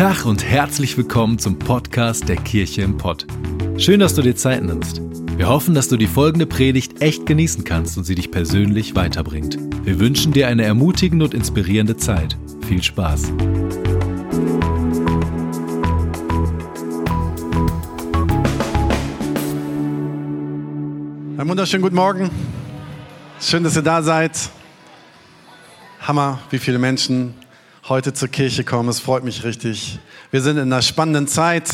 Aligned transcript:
Tag 0.00 0.24
und 0.24 0.42
herzlich 0.42 0.96
willkommen 0.96 1.38
zum 1.38 1.58
Podcast 1.58 2.26
der 2.26 2.36
Kirche 2.36 2.80
im 2.80 2.96
Pott. 2.96 3.26
Schön, 3.76 4.00
dass 4.00 4.14
du 4.14 4.22
dir 4.22 4.34
Zeit 4.34 4.62
nimmst. 4.62 5.02
Wir 5.36 5.46
hoffen, 5.46 5.74
dass 5.74 5.88
du 5.88 5.98
die 5.98 6.06
folgende 6.06 6.46
Predigt 6.46 7.02
echt 7.02 7.26
genießen 7.26 7.64
kannst 7.64 7.98
und 7.98 8.04
sie 8.04 8.14
dich 8.14 8.30
persönlich 8.30 8.96
weiterbringt. 8.96 9.58
Wir 9.84 10.00
wünschen 10.00 10.32
dir 10.32 10.48
eine 10.48 10.64
ermutigende 10.64 11.26
und 11.26 11.34
inspirierende 11.34 11.98
Zeit. 11.98 12.38
Viel 12.66 12.82
Spaß. 12.82 13.28
Einen 21.36 21.46
wunderschönen 21.46 21.82
guten 21.82 21.96
Morgen. 21.96 22.30
Schön, 23.38 23.62
dass 23.64 23.76
ihr 23.76 23.82
da 23.82 24.02
seid. 24.02 24.48
Hammer, 26.00 26.38
wie 26.48 26.58
viele 26.58 26.78
Menschen 26.78 27.34
heute 27.88 28.12
zur 28.12 28.28
Kirche 28.28 28.64
kommen. 28.64 28.88
Es 28.88 29.00
freut 29.00 29.24
mich 29.24 29.44
richtig. 29.44 29.98
Wir 30.30 30.42
sind 30.42 30.56
in 30.56 30.64
einer 30.64 30.82
spannenden 30.82 31.26
Zeit 31.26 31.70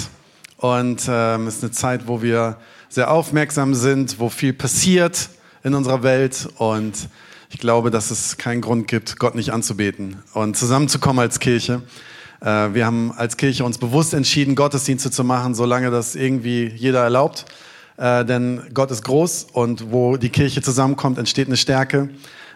und 0.58 1.02
ähm, 1.08 1.46
es 1.46 1.56
ist 1.56 1.64
eine 1.64 1.72
Zeit, 1.72 2.06
wo 2.06 2.22
wir 2.22 2.58
sehr 2.88 3.10
aufmerksam 3.10 3.74
sind, 3.74 4.18
wo 4.18 4.28
viel 4.28 4.52
passiert 4.52 5.28
in 5.64 5.74
unserer 5.74 6.02
Welt 6.02 6.48
und 6.58 7.08
ich 7.50 7.58
glaube, 7.58 7.90
dass 7.90 8.10
es 8.10 8.36
keinen 8.36 8.60
Grund 8.60 8.88
gibt, 8.88 9.18
Gott 9.18 9.34
nicht 9.34 9.50
anzubeten 9.52 10.22
und 10.32 10.56
zusammenzukommen 10.56 11.20
als 11.20 11.40
Kirche. 11.40 11.82
Äh, 12.40 12.74
wir 12.74 12.86
haben 12.86 13.12
als 13.12 13.36
Kirche 13.36 13.64
uns 13.64 13.78
bewusst 13.78 14.14
entschieden, 14.14 14.54
Gottesdienste 14.54 15.10
zu 15.10 15.24
machen, 15.24 15.54
solange 15.54 15.90
das 15.90 16.14
irgendwie 16.14 16.66
jeder 16.66 17.02
erlaubt. 17.02 17.46
Äh, 17.96 18.24
denn 18.24 18.62
Gott 18.72 18.90
ist 18.90 19.02
groß 19.04 19.48
und 19.52 19.90
wo 19.90 20.16
die 20.16 20.30
Kirche 20.30 20.62
zusammenkommt, 20.62 21.18
entsteht 21.18 21.48
eine 21.48 21.56
Stärke 21.56 22.10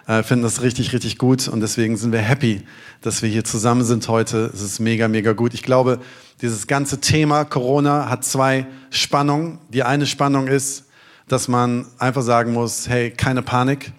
äh, 0.06 0.22
finden 0.22 0.42
das 0.42 0.62
richtig, 0.62 0.92
richtig 0.92 1.18
gut 1.18 1.48
und 1.48 1.60
deswegen 1.60 1.96
sind 1.96 2.12
wir 2.12 2.20
happy, 2.20 2.62
dass 3.02 3.22
wir 3.22 3.28
hier 3.28 3.44
zusammen 3.44 3.84
sind 3.84 4.08
heute. 4.08 4.50
Es 4.52 4.60
ist 4.60 4.80
mega, 4.80 5.08
mega 5.08 5.32
gut. 5.32 5.54
Ich 5.54 5.62
glaube, 5.62 6.00
dieses 6.42 6.66
ganze 6.66 7.00
Thema 7.00 7.44
Corona 7.44 8.08
hat 8.08 8.24
zwei 8.24 8.66
Spannungen. 8.90 9.58
Die 9.68 9.82
eine 9.82 10.06
Spannung 10.06 10.48
ist, 10.48 10.84
dass 11.28 11.48
man 11.48 11.86
einfach 11.98 12.22
sagen 12.22 12.52
muss, 12.52 12.88
hey, 12.88 13.10
keine 13.10 13.42
Panik. 13.42 13.92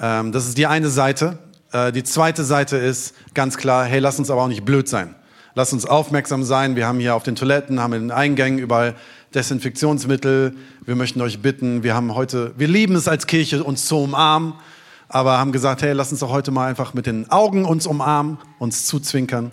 Ähm, 0.00 0.32
das 0.32 0.46
ist 0.46 0.58
die 0.58 0.66
eine 0.66 0.90
Seite. 0.90 1.38
Äh, 1.72 1.92
die 1.92 2.04
zweite 2.04 2.44
Seite 2.44 2.76
ist 2.76 3.14
ganz 3.34 3.56
klar, 3.56 3.84
hey, 3.84 3.98
lass 3.98 4.18
uns 4.18 4.30
aber 4.30 4.42
auch 4.42 4.48
nicht 4.48 4.64
blöd 4.64 4.88
sein. 4.88 5.14
Lass 5.54 5.72
uns 5.72 5.84
aufmerksam 5.84 6.44
sein. 6.44 6.76
Wir 6.76 6.86
haben 6.86 6.98
hier 6.98 7.14
auf 7.14 7.24
den 7.24 7.36
Toiletten, 7.36 7.80
haben 7.80 7.92
in 7.92 8.02
den 8.02 8.10
Eingängen 8.10 8.58
überall 8.58 8.94
Desinfektionsmittel. 9.34 10.54
Wir 10.84 10.96
möchten 10.96 11.20
euch 11.20 11.40
bitten, 11.40 11.82
wir 11.82 11.94
haben 11.94 12.14
heute, 12.14 12.52
wir 12.56 12.68
lieben 12.68 12.94
es 12.94 13.08
als 13.08 13.26
Kirche, 13.26 13.62
uns 13.64 13.86
zu 13.86 13.98
umarmen 13.98 14.54
aber 15.12 15.38
haben 15.38 15.52
gesagt, 15.52 15.82
hey, 15.82 15.92
lass 15.92 16.10
uns 16.10 16.20
doch 16.20 16.30
heute 16.30 16.50
mal 16.50 16.68
einfach 16.68 16.94
mit 16.94 17.06
den 17.06 17.30
Augen 17.30 17.64
uns 17.66 17.86
umarmen, 17.86 18.38
uns 18.58 18.86
zuzwinkern. 18.86 19.52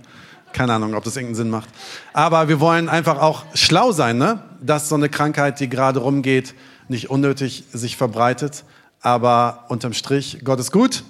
Keine 0.54 0.74
Ahnung, 0.74 0.96
ob 0.96 1.04
das 1.04 1.16
irgendeinen 1.16 1.36
Sinn 1.36 1.50
macht. 1.50 1.70
Aber 2.14 2.48
wir 2.48 2.60
wollen 2.60 2.90
einfach 2.90 3.20
auch 3.20 3.44
schlau 3.54 3.92
sein, 3.92 4.18
ne? 4.18 4.42
dass 4.62 4.90
so 4.90 4.96
eine 4.96 5.10
Krankheit, 5.10 5.60
die 5.60 5.70
gerade 5.70 6.00
rumgeht, 6.00 6.56
nicht 6.88 7.10
unnötig 7.10 7.66
sich 7.72 7.98
verbreitet. 7.98 8.64
Aber 9.02 9.66
unterm 9.68 9.94
Strich, 9.94 10.40
Gott 10.44 10.60
ist 10.60 10.72
gut 10.72 11.04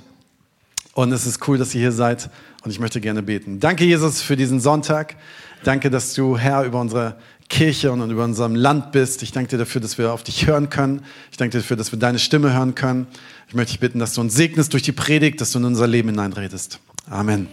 und 0.94 1.12
es 1.12 1.26
ist 1.26 1.48
cool, 1.48 1.58
dass 1.58 1.74
ihr 1.74 1.82
hier 1.82 1.92
seid 1.92 2.30
und 2.64 2.72
ich 2.72 2.80
möchte 2.80 3.00
gerne 3.00 3.24
beten. 3.24 3.60
Danke, 3.60 3.86
Jesus, 3.86 4.22
für 4.22 4.36
diesen 4.36 4.60
Sonntag. 4.60 5.16
Danke, 5.64 5.90
dass 5.90 6.14
du 6.14 6.38
Herr 6.38 6.64
über 6.64 6.82
unsere 6.82 7.16
Kirche 7.50 7.92
und 7.92 8.10
über 8.10 8.24
unserem 8.24 8.56
Land 8.56 8.92
bist. 8.92 9.24
Ich 9.24 9.32
danke 9.32 9.50
dir 9.50 9.58
dafür, 9.58 9.82
dass 9.82 9.98
wir 9.98 10.14
auf 10.14 10.24
dich 10.24 10.46
hören 10.46 10.70
können. 10.70 11.04
Ich 11.32 11.38
danke 11.38 11.54
dir 11.54 11.62
dafür, 11.62 11.78
dass 11.78 11.92
wir 11.92 12.00
deine 12.00 12.20
Stimme 12.20 12.54
hören 12.54 12.76
können. 12.76 13.08
Ich 13.48 13.56
möchte 13.56 13.72
dich 13.72 13.80
bitten, 13.80 14.00
dass 14.00 14.14
du 14.14 14.22
uns 14.22 14.36
segnest 14.36 14.74
durch 14.74 14.84
die 14.84 14.92
Predigt, 14.92 15.42
dass 15.42 15.52
du 15.52 15.60
in 15.60 15.66
unser 15.66 15.88
Leben 15.88 16.10
hineinredest. 16.10 16.80
Amen. 17.10 17.48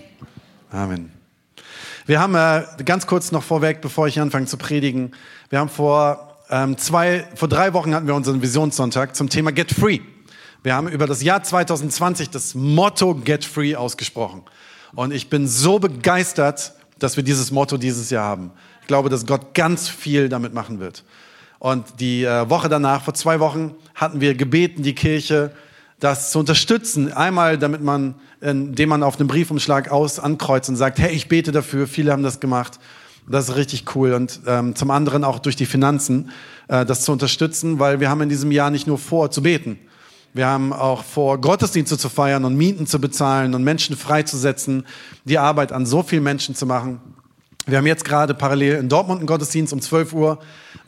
Amen. 0.70 1.10
Wir 2.04 2.20
haben 2.20 2.34
äh, 2.34 2.64
ganz 2.84 3.06
kurz 3.06 3.32
noch 3.32 3.42
vorweg, 3.42 3.80
bevor 3.80 4.06
ich 4.06 4.20
anfange 4.20 4.46
zu 4.46 4.58
predigen, 4.58 5.12
wir 5.48 5.58
haben 5.58 5.68
vor 5.68 6.36
ähm, 6.50 6.78
zwei, 6.78 7.26
vor 7.34 7.48
drei 7.48 7.72
Wochen 7.72 7.94
hatten 7.94 8.06
wir 8.06 8.14
unseren 8.14 8.42
Visionssonntag 8.42 9.16
zum 9.16 9.28
Thema 9.28 9.50
Get 9.50 9.72
Free. 9.72 10.00
Wir 10.62 10.74
haben 10.74 10.88
über 10.88 11.06
das 11.06 11.22
Jahr 11.22 11.42
2020 11.42 12.30
das 12.30 12.54
Motto 12.54 13.14
Get 13.14 13.44
Free 13.44 13.74
ausgesprochen. 13.74 14.42
Und 14.94 15.12
ich 15.12 15.28
bin 15.30 15.48
so 15.48 15.78
begeistert, 15.78 16.74
dass 16.98 17.16
wir 17.16 17.24
dieses 17.24 17.50
Motto 17.50 17.76
dieses 17.76 18.10
Jahr 18.10 18.24
haben. 18.24 18.52
Ich 18.86 18.88
glaube, 18.88 19.08
dass 19.08 19.26
Gott 19.26 19.52
ganz 19.52 19.88
viel 19.88 20.28
damit 20.28 20.54
machen 20.54 20.78
wird. 20.78 21.02
Und 21.58 21.98
die 21.98 22.22
äh, 22.22 22.48
Woche 22.48 22.68
danach, 22.68 23.02
vor 23.02 23.14
zwei 23.14 23.40
Wochen, 23.40 23.74
hatten 23.96 24.20
wir 24.20 24.36
gebeten, 24.36 24.84
die 24.84 24.94
Kirche 24.94 25.50
das 25.98 26.30
zu 26.30 26.38
unterstützen. 26.38 27.12
Einmal, 27.12 27.58
damit 27.58 27.82
man, 27.82 28.14
indem 28.40 28.90
man 28.90 29.02
auf 29.02 29.18
einem 29.18 29.26
Briefumschlag 29.26 29.90
aus 29.90 30.20
ankreuzt 30.20 30.68
und 30.68 30.76
sagt, 30.76 31.00
hey, 31.00 31.12
ich 31.12 31.26
bete 31.26 31.50
dafür. 31.50 31.88
Viele 31.88 32.12
haben 32.12 32.22
das 32.22 32.38
gemacht. 32.38 32.78
Das 33.28 33.48
ist 33.48 33.56
richtig 33.56 33.96
cool. 33.96 34.12
Und 34.12 34.38
ähm, 34.46 34.76
zum 34.76 34.92
anderen 34.92 35.24
auch 35.24 35.40
durch 35.40 35.56
die 35.56 35.66
Finanzen, 35.66 36.30
äh, 36.68 36.86
das 36.86 37.02
zu 37.02 37.10
unterstützen, 37.10 37.80
weil 37.80 37.98
wir 37.98 38.08
haben 38.08 38.20
in 38.20 38.28
diesem 38.28 38.52
Jahr 38.52 38.70
nicht 38.70 38.86
nur 38.86 38.98
vor 38.98 39.32
zu 39.32 39.42
beten. 39.42 39.80
Wir 40.32 40.46
haben 40.46 40.72
auch 40.72 41.02
vor, 41.02 41.40
Gottesdienste 41.40 41.98
zu 41.98 42.08
feiern 42.08 42.44
und 42.44 42.54
Mieten 42.54 42.86
zu 42.86 43.00
bezahlen 43.00 43.52
und 43.52 43.64
Menschen 43.64 43.96
freizusetzen, 43.96 44.86
die 45.24 45.40
Arbeit 45.40 45.72
an 45.72 45.86
so 45.86 46.04
vielen 46.04 46.22
Menschen 46.22 46.54
zu 46.54 46.66
machen. 46.66 47.00
Wir 47.68 47.78
haben 47.78 47.86
jetzt 47.86 48.04
gerade 48.04 48.32
parallel 48.32 48.76
in 48.76 48.88
Dortmund 48.88 49.18
einen 49.18 49.26
Gottesdienst 49.26 49.72
um 49.72 49.80
12 49.80 50.12
Uhr 50.12 50.38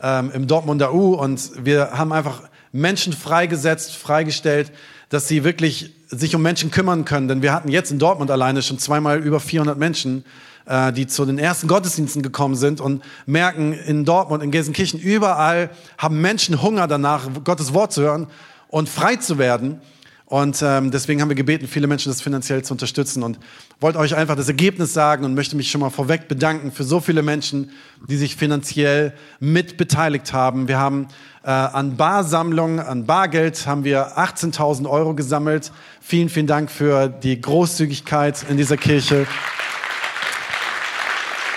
ähm, 0.01 0.31
im 0.33 0.47
Dortmunder 0.47 0.93
U 0.93 1.13
und 1.13 1.51
wir 1.65 1.91
haben 1.91 2.13
einfach 2.13 2.43
Menschen 2.71 3.11
freigesetzt, 3.11 3.97
freigestellt, 3.97 4.71
dass 5.09 5.27
sie 5.27 5.43
wirklich 5.43 5.93
sich 6.07 6.35
um 6.35 6.41
Menschen 6.41 6.71
kümmern 6.71 7.03
können. 7.03 7.27
Denn 7.27 7.41
wir 7.41 7.51
hatten 7.51 7.67
jetzt 7.67 7.91
in 7.91 7.99
Dortmund 7.99 8.31
alleine 8.31 8.61
schon 8.61 8.79
zweimal 8.79 9.19
über 9.19 9.41
400 9.41 9.77
Menschen, 9.77 10.23
äh, 10.67 10.93
die 10.93 11.05
zu 11.05 11.25
den 11.25 11.37
ersten 11.37 11.67
Gottesdiensten 11.67 12.21
gekommen 12.21 12.55
sind 12.55 12.79
und 12.79 13.03
merken 13.25 13.73
in 13.73 14.05
Dortmund, 14.05 14.41
in 14.41 14.49
Gelsenkirchen, 14.49 15.01
überall 15.01 15.71
haben 15.97 16.21
Menschen 16.21 16.61
Hunger 16.61 16.87
danach, 16.87 17.27
Gottes 17.43 17.73
Wort 17.73 17.91
zu 17.91 18.03
hören 18.03 18.27
und 18.69 18.87
frei 18.87 19.17
zu 19.17 19.37
werden. 19.37 19.81
Und 20.29 20.61
ähm, 20.61 20.91
deswegen 20.91 21.21
haben 21.21 21.29
wir 21.29 21.35
gebeten, 21.35 21.67
viele 21.67 21.87
Menschen 21.87 22.11
das 22.11 22.21
finanziell 22.21 22.63
zu 22.63 22.75
unterstützen 22.75 23.23
und 23.23 23.39
wollte 23.79 23.97
euch 23.97 24.15
einfach 24.15 24.35
das 24.35 24.47
Ergebnis 24.47 24.93
sagen 24.93 25.25
und 25.25 25.33
möchte 25.33 25.55
mich 25.55 25.71
schon 25.71 25.81
mal 25.81 25.89
vorweg 25.89 26.27
bedanken 26.27 26.71
für 26.71 26.83
so 26.83 26.99
viele 26.99 27.23
Menschen, 27.23 27.71
die 28.07 28.15
sich 28.15 28.35
finanziell 28.35 29.13
mit 29.39 29.77
beteiligt 29.77 30.31
haben. 30.31 30.67
Wir 30.67 30.77
haben 30.77 31.07
äh, 31.43 31.49
an 31.49 31.97
Barsammlungen, 31.97 32.79
an 32.79 33.07
Bargeld 33.07 33.65
haben 33.65 33.83
wir 33.83 34.19
18.000 34.19 34.87
Euro 34.87 35.15
gesammelt. 35.15 35.71
Vielen, 35.99 36.29
vielen 36.29 36.45
Dank 36.45 36.69
für 36.69 37.07
die 37.09 37.41
Großzügigkeit 37.41 38.45
in 38.47 38.57
dieser 38.57 38.77
Kirche. 38.77 39.25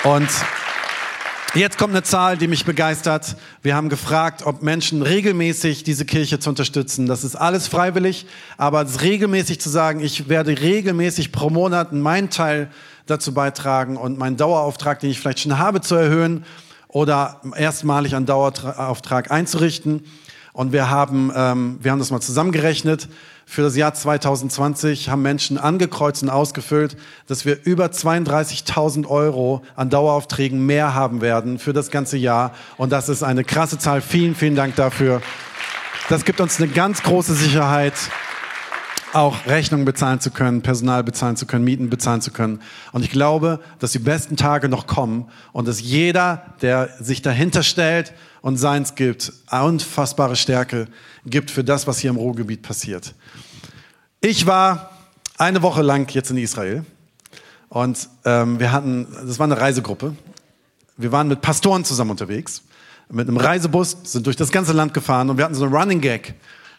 Und 0.03 0.31
Jetzt 1.55 1.77
kommt 1.77 1.93
eine 1.93 2.03
Zahl, 2.03 2.39
die 2.39 2.49
mich 2.49 2.65
begeistert. 2.65 3.37
Wir 3.61 3.77
haben 3.77 3.91
gefragt, 3.91 4.47
ob 4.47 4.63
Menschen 4.63 5.03
regelmäßig 5.03 5.85
diese 5.85 6.07
Kirche 6.07 6.39
zu 6.39 6.49
unterstützen. 6.49 7.05
Das 7.05 7.25
ist 7.25 7.37
alles 7.37 7.69
freiwillig, 7.69 8.25
aber 8.57 8.87
regelmäßig 9.03 9.61
zu 9.61 9.69
sagen, 9.69 10.01
ich 10.01 10.31
werde 10.31 10.59
regelmäßig 10.59 11.31
pro 11.31 11.51
Monat 11.51 11.93
meinen 11.93 12.31
Teil 12.31 12.71
dazu 13.05 13.35
beitragen 13.35 13.99
und 13.99 14.17
meinen 14.17 14.39
Dauerauftrag, 14.39 15.01
den 15.01 15.11
ich 15.11 15.21
vielleicht 15.21 15.41
schon 15.41 15.59
habe, 15.59 15.83
zu 15.83 15.95
erhöhen 15.95 16.47
oder 16.89 17.43
erstmalig 17.55 18.17
einen 18.17 18.25
Dauerauftrag 18.25 19.31
einzurichten. 19.31 20.05
Und 20.53 20.73
wir 20.73 20.91
haben, 20.91 21.33
ähm, 21.35 21.79
wir 21.81 21.91
haben 21.91 21.99
das 21.99 22.11
mal 22.11 22.21
zusammengerechnet 22.21 23.09
für 23.53 23.63
das 23.63 23.77
Jahr 23.77 23.93
2020 23.93 25.11
haben 25.11 25.21
Menschen 25.21 25.59
angekreuzt 25.59 26.23
und 26.23 26.31
ausgefüllt, 26.31 26.97
dass 27.27 27.45
wir 27.45 27.59
über 27.65 27.87
32.000 27.87 29.07
Euro 29.07 29.62
an 29.77 29.91
Daueraufträgen 29.91 30.65
mehr 30.65 30.95
haben 30.95 31.21
werden 31.21 31.59
für 31.59 31.73
das 31.73 31.91
ganze 31.91 32.17
Jahr. 32.17 32.55
Und 32.79 32.93
das 32.93 33.11
ist 33.11 33.23
eine 33.23 33.45
krasse 33.45 33.79
Zahl. 33.79 34.01
Vielen, 34.01 34.35
vielen 34.35 34.55
Dank 34.55 34.76
dafür. 34.76 35.21
Das 36.09 36.25
gibt 36.25 36.41
uns 36.41 36.61
eine 36.61 36.69
ganz 36.69 37.03
große 37.03 37.35
Sicherheit, 37.35 37.94
auch 39.12 39.47
Rechnungen 39.47 39.85
bezahlen 39.85 40.21
zu 40.21 40.31
können, 40.31 40.62
Personal 40.62 41.05
bezahlen 41.05 41.37
zu 41.37 41.44
können, 41.44 41.65
Mieten 41.65 41.91
bezahlen 41.91 42.23
zu 42.23 42.31
können. 42.31 42.62
Und 42.93 43.05
ich 43.05 43.11
glaube, 43.11 43.61
dass 43.79 43.93
die 43.93 43.99
besten 43.99 44.37
Tage 44.37 44.71
noch 44.71 44.87
kommen 44.87 45.29
und 45.53 45.69
dass 45.69 45.81
jeder, 45.82 46.55
der 46.62 46.88
sich 47.00 47.21
dahinter 47.21 47.62
stellt 47.62 48.15
und 48.43 48.59
seins 48.59 48.94
gibt, 48.94 49.33
unfassbare 49.50 50.37
Stärke 50.37 50.89
gibt 51.25 51.50
für 51.50 51.65
das, 51.65 51.87
was 51.87 52.00
hier 52.00 52.11
im 52.11 52.17
Ruhrgebiet 52.17 52.61
passiert. 52.62 53.15
Ich 54.21 54.47
war 54.47 54.91
eine 55.39 55.62
Woche 55.62 55.83
lang 55.83 56.12
jetzt 56.12 56.31
in 56.31 56.37
Israel 56.37 56.85
und 57.69 58.09
ähm, 58.25 58.61
wir 58.61 58.73
hatten, 58.73 59.06
das 59.25 59.39
war 59.39 59.44
eine 59.44 59.59
Reisegruppe. 59.59 60.15
Wir 60.97 61.11
waren 61.11 61.29
mit 61.29 61.41
Pastoren 61.41 61.85
zusammen 61.85 62.11
unterwegs, 62.11 62.62
mit 63.09 63.29
einem 63.29 63.39
Reisebus, 63.39 63.97
sind 64.05 64.27
durch 64.27 64.37
das 64.37 64.50
ganze 64.50 64.73
Land 64.73 64.93
gefahren 64.93 65.31
und 65.31 65.38
wir 65.38 65.45
hatten 65.45 65.55
so 65.55 65.65
einen 65.65 65.75
Running 65.75 66.00
Gag 66.00 66.35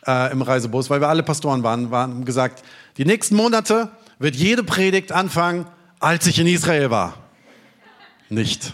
äh, 0.05 0.31
im 0.31 0.41
Reisebus, 0.41 0.89
weil 0.89 1.01
wir 1.01 1.09
alle 1.09 1.23
Pastoren 1.23 1.63
waren, 1.63 1.91
waren 1.91 2.25
gesagt, 2.25 2.63
die 2.97 3.05
nächsten 3.05 3.35
Monate 3.35 3.89
wird 4.19 4.35
jede 4.35 4.63
Predigt 4.63 5.11
anfangen, 5.11 5.65
als 5.99 6.27
ich 6.27 6.39
in 6.39 6.47
Israel 6.47 6.91
war. 6.91 7.15
Nicht. 8.29 8.73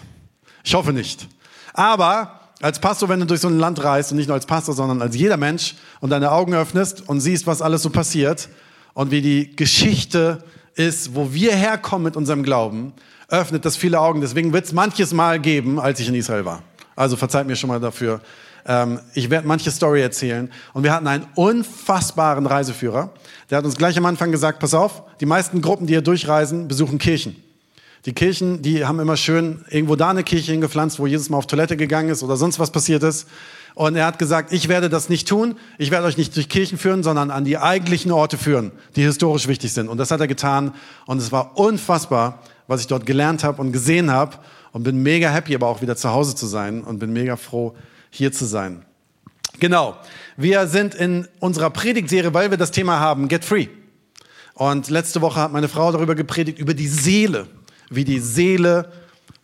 Ich 0.63 0.73
hoffe 0.73 0.91
nicht. 0.91 1.27
Aber 1.73 2.38
als 2.61 2.79
Pastor, 2.79 3.07
wenn 3.09 3.19
du 3.19 3.25
durch 3.25 3.41
so 3.41 3.47
ein 3.47 3.57
Land 3.57 3.83
reist 3.83 4.11
und 4.11 4.17
nicht 4.17 4.27
nur 4.27 4.35
als 4.35 4.45
Pastor, 4.45 4.75
sondern 4.75 5.01
als 5.01 5.15
jeder 5.15 5.37
Mensch 5.37 5.75
und 6.01 6.09
deine 6.09 6.31
Augen 6.31 6.53
öffnest 6.53 7.07
und 7.07 7.21
siehst, 7.21 7.47
was 7.47 7.61
alles 7.61 7.83
so 7.83 7.89
passiert 7.89 8.49
und 8.93 9.11
wie 9.11 9.21
die 9.21 9.55
Geschichte 9.55 10.43
ist, 10.75 11.15
wo 11.15 11.33
wir 11.33 11.55
herkommen 11.55 12.03
mit 12.03 12.17
unserem 12.17 12.43
Glauben, 12.43 12.93
öffnet 13.29 13.63
das 13.63 13.77
viele 13.77 13.99
Augen. 13.99 14.21
Deswegen 14.21 14.51
wird 14.53 14.65
es 14.65 14.73
manches 14.73 15.13
Mal 15.13 15.39
geben, 15.39 15.79
als 15.79 15.99
ich 15.99 16.09
in 16.09 16.15
Israel 16.15 16.45
war. 16.45 16.63
Also 16.95 17.15
verzeiht 17.15 17.47
mir 17.47 17.55
schon 17.55 17.69
mal 17.69 17.79
dafür. 17.79 18.19
Ähm, 18.65 18.99
ich 19.13 19.29
werde 19.29 19.47
manche 19.47 19.71
Story 19.71 20.01
erzählen. 20.01 20.51
Und 20.73 20.83
wir 20.83 20.91
hatten 20.91 21.07
einen 21.07 21.25
unfassbaren 21.35 22.45
Reiseführer. 22.45 23.11
Der 23.49 23.59
hat 23.59 23.65
uns 23.65 23.77
gleich 23.77 23.97
am 23.97 24.05
Anfang 24.05 24.31
gesagt, 24.31 24.59
pass 24.59 24.73
auf, 24.73 25.03
die 25.21 25.25
meisten 25.25 25.61
Gruppen, 25.61 25.87
die 25.87 25.93
hier 25.93 26.01
durchreisen, 26.01 26.67
besuchen 26.67 26.97
Kirchen. 26.97 27.35
Die 28.05 28.13
Kirchen, 28.13 28.61
die 28.61 28.85
haben 28.85 28.99
immer 28.99 29.17
schön 29.17 29.65
irgendwo 29.69 29.95
da 29.95 30.09
eine 30.09 30.23
Kirche 30.23 30.53
hingepflanzt, 30.53 30.99
wo 30.99 31.07
jedes 31.07 31.29
Mal 31.29 31.37
auf 31.37 31.47
Toilette 31.47 31.75
gegangen 31.75 32.09
ist 32.09 32.23
oder 32.23 32.37
sonst 32.37 32.57
was 32.57 32.71
passiert 32.71 33.03
ist. 33.03 33.27
Und 33.75 33.95
er 33.95 34.05
hat 34.05 34.19
gesagt, 34.19 34.51
ich 34.53 34.67
werde 34.69 34.89
das 34.89 35.09
nicht 35.09 35.27
tun. 35.27 35.55
Ich 35.77 35.91
werde 35.91 36.07
euch 36.07 36.17
nicht 36.17 36.35
durch 36.35 36.49
Kirchen 36.49 36.77
führen, 36.77 37.03
sondern 37.03 37.29
an 37.29 37.45
die 37.45 37.57
eigentlichen 37.57 38.11
Orte 38.11 38.37
führen, 38.37 38.71
die 38.95 39.03
historisch 39.03 39.47
wichtig 39.47 39.73
sind. 39.73 39.89
Und 39.89 39.97
das 39.97 40.11
hat 40.11 40.19
er 40.21 40.27
getan. 40.27 40.73
Und 41.05 41.17
es 41.17 41.31
war 41.31 41.57
unfassbar, 41.57 42.39
was 42.67 42.81
ich 42.81 42.87
dort 42.87 43.05
gelernt 43.05 43.43
habe 43.43 43.61
und 43.61 43.71
gesehen 43.71 44.11
habe. 44.11 44.37
Und 44.71 44.83
bin 44.83 45.01
mega 45.01 45.29
happy, 45.29 45.55
aber 45.55 45.67
auch 45.67 45.81
wieder 45.81 45.95
zu 45.95 46.09
Hause 46.09 46.35
zu 46.35 46.45
sein. 46.45 46.83
Und 46.83 46.99
bin 46.99 47.11
mega 47.11 47.35
froh, 47.35 47.75
hier 48.09 48.31
zu 48.31 48.45
sein. 48.45 48.85
Genau. 49.59 49.97
Wir 50.37 50.67
sind 50.67 50.95
in 50.95 51.27
unserer 51.39 51.69
Predigtserie, 51.69 52.33
weil 52.33 52.49
wir 52.49 52.57
das 52.57 52.71
Thema 52.71 52.99
haben, 52.99 53.27
Get 53.27 53.43
Free. 53.43 53.67
Und 54.53 54.89
letzte 54.89 55.21
Woche 55.21 55.39
hat 55.39 55.53
meine 55.53 55.67
Frau 55.69 55.91
darüber 55.91 56.15
gepredigt, 56.15 56.59
über 56.59 56.73
die 56.73 56.87
Seele 56.87 57.47
wie 57.89 58.03
die 58.03 58.19
Seele 58.19 58.91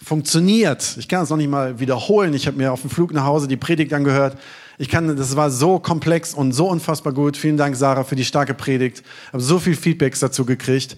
funktioniert. 0.04 0.96
Ich 0.98 1.08
kann 1.08 1.24
es 1.24 1.30
noch 1.30 1.38
nicht 1.38 1.50
mal 1.50 1.80
wiederholen. 1.80 2.34
Ich 2.34 2.48
habe 2.48 2.58
mir 2.58 2.72
auf 2.72 2.82
dem 2.82 2.90
Flug 2.90 3.14
nach 3.14 3.26
Hause 3.26 3.48
die 3.48 3.58
Predigt 3.58 3.94
angehört. 3.94 4.38
Ich 4.78 4.90
kann, 4.90 5.16
das 5.16 5.36
war 5.36 5.50
so 5.50 5.80
komplex 5.80 6.34
und 6.34 6.52
so 6.52 6.68
unfassbar 6.68 7.14
gut. 7.14 7.38
Vielen 7.38 7.58
Dank, 7.58 7.76
Sarah, 7.76 8.04
für 8.04 8.16
die 8.16 8.26
starke 8.26 8.54
Predigt. 8.54 9.04
Ich 9.28 9.34
habe 9.34 9.42
so 9.42 9.58
viel 9.58 9.76
Feedbacks 9.76 10.20
dazu 10.20 10.46
gekriegt. 10.46 10.96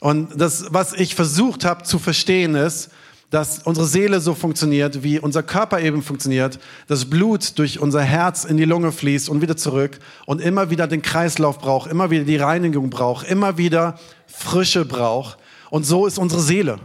Und 0.00 0.28
das, 0.40 0.66
was 0.70 0.92
ich 0.92 1.14
versucht 1.14 1.64
habe 1.64 1.84
zu 1.84 1.98
verstehen, 1.98 2.54
ist, 2.54 2.90
dass 3.30 3.60
unsere 3.60 3.86
Seele 3.86 4.20
so 4.20 4.34
funktioniert, 4.34 5.04
wie 5.04 5.20
unser 5.20 5.44
Körper 5.44 5.80
eben 5.80 6.02
funktioniert, 6.02 6.58
das 6.88 7.08
Blut 7.08 7.58
durch 7.58 7.78
unser 7.78 8.02
Herz 8.02 8.44
in 8.44 8.56
die 8.56 8.64
Lunge 8.64 8.90
fließt 8.90 9.28
und 9.28 9.40
wieder 9.40 9.56
zurück 9.56 10.00
und 10.26 10.40
immer 10.40 10.70
wieder 10.70 10.88
den 10.88 11.00
Kreislauf 11.00 11.58
braucht, 11.58 11.90
immer 11.90 12.10
wieder 12.10 12.24
die 12.24 12.36
Reinigung 12.36 12.90
braucht, 12.90 13.28
immer 13.28 13.56
wieder 13.56 13.98
Frische 14.26 14.84
braucht. 14.84 15.38
Und 15.70 15.84
so 15.84 16.06
ist 16.06 16.18
unsere 16.18 16.40
Seele. 16.40 16.78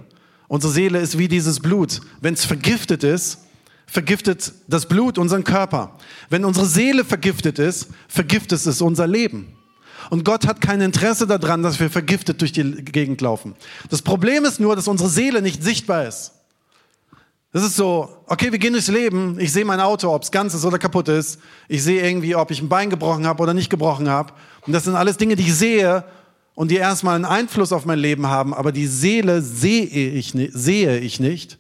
Unsere 0.48 0.72
Seele 0.72 1.00
ist 1.00 1.18
wie 1.18 1.28
dieses 1.28 1.60
Blut. 1.60 2.02
Wenn 2.22 2.36
es 2.36 2.46
vergiftet 2.46 3.04
ist, 3.04 3.40
vergiftet 3.88 4.54
das 4.68 4.88
Blut 4.88 5.18
unseren 5.18 5.44
Körper. 5.44 5.98
Wenn 6.30 6.46
unsere 6.46 6.66
Seele 6.66 7.04
vergiftet 7.04 7.60
ist, 7.60 7.90
vergiftet 8.08 8.66
es 8.66 8.82
unser 8.82 9.08
Leben. 9.08 9.56
Und 10.10 10.24
Gott 10.24 10.46
hat 10.46 10.62
kein 10.62 10.82
Interesse 10.82 11.26
daran, 11.26 11.64
dass 11.64 11.80
wir 11.80 11.90
vergiftet 11.90 12.42
durch 12.42 12.52
die 12.52 12.64
Gegend 12.64 13.22
laufen. 13.22 13.56
Das 13.90 14.02
Problem 14.02 14.46
ist 14.46 14.60
nur, 14.60 14.76
dass 14.76 14.88
unsere 14.88 15.10
Seele 15.10 15.42
nicht 15.42 15.64
sichtbar 15.64 16.08
ist. 16.08 16.32
Das 17.54 17.64
ist 17.64 17.78
so, 17.78 18.10
okay, 18.28 18.52
wir 18.52 18.60
gehen 18.60 18.74
durchs 18.74 18.90
Leben, 18.90 19.40
ich 19.40 19.54
sehe 19.54 19.64
mein 19.64 19.80
Auto, 19.80 20.14
ob 20.14 20.24
es 20.24 20.30
ganz 20.30 20.54
ist 20.54 20.66
oder 20.66 20.78
kaputt 20.78 21.08
ist. 21.08 21.40
Ich 21.70 21.82
sehe 21.84 22.06
irgendwie, 22.06 22.36
ob 22.36 22.52
ich 22.52 22.62
ein 22.62 22.68
Bein 22.68 22.90
gebrochen 22.90 23.26
habe 23.26 23.42
oder 23.42 23.54
nicht 23.54 23.70
gebrochen 23.70 24.10
habe. 24.10 24.34
Und 24.68 24.74
das 24.74 24.84
sind 24.84 24.96
alles 24.96 25.16
Dinge, 25.16 25.38
die 25.38 25.44
ich 25.44 25.56
sehe 25.56 26.04
und 26.56 26.72
die 26.72 26.78
erstmal 26.78 27.16
einen 27.16 27.26
Einfluss 27.26 27.72
auf 27.74 27.86
mein 27.86 28.00
Leben 28.00 28.28
haben, 28.28 28.54
aber 28.54 28.72
die 28.72 28.88
Seele 28.88 29.42
sehe 29.42 29.86
ich, 29.86 30.34
sehe 30.54 30.98
ich 30.98 31.20
nicht 31.20 31.60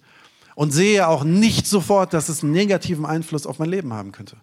und 0.56 0.71
sehe 0.71 1.07
auch 1.07 1.24
nicht 1.24 1.68
sofort, 1.68 2.13
dass 2.13 2.30
es 2.30 2.42
einen 2.42 2.53
negativen 2.53 3.06
Einfluss 3.06 3.45
auf 3.45 3.59
mein 3.59 3.69
Leben 3.69 3.94
haben 3.94 4.13
könnte. 4.13 4.38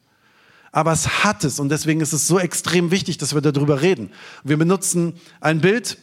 Aber 0.70 0.92
es 0.92 1.24
hat 1.24 1.44
es 1.44 1.58
und 1.58 1.70
deswegen 1.70 2.00
ist 2.00 2.12
es 2.12 2.26
so 2.26 2.38
extrem 2.38 2.90
wichtig, 2.90 3.18
dass 3.18 3.34
wir 3.34 3.40
darüber 3.40 3.82
reden. 3.82 4.10
Wir 4.44 4.56
benutzen 4.56 5.14
ein 5.40 5.60
Bild, 5.60 5.98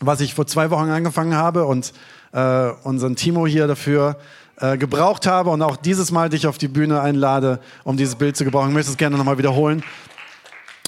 was 0.00 0.20
ich 0.20 0.34
vor 0.34 0.46
zwei 0.46 0.70
Wochen 0.70 0.90
angefangen 0.90 1.34
habe 1.34 1.64
und 1.64 1.92
äh, 2.32 2.70
unseren 2.82 3.16
Timo 3.16 3.46
hier 3.46 3.66
dafür 3.66 4.18
äh, 4.58 4.76
gebraucht 4.76 5.26
habe 5.26 5.50
und 5.50 5.62
auch 5.62 5.76
dieses 5.76 6.10
Mal 6.10 6.28
dich 6.28 6.46
auf 6.46 6.58
die 6.58 6.68
Bühne 6.68 7.00
einlade, 7.00 7.60
um 7.84 7.96
dieses 7.96 8.16
Bild 8.16 8.36
zu 8.36 8.44
gebrauchen. 8.44 8.68
Ich 8.68 8.74
möchte 8.74 8.90
es 8.90 8.96
gerne 8.96 9.16
nochmal 9.16 9.38
wiederholen. 9.38 9.82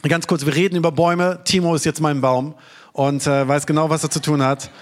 Ganz 0.03 0.27
kurz, 0.27 0.47
wir 0.47 0.55
reden 0.55 0.77
über 0.77 0.93
Bäume. 0.93 1.41
Timo 1.45 1.75
ist 1.75 1.85
jetzt 1.85 2.01
mein 2.01 2.21
Baum 2.21 2.55
und 2.99 3.29
äh, 3.29 3.47
weiß 3.47 3.67
genau, 3.67 3.91
was 3.91 4.03
er 4.03 4.11
zu 4.11 4.21
tun 4.21 4.43
hat. 4.43 4.73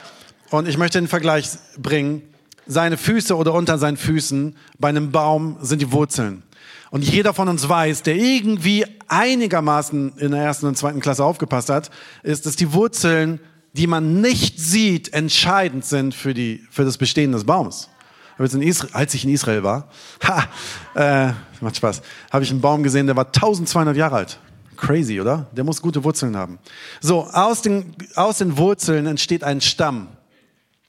Und 0.48 0.66
ich 0.66 0.78
möchte 0.78 0.98
den 0.98 1.06
Vergleich 1.06 1.50
bringen. 1.76 2.22
Seine 2.66 2.96
Füße 2.96 3.36
oder 3.36 3.52
unter 3.52 3.76
seinen 3.76 3.98
Füßen 3.98 4.56
bei 4.78 4.88
einem 4.88 5.12
Baum 5.12 5.58
sind 5.60 5.82
die 5.82 5.92
Wurzeln. 5.92 6.42
Und 6.90 7.04
jeder 7.04 7.34
von 7.34 7.46
uns 7.46 7.68
weiß, 7.68 8.04
der 8.04 8.16
irgendwie 8.16 8.86
einigermaßen 9.08 10.16
in 10.16 10.30
der 10.30 10.40
ersten 10.40 10.64
und 10.64 10.78
zweiten 10.78 11.00
Klasse 11.00 11.24
aufgepasst 11.24 11.68
hat, 11.68 11.90
ist, 12.22 12.46
dass 12.46 12.56
die 12.56 12.72
Wurzeln, 12.72 13.38
die 13.74 13.86
man 13.86 14.22
nicht 14.22 14.58
sieht, 14.58 15.12
entscheidend 15.12 15.84
sind 15.84 16.14
für, 16.14 16.32
die, 16.32 16.64
für 16.70 16.86
das 16.86 16.96
Bestehen 16.96 17.32
des 17.32 17.44
Baumes. 17.44 17.90
Als 18.38 19.12
ich 19.14 19.24
in 19.24 19.30
Israel 19.30 19.62
war, 19.62 19.90
ha, 20.26 20.48
äh, 20.94 21.32
macht 21.60 21.76
Spaß, 21.76 22.00
habe 22.32 22.44
ich 22.44 22.50
einen 22.50 22.62
Baum 22.62 22.82
gesehen, 22.82 23.06
der 23.06 23.16
war 23.16 23.26
1200 23.26 23.94
Jahre 23.94 24.16
alt. 24.16 24.38
Crazy, 24.76 25.20
oder? 25.20 25.46
Der 25.52 25.64
muss 25.64 25.82
gute 25.82 26.04
Wurzeln 26.04 26.36
haben. 26.36 26.58
So, 27.00 27.24
aus 27.24 27.62
den, 27.62 27.94
aus 28.14 28.38
den 28.38 28.56
Wurzeln 28.58 29.06
entsteht 29.06 29.44
ein 29.44 29.60
Stamm. 29.60 30.08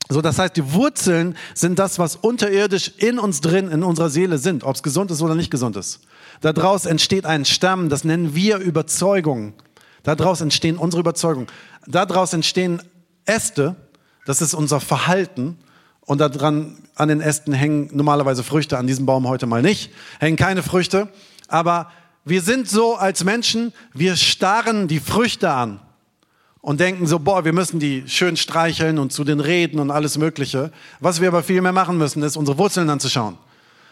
So, 0.10 0.22
das 0.22 0.40
heißt, 0.40 0.56
die 0.56 0.74
Wurzeln 0.74 1.36
sind 1.54 1.80
das, 1.80 2.00
was 2.00 2.16
unterirdisch 2.16 2.94
in 2.98 3.20
uns 3.20 3.42
drin, 3.42 3.70
in 3.70 3.84
unserer 3.84 4.10
Seele 4.10 4.38
sind, 4.38 4.64
ob 4.64 4.76
es 4.76 4.84
gesund 4.84 5.12
ist 5.12 5.22
oder 5.22 5.36
nicht 5.36 5.52
gesund 5.52 5.76
ist. 5.76 6.02
Daraus 6.42 6.86
entsteht 6.86 7.26
ein 7.26 7.44
Stamm, 7.44 7.90
das 7.90 8.04
nennen 8.04 8.34
wir 8.34 8.58
Überzeugung. 8.58 9.54
Daraus 10.04 10.40
entstehen 10.40 10.78
unsere 10.78 11.02
Überzeugungen. 11.02 11.48
Daraus 11.88 12.32
entstehen 12.32 12.82
Äste, 13.26 13.76
das 14.26 14.42
ist 14.42 14.54
unser 14.54 14.80
Verhalten. 14.80 15.58
Und 16.02 16.20
daran, 16.22 16.78
an 16.96 17.10
den 17.10 17.20
Ästen 17.20 17.52
hängen 17.52 17.90
normalerweise 17.92 18.44
Früchte, 18.44 18.78
an 18.78 18.88
diesem 18.88 19.06
Baum 19.06 19.28
heute 19.28 19.46
mal 19.46 19.62
nicht, 19.62 19.92
hängen 20.20 20.38
keine 20.38 20.64
Früchte. 20.64 21.10
Aber 21.50 21.92
wir 22.30 22.42
sind 22.42 22.70
so 22.70 22.96
als 22.96 23.24
Menschen, 23.24 23.74
wir 23.94 24.16
starren 24.16 24.88
die 24.88 25.00
Früchte 25.00 25.50
an 25.50 25.80
und 26.62 26.80
denken 26.80 27.08
so, 27.08 27.20
boah, 27.20 27.46
wir 27.46 27.54
müssen 27.54 27.80
die 27.80 28.04
schön 28.08 28.36
streicheln 28.36 29.00
und 29.00 29.14
zu 29.14 29.24
den 29.24 29.40
reden 29.40 29.80
und 29.80 29.92
alles 29.92 30.18
Mögliche. 30.18 30.72
Was 31.00 31.22
wir 31.22 31.30
aber 31.30 31.44
viel 31.44 31.62
mehr 31.62 31.72
machen 31.72 31.98
müssen, 31.98 32.22
ist 32.24 32.36
unsere 32.36 32.58
Wurzeln 32.58 32.90
anzuschauen. 32.90 33.38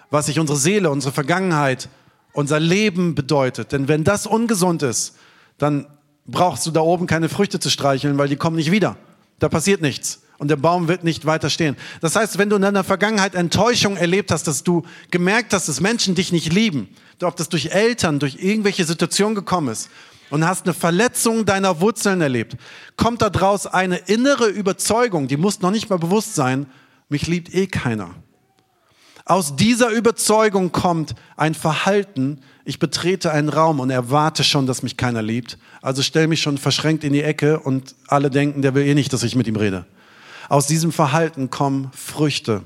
Was 0.10 0.26
sich 0.26 0.40
unsere 0.40 0.58
Seele, 0.58 0.90
unsere 0.90 1.14
Vergangenheit, 1.14 1.90
unser 2.34 2.60
Leben 2.60 3.16
bedeutet. 3.16 3.72
Denn 3.72 3.88
wenn 3.88 4.04
das 4.04 4.28
ungesund 4.28 4.84
ist, 4.84 5.16
dann 5.58 5.88
brauchst 6.26 6.66
du 6.66 6.72
da 6.72 6.82
oben 6.82 7.08
keine 7.08 7.30
Früchte 7.30 7.60
zu 7.60 7.70
streicheln, 7.70 8.18
weil 8.18 8.28
die 8.28 8.36
kommen 8.36 8.58
nicht 8.58 8.72
wieder. 8.72 8.98
Da 9.40 9.50
passiert 9.50 9.82
nichts 9.82 10.22
und 10.38 10.50
der 10.50 10.58
Baum 10.58 10.88
wird 10.88 11.04
nicht 11.04 11.26
weiter 11.26 11.50
stehen. 11.50 11.78
Das 12.02 12.16
heißt, 12.16 12.38
wenn 12.38 12.50
du 12.50 12.58
in 12.58 12.62
deiner 12.62 12.84
Vergangenheit 12.84 13.36
Enttäuschung 13.36 13.96
erlebt 13.96 14.32
hast, 14.32 14.48
dass 14.48 14.64
du 14.64 14.84
gemerkt 15.12 15.54
hast, 15.54 15.70
dass 15.70 15.80
Menschen 15.80 16.16
dich 16.16 16.32
nicht 16.32 16.52
lieben, 16.52 16.90
ob 17.22 17.36
das 17.36 17.50
durch 17.50 17.68
Eltern, 17.68 18.20
durch 18.20 18.38
irgendwelche 18.42 18.86
Situationen 18.86 19.36
gekommen 19.36 19.70
ist 19.70 19.90
und 20.30 20.48
hast 20.48 20.66
eine 20.66 20.74
Verletzung 20.74 21.46
deiner 21.46 21.80
Wurzeln 21.82 22.22
erlebt, 22.22 22.58
kommt 22.98 23.22
daraus 23.22 23.68
eine 23.68 23.98
innere 23.98 24.48
Überzeugung, 24.48 25.28
die 25.28 25.38
muss 25.38 25.62
noch 25.62 25.72
nicht 25.72 25.90
mal 25.90 26.00
bewusst 26.00 26.36
sein, 26.36 26.66
mich 27.10 27.28
liebt 27.28 27.54
eh 27.54 27.68
keiner. 27.68 28.16
Aus 29.28 29.56
dieser 29.56 29.90
Überzeugung 29.90 30.72
kommt 30.72 31.16
ein 31.36 31.56
Verhalten, 31.56 32.42
ich 32.64 32.78
betrete 32.78 33.32
einen 33.32 33.50
Raum 33.50 33.80
und 33.80 33.90
erwarte 33.90 34.44
schon, 34.44 34.68
dass 34.68 34.84
mich 34.84 34.98
keiner 34.98 35.24
liebt. 35.24 35.58
Also 35.82 36.04
stell 36.04 36.28
mich 36.28 36.42
schon 36.42 36.60
verschränkt 36.60 37.04
in 37.04 37.14
die 37.14 37.24
Ecke 37.24 37.60
und 37.60 37.96
alle 38.08 38.30
denken, 38.30 38.62
der 38.62 38.76
will 38.76 38.86
eh 38.86 38.94
nicht, 38.94 39.14
dass 39.14 39.24
ich 39.24 39.36
mit 39.36 39.48
ihm 39.48 39.56
rede. 39.56 39.86
Aus 40.48 40.68
diesem 40.68 40.92
Verhalten 40.92 41.50
kommen 41.50 41.90
Früchte. 41.96 42.62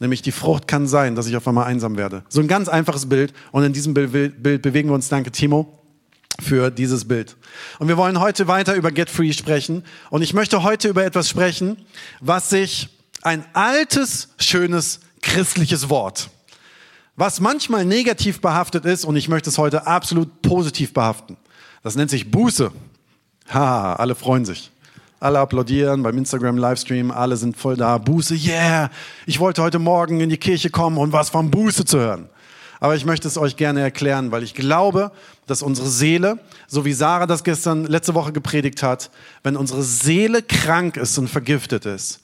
Nämlich 0.00 0.22
die 0.22 0.32
Frucht 0.32 0.66
kann 0.66 0.88
sein, 0.88 1.14
dass 1.14 1.26
ich 1.26 1.36
auf 1.36 1.46
einmal 1.46 1.66
einsam 1.66 1.96
werde. 1.96 2.24
So 2.28 2.40
ein 2.40 2.48
ganz 2.48 2.68
einfaches 2.68 3.08
Bild. 3.08 3.32
Und 3.52 3.62
in 3.62 3.72
diesem 3.72 3.94
Bild, 3.94 4.12
bewegen 4.12 4.88
wir 4.88 4.94
uns. 4.94 5.08
Danke, 5.08 5.30
Timo, 5.30 5.78
für 6.40 6.70
dieses 6.70 7.06
Bild. 7.06 7.36
Und 7.78 7.88
wir 7.88 7.98
wollen 7.98 8.18
heute 8.18 8.48
weiter 8.48 8.74
über 8.74 8.90
Get 8.90 9.10
Free 9.10 9.32
sprechen. 9.32 9.84
Und 10.08 10.22
ich 10.22 10.32
möchte 10.32 10.62
heute 10.62 10.88
über 10.88 11.04
etwas 11.04 11.28
sprechen, 11.28 11.76
was 12.20 12.50
sich 12.50 12.88
ein 13.22 13.44
altes, 13.52 14.30
schönes, 14.38 15.00
christliches 15.20 15.90
Wort, 15.90 16.30
was 17.16 17.40
manchmal 17.40 17.84
negativ 17.84 18.40
behaftet 18.40 18.86
ist, 18.86 19.04
und 19.04 19.16
ich 19.16 19.28
möchte 19.28 19.50
es 19.50 19.58
heute 19.58 19.86
absolut 19.86 20.40
positiv 20.40 20.94
behaften. 20.94 21.36
Das 21.82 21.94
nennt 21.94 22.10
sich 22.10 22.30
Buße. 22.30 22.72
Ha, 23.52 23.94
alle 23.96 24.14
freuen 24.14 24.46
sich. 24.46 24.70
Alle 25.22 25.38
applaudieren 25.38 26.02
beim 26.02 26.16
Instagram-Livestream, 26.16 27.10
alle 27.10 27.36
sind 27.36 27.54
voll 27.54 27.76
da. 27.76 27.98
Buße, 27.98 28.34
yeah! 28.34 28.90
Ich 29.26 29.38
wollte 29.38 29.62
heute 29.62 29.78
Morgen 29.78 30.20
in 30.20 30.30
die 30.30 30.38
Kirche 30.38 30.70
kommen 30.70 30.96
und 30.96 31.12
was 31.12 31.28
von 31.28 31.50
Buße 31.50 31.84
zu 31.84 31.98
hören. 31.98 32.30
Aber 32.80 32.96
ich 32.96 33.04
möchte 33.04 33.28
es 33.28 33.36
euch 33.36 33.56
gerne 33.56 33.82
erklären, 33.82 34.32
weil 34.32 34.42
ich 34.42 34.54
glaube, 34.54 35.12
dass 35.46 35.60
unsere 35.60 35.90
Seele, 35.90 36.38
so 36.66 36.86
wie 36.86 36.94
Sarah 36.94 37.26
das 37.26 37.44
gestern, 37.44 37.84
letzte 37.84 38.14
Woche 38.14 38.32
gepredigt 38.32 38.82
hat, 38.82 39.10
wenn 39.42 39.58
unsere 39.58 39.82
Seele 39.82 40.40
krank 40.40 40.96
ist 40.96 41.18
und 41.18 41.28
vergiftet 41.28 41.84
ist, 41.84 42.20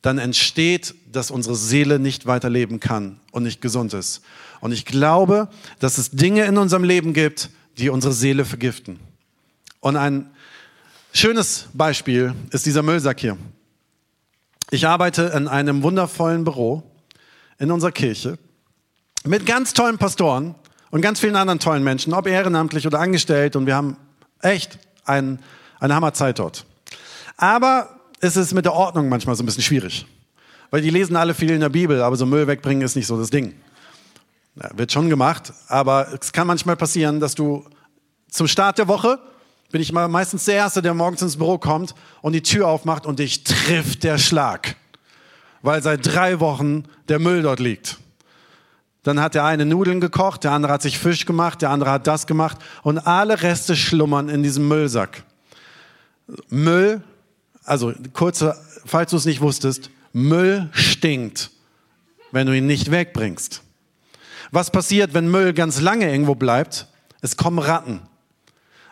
dann 0.00 0.16
entsteht, 0.16 0.94
dass 1.12 1.30
unsere 1.30 1.56
Seele 1.56 1.98
nicht 1.98 2.24
weiterleben 2.24 2.80
kann 2.80 3.20
und 3.32 3.42
nicht 3.42 3.60
gesund 3.60 3.92
ist. 3.92 4.22
Und 4.62 4.72
ich 4.72 4.86
glaube, 4.86 5.48
dass 5.78 5.98
es 5.98 6.10
Dinge 6.10 6.46
in 6.46 6.56
unserem 6.56 6.84
Leben 6.84 7.12
gibt, 7.12 7.50
die 7.76 7.90
unsere 7.90 8.14
Seele 8.14 8.46
vergiften. 8.46 8.98
Und 9.80 9.96
ein 9.96 10.30
Schönes 11.12 11.66
Beispiel 11.72 12.34
ist 12.52 12.66
dieser 12.66 12.82
Müllsack 12.82 13.18
hier. 13.18 13.36
Ich 14.70 14.86
arbeite 14.86 15.22
in 15.36 15.48
einem 15.48 15.82
wundervollen 15.82 16.44
Büro 16.44 16.84
in 17.58 17.72
unserer 17.72 17.90
Kirche 17.90 18.38
mit 19.24 19.44
ganz 19.44 19.74
tollen 19.74 19.98
Pastoren 19.98 20.54
und 20.90 21.00
ganz 21.00 21.18
vielen 21.18 21.34
anderen 21.34 21.58
tollen 21.58 21.82
Menschen, 21.82 22.14
ob 22.14 22.28
ehrenamtlich 22.28 22.86
oder 22.86 23.00
angestellt. 23.00 23.56
Und 23.56 23.66
wir 23.66 23.74
haben 23.74 23.96
echt 24.40 24.78
ein, 25.04 25.40
eine 25.80 25.96
Hammerzeit 25.96 26.38
dort. 26.38 26.64
Aber 27.36 27.88
es 28.20 28.36
ist 28.36 28.54
mit 28.54 28.64
der 28.64 28.74
Ordnung 28.74 29.08
manchmal 29.08 29.34
so 29.34 29.42
ein 29.42 29.46
bisschen 29.46 29.64
schwierig. 29.64 30.06
Weil 30.70 30.82
die 30.82 30.90
lesen 30.90 31.16
alle 31.16 31.34
viel 31.34 31.50
in 31.50 31.60
der 31.60 31.70
Bibel, 31.70 32.02
aber 32.02 32.14
so 32.14 32.24
Müll 32.24 32.46
wegbringen 32.46 32.82
ist 32.82 32.94
nicht 32.94 33.08
so 33.08 33.18
das 33.18 33.30
Ding. 33.30 33.54
Ja, 34.54 34.70
wird 34.74 34.92
schon 34.92 35.10
gemacht, 35.10 35.52
aber 35.66 36.06
es 36.20 36.32
kann 36.32 36.46
manchmal 36.46 36.76
passieren, 36.76 37.18
dass 37.18 37.34
du 37.34 37.64
zum 38.30 38.46
Start 38.46 38.78
der 38.78 38.86
Woche 38.86 39.18
bin 39.70 39.80
ich 39.80 39.92
meistens 39.92 40.44
der 40.44 40.56
Erste, 40.56 40.82
der 40.82 40.94
morgens 40.94 41.22
ins 41.22 41.36
Büro 41.36 41.58
kommt 41.58 41.94
und 42.22 42.32
die 42.32 42.42
Tür 42.42 42.68
aufmacht 42.68 43.06
und 43.06 43.18
dich 43.18 43.44
trifft 43.44 44.02
der 44.02 44.18
Schlag. 44.18 44.76
Weil 45.62 45.82
seit 45.82 46.06
drei 46.06 46.40
Wochen 46.40 46.84
der 47.08 47.18
Müll 47.18 47.42
dort 47.42 47.60
liegt. 47.60 47.98
Dann 49.02 49.20
hat 49.20 49.34
der 49.34 49.44
eine 49.44 49.64
Nudeln 49.64 50.00
gekocht, 50.00 50.44
der 50.44 50.52
andere 50.52 50.72
hat 50.72 50.82
sich 50.82 50.98
Fisch 50.98 51.24
gemacht, 51.24 51.62
der 51.62 51.70
andere 51.70 51.90
hat 51.90 52.06
das 52.06 52.26
gemacht 52.26 52.58
und 52.82 52.98
alle 52.98 53.42
Reste 53.42 53.76
schlummern 53.76 54.28
in 54.28 54.42
diesem 54.42 54.68
Müllsack. 54.68 55.22
Müll, 56.48 57.02
also 57.64 57.94
kurze, 58.12 58.56
falls 58.84 59.10
du 59.10 59.16
es 59.16 59.24
nicht 59.24 59.40
wusstest, 59.40 59.90
Müll 60.12 60.68
stinkt, 60.72 61.50
wenn 62.32 62.46
du 62.46 62.54
ihn 62.54 62.66
nicht 62.66 62.90
wegbringst. 62.90 63.62
Was 64.50 64.70
passiert, 64.70 65.14
wenn 65.14 65.30
Müll 65.30 65.52
ganz 65.52 65.80
lange 65.80 66.10
irgendwo 66.10 66.34
bleibt? 66.34 66.88
Es 67.22 67.36
kommen 67.36 67.58
Ratten. 67.58 68.00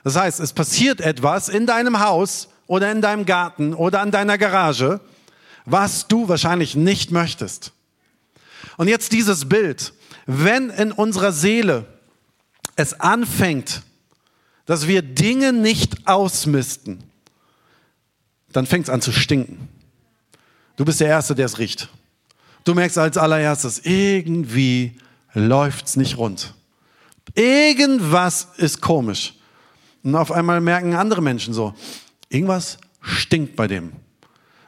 Das 0.08 0.16
heißt, 0.16 0.40
es 0.40 0.54
passiert 0.54 1.02
etwas 1.02 1.50
in 1.50 1.66
deinem 1.66 2.00
Haus 2.00 2.48
oder 2.66 2.90
in 2.90 3.02
deinem 3.02 3.26
Garten 3.26 3.74
oder 3.74 4.00
an 4.00 4.10
deiner 4.10 4.38
Garage, 4.38 5.02
was 5.66 6.08
du 6.08 6.30
wahrscheinlich 6.30 6.74
nicht 6.74 7.10
möchtest. 7.10 7.72
Und 8.78 8.88
jetzt 8.88 9.12
dieses 9.12 9.50
Bild. 9.50 9.92
Wenn 10.24 10.70
in 10.70 10.92
unserer 10.92 11.30
Seele 11.30 11.84
es 12.74 12.98
anfängt, 12.98 13.82
dass 14.64 14.88
wir 14.88 15.02
Dinge 15.02 15.52
nicht 15.52 16.08
ausmisten, 16.08 17.04
dann 18.52 18.64
fängt 18.64 18.84
es 18.84 18.90
an 18.90 19.02
zu 19.02 19.12
stinken. 19.12 19.68
Du 20.76 20.86
bist 20.86 21.00
der 21.00 21.08
Erste, 21.08 21.34
der 21.34 21.44
es 21.44 21.58
riecht. 21.58 21.90
Du 22.64 22.74
merkst 22.74 22.96
als 22.96 23.18
allererstes, 23.18 23.80
irgendwie 23.84 24.98
läuft 25.34 25.84
es 25.84 25.96
nicht 25.96 26.16
rund. 26.16 26.54
Irgendwas 27.34 28.48
ist 28.56 28.80
komisch. 28.80 29.34
Und 30.02 30.14
auf 30.14 30.32
einmal 30.32 30.60
merken 30.60 30.94
andere 30.94 31.22
Menschen 31.22 31.54
so, 31.54 31.74
irgendwas 32.28 32.78
stinkt 33.00 33.56
bei 33.56 33.66
dem. 33.66 33.92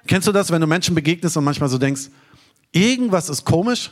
Kennst 0.06 0.26
du 0.26 0.32
das, 0.32 0.50
wenn 0.50 0.60
du 0.60 0.66
Menschen 0.66 0.94
begegnest 0.94 1.36
und 1.36 1.44
manchmal 1.44 1.68
so 1.68 1.78
denkst, 1.78 2.08
irgendwas 2.72 3.28
ist 3.28 3.44
komisch, 3.44 3.90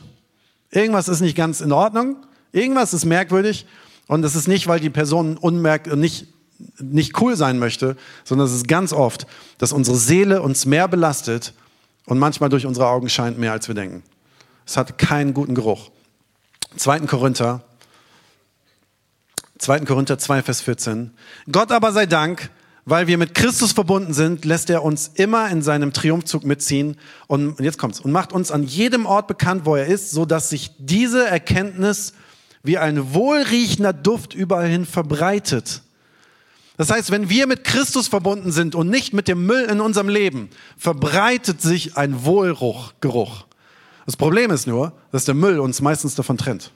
irgendwas 0.71 1.07
ist 1.07 1.21
nicht 1.21 1.35
ganz 1.35 1.61
in 1.61 1.71
Ordnung, 1.71 2.17
irgendwas 2.51 2.93
ist 2.93 3.05
merkwürdig 3.05 3.65
und 4.07 4.21
das 4.21 4.35
ist 4.35 4.47
nicht, 4.47 4.67
weil 4.67 4.79
die 4.79 4.89
Person 4.89 5.37
unmerk 5.37 5.93
nicht 5.95 6.27
nicht 6.79 7.19
cool 7.21 7.35
sein 7.35 7.57
möchte, 7.59 7.95
sondern 8.23 8.47
es 8.47 8.53
ist 8.53 8.67
ganz 8.67 8.93
oft, 8.93 9.27
dass 9.57 9.71
unsere 9.71 9.97
Seele 9.97 10.41
uns 10.41 10.65
mehr 10.65 10.87
belastet 10.87 11.53
und 12.05 12.19
manchmal 12.19 12.49
durch 12.49 12.65
unsere 12.65 12.87
Augen 12.87 13.09
scheint 13.09 13.37
mehr, 13.37 13.51
als 13.51 13.67
wir 13.67 13.75
denken. 13.75 14.03
Es 14.65 14.77
hat 14.77 14.97
keinen 14.97 15.33
guten 15.33 15.55
Geruch. 15.55 15.89
2. 16.75 17.01
Korinther 17.01 17.63
2. 19.59 19.81
Korinther 19.81 20.17
2, 20.17 20.41
Vers 20.41 20.61
14. 20.61 21.11
Gott 21.51 21.71
aber 21.71 21.91
sei 21.91 22.05
Dank, 22.05 22.49
weil 22.85 23.07
wir 23.07 23.17
mit 23.17 23.35
Christus 23.35 23.73
verbunden 23.73 24.13
sind, 24.13 24.45
lässt 24.45 24.69
er 24.69 24.83
uns 24.83 25.11
immer 25.15 25.49
in 25.49 25.61
seinem 25.61 25.91
Triumphzug 25.91 26.45
mitziehen. 26.45 26.97
Und 27.27 27.59
jetzt 27.59 27.77
kommt's. 27.77 27.99
Und 27.99 28.11
macht 28.11 28.31
uns 28.31 28.51
an 28.51 28.63
jedem 28.63 29.05
Ort 29.05 29.27
bekannt, 29.27 29.65
wo 29.65 29.75
er 29.75 29.85
ist, 29.85 30.11
so 30.11 30.25
dass 30.25 30.49
sich 30.49 30.71
diese 30.79 31.27
Erkenntnis 31.27 32.13
wie 32.63 32.77
ein 32.77 33.13
wohlriechender 33.13 33.91
Duft 33.91 34.33
überall 34.33 34.67
hin 34.67 34.85
verbreitet. 34.85 35.81
Das 36.77 36.89
heißt, 36.89 37.11
wenn 37.11 37.29
wir 37.29 37.45
mit 37.45 37.65
Christus 37.65 38.07
verbunden 38.07 38.53
sind 38.53 38.75
und 38.75 38.89
nicht 38.89 39.13
mit 39.13 39.27
dem 39.27 39.45
Müll 39.45 39.65
in 39.65 39.81
unserem 39.81 40.07
Leben, 40.07 40.49
verbreitet 40.77 41.61
sich 41.61 41.97
ein 41.97 42.23
Wohlruchgeruch. 42.23 43.45
Das 44.05 44.15
Problem 44.15 44.51
ist 44.51 44.67
nur, 44.67 44.93
dass 45.11 45.25
der 45.25 45.35
Müll 45.35 45.59
uns 45.59 45.81
meistens 45.81 46.15
davon 46.15 46.37
trennt 46.37 46.71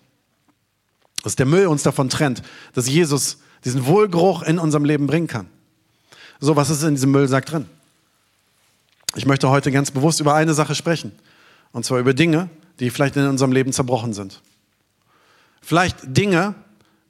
dass 1.24 1.36
der 1.36 1.48
Müll 1.48 1.66
uns 1.66 1.82
davon 1.82 2.10
trennt, 2.10 2.44
dass 2.74 2.88
Jesus 2.88 3.40
diesen 3.66 3.88
Wohlgeruch 3.88 4.44
in 4.44 4.60
unserem 4.60 4.86
Leben 4.86 5.08
bringen 5.08 5.28
kann. 5.28 5.48
So, 6.40 6.56
was 6.56 6.70
ist 6.70 6.84
in 6.84 6.94
diesem 6.94 7.12
Müllsack 7.12 7.46
drin? 7.46 7.66
Ich 9.16 9.26
möchte 9.26 9.50
heute 9.50 9.72
ganz 9.72 9.92
bewusst 9.92 10.20
über 10.20 10.36
eine 10.36 10.54
Sache 10.54 10.76
sprechen. 10.76 11.14
Und 11.72 11.86
zwar 11.86 12.00
über 12.00 12.14
Dinge, 12.14 12.50
die 12.80 12.90
vielleicht 12.90 13.16
in 13.16 13.26
unserem 13.28 13.52
Leben 13.52 13.72
zerbrochen 13.72 14.14
sind. 14.14 14.42
Vielleicht 15.62 15.98
Dinge, 16.04 16.56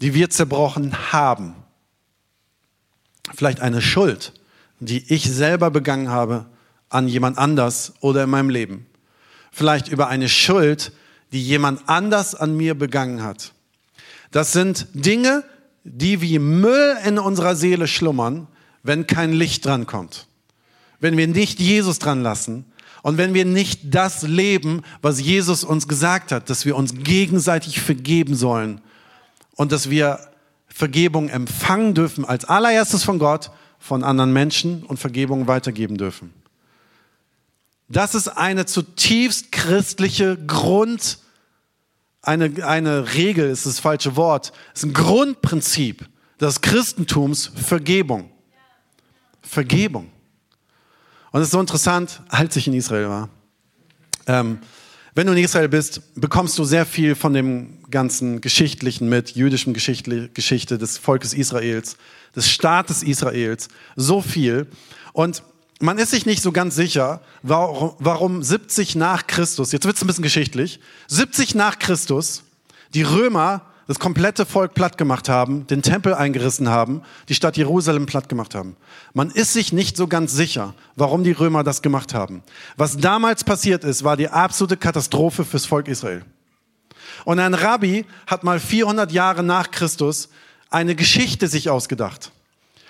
die 0.01 0.13
wir 0.13 0.29
zerbrochen 0.29 1.11
haben. 1.11 1.55
Vielleicht 3.33 3.61
eine 3.61 3.81
Schuld, 3.81 4.33
die 4.79 5.11
ich 5.11 5.29
selber 5.31 5.71
begangen 5.71 6.09
habe 6.09 6.45
an 6.89 7.07
jemand 7.07 7.37
anders 7.37 7.93
oder 8.01 8.23
in 8.23 8.29
meinem 8.29 8.49
Leben. 8.49 8.85
Vielleicht 9.51 9.87
über 9.87 10.07
eine 10.07 10.29
Schuld, 10.29 10.91
die 11.31 11.41
jemand 11.41 11.87
anders 11.87 12.35
an 12.35 12.55
mir 12.55 12.75
begangen 12.75 13.23
hat. 13.23 13.52
Das 14.33 14.51
sind 14.51 14.87
Dinge, 14.93 15.43
die 15.83 16.19
wie 16.19 16.39
Müll 16.39 16.97
in 17.05 17.19
unserer 17.19 17.55
Seele 17.55 17.87
schlummern, 17.87 18.47
wenn 18.81 19.05
kein 19.05 19.31
Licht 19.31 19.63
dran 19.65 19.85
kommt. 19.85 20.27
Wenn 20.99 21.17
wir 21.17 21.27
nicht 21.27 21.59
Jesus 21.59 21.99
dran 21.99 22.23
lassen 22.23 22.65
und 23.03 23.19
wenn 23.19 23.35
wir 23.35 23.45
nicht 23.45 23.93
das 23.93 24.23
leben, 24.23 24.81
was 25.03 25.21
Jesus 25.21 25.63
uns 25.63 25.87
gesagt 25.87 26.31
hat, 26.31 26.49
dass 26.49 26.65
wir 26.65 26.75
uns 26.75 26.95
gegenseitig 26.95 27.79
vergeben 27.79 28.33
sollen 28.33 28.81
und 29.55 29.71
dass 29.71 29.91
wir 29.91 30.19
Vergebung 30.67 31.29
empfangen 31.29 31.93
dürfen 31.93 32.25
als 32.25 32.43
allererstes 32.43 33.03
von 33.03 33.19
Gott, 33.19 33.51
von 33.77 34.03
anderen 34.03 34.33
Menschen 34.33 34.81
und 34.81 34.97
Vergebung 34.97 35.45
weitergeben 35.45 35.97
dürfen. 35.97 36.33
Das 37.87 38.15
ist 38.15 38.29
eine 38.29 38.65
zutiefst 38.65 39.51
christliche 39.51 40.37
Grund 40.47 41.19
eine, 42.23 42.65
eine 42.65 43.13
Regel, 43.13 43.49
ist 43.49 43.65
das 43.65 43.79
falsche 43.79 44.15
Wort, 44.15 44.53
ist 44.73 44.83
ein 44.83 44.93
Grundprinzip 44.93 46.07
des 46.39 46.61
Christentums 46.61 47.51
Vergebung. 47.55 48.31
Vergebung. 49.41 50.09
Und 51.31 51.41
es 51.41 51.47
ist 51.47 51.51
so 51.51 51.59
interessant, 51.59 52.21
als 52.29 52.55
ich 52.55 52.67
in 52.67 52.73
Israel 52.73 53.09
war. 53.09 53.29
Ähm, 54.25 54.59
wenn 55.15 55.27
du 55.27 55.33
in 55.33 55.43
Israel 55.43 55.67
bist, 55.69 56.01
bekommst 56.15 56.57
du 56.57 56.63
sehr 56.63 56.85
viel 56.85 57.13
von 57.13 57.33
dem 57.33 57.83
ganzen 57.91 58.41
Geschichtlichen 58.41 59.09
mit, 59.09 59.35
jüdischen 59.35 59.73
Geschichte 59.73 60.77
des 60.77 60.97
Volkes 60.97 61.33
Israels, 61.33 61.97
des 62.35 62.49
Staates 62.49 63.03
Israels, 63.03 63.67
so 63.95 64.21
viel. 64.21 64.67
Und 65.11 65.43
man 65.79 65.97
ist 65.97 66.11
sich 66.11 66.25
nicht 66.25 66.41
so 66.41 66.51
ganz 66.51 66.75
sicher, 66.75 67.21
warum 67.41 68.43
70 68.43 68.95
nach 68.95 69.27
Christus, 69.27 69.71
jetzt 69.71 69.85
wird 69.85 69.95
es 69.95 70.03
ein 70.03 70.07
bisschen 70.07 70.23
geschichtlich, 70.23 70.79
70 71.07 71.55
nach 71.55 71.79
Christus 71.79 72.43
die 72.93 73.03
Römer 73.03 73.61
das 73.87 73.99
komplette 73.99 74.45
Volk 74.45 74.73
platt 74.75 74.97
gemacht 74.97 75.27
haben, 75.27 75.67
den 75.67 75.81
Tempel 75.81 76.13
eingerissen 76.13 76.69
haben, 76.69 77.01
die 77.27 77.35
Stadt 77.35 77.57
Jerusalem 77.57 78.05
platt 78.05 78.29
gemacht 78.29 78.55
haben. 78.55 78.77
Man 79.13 79.29
ist 79.29 79.53
sich 79.53 79.73
nicht 79.73 79.97
so 79.97 80.07
ganz 80.07 80.31
sicher, 80.31 80.73
warum 80.95 81.23
die 81.23 81.33
Römer 81.33 81.63
das 81.63 81.81
gemacht 81.81 82.13
haben. 82.13 82.43
Was 82.77 82.97
damals 82.97 83.43
passiert 83.43 83.83
ist, 83.83 84.03
war 84.03 84.15
die 84.15 84.29
absolute 84.29 84.77
Katastrophe 84.77 85.43
fürs 85.43 85.65
Volk 85.65 85.87
Israel. 85.87 86.23
Und 87.25 87.39
ein 87.39 87.53
Rabbi 87.53 88.05
hat 88.25 88.43
mal 88.43 88.59
400 88.59 89.11
Jahre 89.11 89.43
nach 89.43 89.69
Christus 89.71 90.29
eine 90.69 90.95
Geschichte 90.95 91.47
sich 91.47 91.69
ausgedacht 91.69 92.31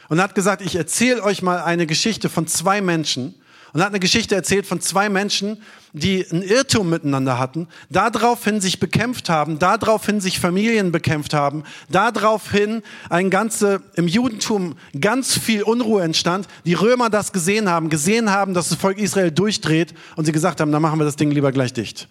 und 0.09 0.21
hat 0.21 0.35
gesagt, 0.35 0.61
ich 0.61 0.75
erzähle 0.75 1.23
euch 1.23 1.41
mal 1.41 1.61
eine 1.61 1.87
Geschichte 1.87 2.29
von 2.29 2.47
zwei 2.47 2.81
Menschen 2.81 3.35
und 3.73 3.81
hat 3.81 3.89
eine 3.89 3.99
Geschichte 3.99 4.35
erzählt 4.35 4.67
von 4.67 4.79
zwei 4.81 5.09
Menschen, 5.09 5.57
die 5.93 6.25
einen 6.29 6.43
Irrtum 6.43 6.89
miteinander 6.89 7.39
hatten, 7.39 7.67
daraufhin 7.89 8.61
sich 8.61 8.79
bekämpft 8.79 9.29
haben, 9.29 9.59
daraufhin 9.59 10.21
sich 10.21 10.39
Familien 10.39 10.91
bekämpft 10.91 11.33
haben, 11.33 11.63
daraufhin 11.89 12.83
ein 13.09 13.29
ganze, 13.31 13.81
im 13.95 14.07
Judentum 14.07 14.75
ganz 14.99 15.37
viel 15.37 15.63
Unruhe 15.63 16.03
entstand, 16.03 16.47
die 16.65 16.75
Römer 16.75 17.09
das 17.09 17.33
gesehen 17.33 17.69
haben, 17.69 17.89
gesehen 17.89 18.29
haben, 18.29 18.53
dass 18.53 18.69
das 18.69 18.77
Volk 18.77 18.99
Israel 18.99 19.31
durchdreht 19.31 19.93
und 20.15 20.25
sie 20.25 20.31
gesagt 20.31 20.61
haben, 20.61 20.71
dann 20.71 20.81
machen 20.81 20.99
wir 20.99 21.05
das 21.05 21.15
Ding 21.15 21.31
lieber 21.31 21.51
gleich 21.51 21.73
dicht. 21.73 22.07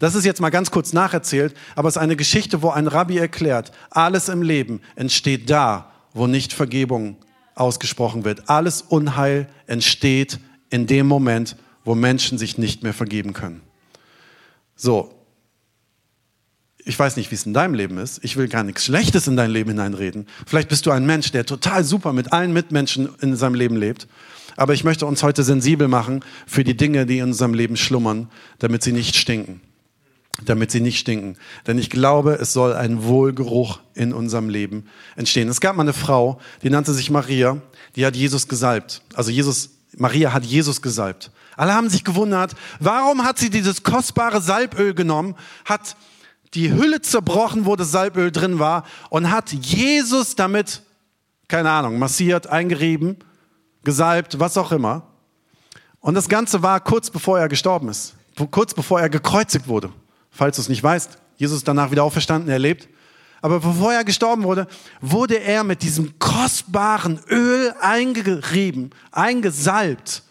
Das 0.00 0.14
ist 0.14 0.24
jetzt 0.24 0.40
mal 0.40 0.50
ganz 0.50 0.70
kurz 0.70 0.92
nacherzählt, 0.92 1.54
aber 1.76 1.88
es 1.88 1.96
ist 1.96 2.02
eine 2.02 2.16
Geschichte, 2.16 2.62
wo 2.62 2.70
ein 2.70 2.88
Rabbi 2.88 3.18
erklärt, 3.18 3.70
alles 3.90 4.28
im 4.28 4.42
Leben 4.42 4.80
entsteht 4.96 5.48
da, 5.48 5.92
wo 6.12 6.26
nicht 6.26 6.52
Vergebung 6.52 7.16
ausgesprochen 7.54 8.24
wird. 8.24 8.48
Alles 8.48 8.82
Unheil 8.82 9.48
entsteht 9.66 10.38
in 10.70 10.86
dem 10.86 11.06
Moment, 11.06 11.56
wo 11.84 11.94
Menschen 11.94 12.38
sich 12.38 12.58
nicht 12.58 12.82
mehr 12.82 12.94
vergeben 12.94 13.32
können. 13.32 13.60
So, 14.76 15.14
ich 16.84 16.98
weiß 16.98 17.16
nicht, 17.16 17.30
wie 17.30 17.34
es 17.34 17.46
in 17.46 17.54
deinem 17.54 17.74
Leben 17.74 17.98
ist. 17.98 18.22
Ich 18.22 18.36
will 18.36 18.48
gar 18.48 18.62
nichts 18.62 18.84
Schlechtes 18.84 19.26
in 19.26 19.36
dein 19.36 19.50
Leben 19.50 19.70
hineinreden. 19.70 20.26
Vielleicht 20.46 20.68
bist 20.68 20.84
du 20.84 20.90
ein 20.90 21.06
Mensch, 21.06 21.32
der 21.32 21.46
total 21.46 21.82
super 21.82 22.12
mit 22.12 22.32
allen 22.32 22.52
Mitmenschen 22.52 23.08
in 23.20 23.36
seinem 23.36 23.54
Leben 23.54 23.76
lebt. 23.76 24.06
Aber 24.56 24.74
ich 24.74 24.84
möchte 24.84 25.06
uns 25.06 25.22
heute 25.22 25.42
sensibel 25.42 25.88
machen 25.88 26.20
für 26.46 26.62
die 26.62 26.76
Dinge, 26.76 27.06
die 27.06 27.18
in 27.18 27.24
unserem 27.24 27.54
Leben 27.54 27.76
schlummern, 27.76 28.28
damit 28.58 28.82
sie 28.82 28.92
nicht 28.92 29.16
stinken. 29.16 29.60
Damit 30.42 30.70
sie 30.70 30.80
nicht 30.80 30.98
stinken. 30.98 31.36
Denn 31.66 31.78
ich 31.78 31.90
glaube, 31.90 32.34
es 32.34 32.52
soll 32.52 32.74
ein 32.74 33.04
Wohlgeruch 33.04 33.78
in 33.94 34.12
unserem 34.12 34.48
Leben 34.48 34.88
entstehen. 35.16 35.48
Es 35.48 35.60
gab 35.60 35.76
mal 35.76 35.82
eine 35.82 35.92
Frau, 35.92 36.40
die 36.62 36.70
nannte 36.70 36.92
sich 36.92 37.10
Maria, 37.10 37.58
die 37.94 38.04
hat 38.04 38.16
Jesus 38.16 38.48
gesalbt. 38.48 39.02
Also 39.14 39.30
Jesus, 39.30 39.70
Maria 39.96 40.32
hat 40.32 40.44
Jesus 40.44 40.82
gesalbt. 40.82 41.30
Alle 41.56 41.74
haben 41.74 41.88
sich 41.88 42.02
gewundert, 42.02 42.54
warum 42.80 43.24
hat 43.24 43.38
sie 43.38 43.48
dieses 43.48 43.84
kostbare 43.84 44.40
Salböl 44.40 44.92
genommen, 44.92 45.36
hat 45.64 45.96
die 46.54 46.72
Hülle 46.72 47.00
zerbrochen, 47.00 47.66
wo 47.66 47.76
das 47.76 47.90
Salböl 47.90 48.30
drin 48.30 48.58
war 48.58 48.84
und 49.10 49.30
hat 49.30 49.52
Jesus 49.52 50.36
damit, 50.36 50.82
keine 51.48 51.70
Ahnung, 51.70 51.98
massiert, 51.98 52.46
eingerieben, 52.46 53.18
gesalbt, 53.82 54.40
was 54.40 54.56
auch 54.56 54.72
immer. 54.72 55.02
Und 56.00 56.14
das 56.14 56.28
Ganze 56.28 56.62
war 56.62 56.80
kurz 56.80 57.10
bevor 57.10 57.38
er 57.38 57.48
gestorben 57.48 57.88
ist, 57.88 58.14
kurz 58.50 58.74
bevor 58.74 59.00
er 59.00 59.08
gekreuzigt 59.08 59.68
wurde. 59.68 59.90
Falls 60.34 60.56
du 60.56 60.62
es 60.62 60.68
nicht 60.68 60.82
weißt, 60.82 61.16
Jesus 61.36 61.58
ist 61.58 61.68
danach 61.68 61.92
wieder 61.92 62.02
auferstanden, 62.02 62.50
er 62.50 62.58
lebt. 62.58 62.88
Aber 63.40 63.60
bevor 63.60 63.92
er 63.92 64.04
gestorben 64.04 64.42
wurde, 64.42 64.66
wurde 65.00 65.38
er 65.38 65.62
mit 65.62 65.82
diesem 65.82 66.18
kostbaren 66.18 67.20
Öl 67.30 67.72
eingerieben, 67.80 68.90
eingesalbt. 69.12 70.24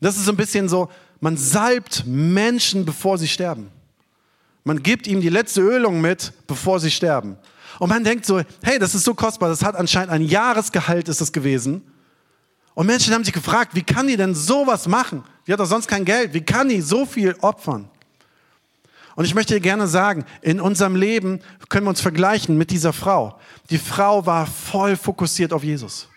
Das 0.00 0.16
ist 0.16 0.24
so 0.24 0.32
ein 0.32 0.36
bisschen 0.36 0.68
so, 0.68 0.88
man 1.20 1.36
salbt 1.36 2.04
Menschen, 2.06 2.86
bevor 2.86 3.18
sie 3.18 3.28
sterben. 3.28 3.68
Man 4.64 4.82
gibt 4.82 5.06
ihm 5.06 5.20
die 5.20 5.28
letzte 5.28 5.60
Ölung 5.60 6.00
mit, 6.00 6.32
bevor 6.46 6.80
sie 6.80 6.90
sterben. 6.90 7.36
Und 7.78 7.90
man 7.90 8.04
denkt 8.04 8.24
so, 8.24 8.40
hey, 8.62 8.78
das 8.78 8.94
ist 8.94 9.04
so 9.04 9.12
kostbar, 9.12 9.48
das 9.48 9.62
hat 9.62 9.76
anscheinend 9.76 10.12
ein 10.12 10.22
Jahresgehalt 10.22 11.08
ist 11.08 11.20
es 11.20 11.32
gewesen. 11.32 11.82
Und 12.74 12.86
Menschen 12.86 13.12
haben 13.12 13.24
sich 13.24 13.34
gefragt, 13.34 13.74
wie 13.74 13.82
kann 13.82 14.06
die 14.06 14.16
denn 14.16 14.34
sowas 14.34 14.88
machen? 14.88 15.24
Die 15.46 15.52
hat 15.52 15.60
doch 15.60 15.66
sonst 15.66 15.88
kein 15.88 16.04
Geld. 16.04 16.32
Wie 16.32 16.40
kann 16.40 16.68
die 16.68 16.80
so 16.80 17.04
viel 17.04 17.34
opfern? 17.40 17.90
Und 19.16 19.24
ich 19.24 19.34
möchte 19.34 19.54
dir 19.54 19.60
gerne 19.60 19.86
sagen, 19.86 20.24
in 20.40 20.60
unserem 20.60 20.96
Leben 20.96 21.40
können 21.68 21.86
wir 21.86 21.90
uns 21.90 22.00
vergleichen 22.00 22.56
mit 22.56 22.70
dieser 22.70 22.92
Frau. 22.92 23.38
Die 23.70 23.78
Frau 23.78 24.26
war 24.26 24.46
voll 24.46 24.96
fokussiert 24.96 25.52
auf 25.52 25.64
Jesus. 25.64 26.08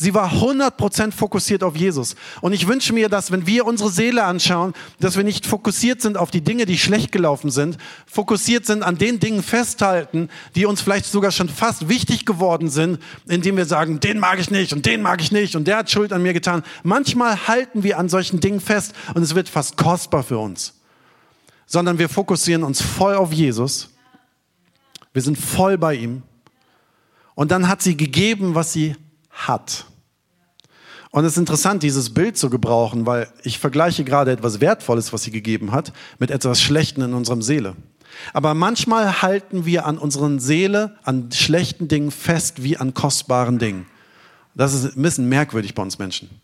Sie 0.00 0.14
war 0.14 0.32
100% 0.32 1.12
fokussiert 1.12 1.62
auf 1.62 1.76
Jesus. 1.76 2.16
Und 2.40 2.54
ich 2.54 2.66
wünsche 2.66 2.94
mir, 2.94 3.10
dass 3.10 3.32
wenn 3.32 3.46
wir 3.46 3.66
unsere 3.66 3.90
Seele 3.90 4.24
anschauen, 4.24 4.72
dass 4.98 5.18
wir 5.18 5.24
nicht 5.24 5.44
fokussiert 5.44 6.00
sind 6.00 6.16
auf 6.16 6.30
die 6.30 6.40
Dinge, 6.40 6.64
die 6.64 6.78
schlecht 6.78 7.12
gelaufen 7.12 7.50
sind, 7.50 7.76
fokussiert 8.06 8.64
sind 8.64 8.82
an 8.82 8.96
den 8.96 9.20
Dingen 9.20 9.42
festhalten, 9.42 10.30
die 10.54 10.64
uns 10.64 10.80
vielleicht 10.80 11.04
sogar 11.04 11.32
schon 11.32 11.50
fast 11.50 11.90
wichtig 11.90 12.24
geworden 12.24 12.70
sind, 12.70 12.98
indem 13.28 13.58
wir 13.58 13.66
sagen, 13.66 14.00
den 14.00 14.18
mag 14.18 14.40
ich 14.40 14.50
nicht 14.50 14.72
und 14.72 14.86
den 14.86 15.02
mag 15.02 15.20
ich 15.20 15.32
nicht 15.32 15.54
und 15.54 15.68
der 15.68 15.76
hat 15.76 15.90
Schuld 15.90 16.14
an 16.14 16.22
mir 16.22 16.32
getan. 16.32 16.62
Manchmal 16.82 17.46
halten 17.46 17.82
wir 17.82 17.98
an 17.98 18.08
solchen 18.08 18.40
Dingen 18.40 18.60
fest 18.60 18.94
und 19.12 19.22
es 19.22 19.34
wird 19.34 19.50
fast 19.50 19.76
kostbar 19.76 20.22
für 20.22 20.38
uns. 20.38 20.79
Sondern 21.72 22.00
wir 22.00 22.08
fokussieren 22.08 22.64
uns 22.64 22.82
voll 22.82 23.14
auf 23.14 23.32
Jesus. 23.32 23.90
Wir 25.12 25.22
sind 25.22 25.38
voll 25.38 25.78
bei 25.78 25.94
ihm. 25.94 26.24
Und 27.36 27.52
dann 27.52 27.68
hat 27.68 27.80
sie 27.80 27.96
gegeben, 27.96 28.56
was 28.56 28.72
sie 28.72 28.96
hat. 29.30 29.86
Und 31.12 31.24
es 31.24 31.34
ist 31.34 31.38
interessant, 31.38 31.84
dieses 31.84 32.12
Bild 32.12 32.36
zu 32.36 32.50
gebrauchen, 32.50 33.06
weil 33.06 33.28
ich 33.44 33.60
vergleiche 33.60 34.02
gerade 34.02 34.32
etwas 34.32 34.60
Wertvolles, 34.60 35.12
was 35.12 35.22
sie 35.22 35.30
gegeben 35.30 35.70
hat, 35.70 35.92
mit 36.18 36.32
etwas 36.32 36.60
Schlechten 36.60 37.02
in 37.02 37.14
unserem 37.14 37.40
Seele. 37.40 37.76
Aber 38.32 38.54
manchmal 38.54 39.22
halten 39.22 39.64
wir 39.64 39.86
an 39.86 39.96
unseren 39.96 40.40
Seele, 40.40 40.96
an 41.04 41.30
schlechten 41.30 41.86
Dingen 41.86 42.10
fest 42.10 42.64
wie 42.64 42.78
an 42.78 42.94
kostbaren 42.94 43.60
Dingen. 43.60 43.86
Das 44.56 44.74
ist 44.74 44.96
ein 44.96 45.02
bisschen 45.02 45.28
merkwürdig 45.28 45.76
bei 45.76 45.84
uns 45.84 46.00
Menschen. 46.00 46.40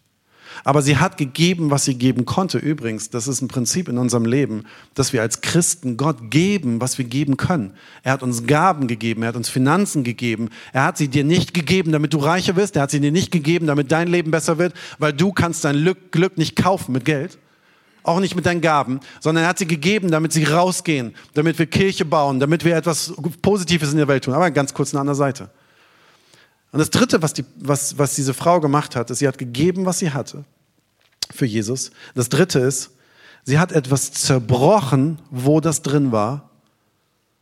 Aber 0.65 0.83
sie 0.83 0.97
hat 0.97 1.17
gegeben, 1.17 1.71
was 1.71 1.85
sie 1.85 1.97
geben 1.97 2.25
konnte. 2.25 2.59
Übrigens, 2.59 3.11
das 3.11 3.29
ist 3.29 3.41
ein 3.43 3.49
Prinzip 3.49 3.89
in 3.89 3.99
unserem 3.99 4.25
Leben, 4.25 4.65
dass 4.95 5.13
wir 5.13 5.23
als 5.23 5.41
Christen 5.41 5.97
Gott 5.97 6.31
geben, 6.31 6.81
was 6.81 6.99
wir 6.99 7.05
geben 7.05 7.37
können. 7.37 7.75
Er 8.03 8.13
hat 8.13 8.23
uns 8.23 8.47
Gaben 8.47 8.87
gegeben, 8.87 9.23
er 9.23 9.29
hat 9.29 9.37
uns 9.37 9.49
Finanzen 9.49 10.05
gegeben. 10.05 10.51
Er 10.73 10.85
hat 10.85 10.99
sie 10.99 11.09
dir 11.09 11.25
nicht 11.25 11.55
gegeben, 11.55 11.93
damit 11.93 12.13
du 12.13 12.19
reicher 12.19 12.57
wirst. 12.57 12.77
Er 12.77 12.83
hat 12.83 12.91
sie 12.91 13.01
dir 13.01 13.13
nicht 13.13 13.31
gegeben, 13.31 13.67
damit 13.67 13.93
dein 13.93 14.09
Leben 14.09 14.31
besser 14.31 14.59
wird, 14.59 14.75
weil 14.99 15.13
du 15.13 15.33
kannst 15.33 15.65
dein 15.65 15.95
Glück 16.11 16.39
nicht 16.39 16.57
kaufen 16.57 16.93
mit 16.93 17.05
Geld. 17.05 17.39
Auch 18.03 18.21
nicht 18.21 18.37
mit 18.37 18.47
deinen 18.47 18.61
Gaben, 18.61 19.01
sondern 19.19 19.45
er 19.45 19.49
hat 19.49 19.59
sie 19.59 19.67
gegeben, 19.67 20.13
damit 20.13 20.33
sie 20.33 20.45
rausgehen, 20.45 21.13
damit 21.35 21.59
wir 21.59 21.67
Kirche 21.67 22.05
bauen, 22.05 22.39
damit 22.39 22.65
wir 22.65 22.77
etwas 22.77 23.13
Positives 23.43 23.91
in 23.91 23.97
der 23.97 24.07
Welt 24.07 24.23
tun. 24.23 24.35
Aber 24.35 24.49
ganz 24.53 24.73
kurz 24.73 24.95
eine 24.95 25.01
andere 25.01 25.17
Seite. 25.17 25.51
Und 26.77 26.81
das 26.81 26.91
Dritte, 26.91 27.23
was, 27.23 27.33
die, 27.33 27.47
was, 27.59 27.97
was 27.97 28.17
diese 28.17 28.35
Frau 28.35 28.61
gemacht 28.61 28.97
hat, 28.97 29.11
ist, 29.11 29.21
sie 29.21 29.27
hat 29.27 29.39
gegeben, 29.39 29.87
was 29.87 29.99
sie 29.99 30.11
hatte 30.11 30.45
für 31.33 31.47
Jesus. 31.47 31.91
Das 32.15 32.29
Dritte 32.29 32.59
ist, 32.59 32.91
sie 33.45 33.59
hat 33.59 33.73
etwas 33.73 34.13
zerbrochen, 34.13 35.19
wo 35.31 35.63
das 35.63 35.81
drin 35.81 36.13
war 36.13 36.51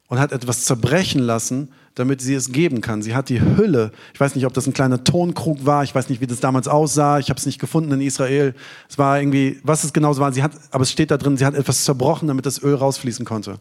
und 0.06 0.20
hat 0.20 0.30
etwas 0.30 0.62
zerbrechen 0.66 1.20
lassen, 1.20 1.72
damit 1.96 2.20
sie 2.20 2.34
es 2.34 2.52
geben 2.52 2.80
kann. 2.80 3.02
Sie 3.02 3.16
hat 3.16 3.28
die 3.28 3.40
Hülle, 3.40 3.90
ich 4.12 4.20
weiß 4.20 4.36
nicht, 4.36 4.46
ob 4.46 4.52
das 4.52 4.68
ein 4.68 4.72
kleiner 4.72 5.02
Tonkrug 5.02 5.66
war, 5.66 5.82
ich 5.82 5.96
weiß 5.96 6.10
nicht, 6.10 6.20
wie 6.20 6.28
das 6.28 6.38
damals 6.38 6.68
aussah, 6.68 7.18
ich 7.18 7.28
habe 7.28 7.38
es 7.40 7.44
nicht 7.44 7.58
gefunden 7.58 7.90
in 7.90 8.02
Israel. 8.02 8.54
Es 8.88 8.98
war 8.98 9.18
irgendwie, 9.18 9.58
was 9.64 9.82
es 9.82 9.92
genau 9.92 10.16
war, 10.16 10.32
sie 10.32 10.44
hat, 10.44 10.52
aber 10.70 10.82
es 10.82 10.92
steht 10.92 11.10
da 11.10 11.16
drin, 11.16 11.36
sie 11.36 11.44
hat 11.44 11.54
etwas 11.54 11.82
zerbrochen, 11.82 12.28
damit 12.28 12.46
das 12.46 12.62
Öl 12.62 12.76
rausfließen 12.76 13.24
konnte. 13.24 13.50
Und 13.54 13.58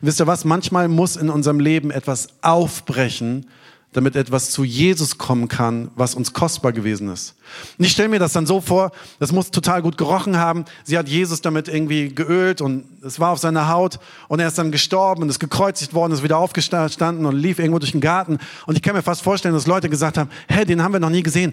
wisst 0.00 0.22
ihr 0.22 0.26
was, 0.26 0.46
manchmal 0.46 0.88
muss 0.88 1.16
in 1.16 1.28
unserem 1.28 1.60
Leben 1.60 1.90
etwas 1.90 2.28
aufbrechen, 2.40 3.44
damit 3.92 4.16
etwas 4.16 4.50
zu 4.50 4.64
Jesus 4.64 5.18
kommen 5.18 5.48
kann, 5.48 5.90
was 5.96 6.14
uns 6.14 6.32
kostbar 6.32 6.72
gewesen 6.72 7.08
ist. 7.10 7.34
Und 7.78 7.84
ich 7.84 7.92
stelle 7.92 8.08
mir 8.08 8.18
das 8.18 8.32
dann 8.32 8.46
so 8.46 8.60
vor, 8.60 8.90
das 9.18 9.32
muss 9.32 9.50
total 9.50 9.82
gut 9.82 9.98
gerochen 9.98 10.38
haben. 10.38 10.64
Sie 10.84 10.96
hat 10.96 11.08
Jesus 11.08 11.42
damit 11.42 11.68
irgendwie 11.68 12.14
geölt 12.14 12.62
und 12.62 12.84
es 13.04 13.20
war 13.20 13.30
auf 13.30 13.38
seiner 13.38 13.68
Haut 13.68 13.98
und 14.28 14.40
er 14.40 14.48
ist 14.48 14.56
dann 14.56 14.72
gestorben 14.72 15.22
und 15.22 15.28
ist 15.28 15.38
gekreuzigt 15.38 15.92
worden, 15.92 16.12
ist 16.12 16.22
wieder 16.22 16.38
aufgestanden 16.38 17.26
und 17.26 17.36
lief 17.36 17.58
irgendwo 17.58 17.78
durch 17.78 17.92
den 17.92 18.00
Garten. 18.00 18.38
Und 18.66 18.76
ich 18.76 18.82
kann 18.82 18.96
mir 18.96 19.02
fast 19.02 19.22
vorstellen, 19.22 19.54
dass 19.54 19.66
Leute 19.66 19.90
gesagt 19.90 20.16
haben, 20.16 20.30
hä, 20.48 20.64
den 20.64 20.82
haben 20.82 20.92
wir 20.92 21.00
noch 21.00 21.10
nie 21.10 21.22
gesehen. 21.22 21.52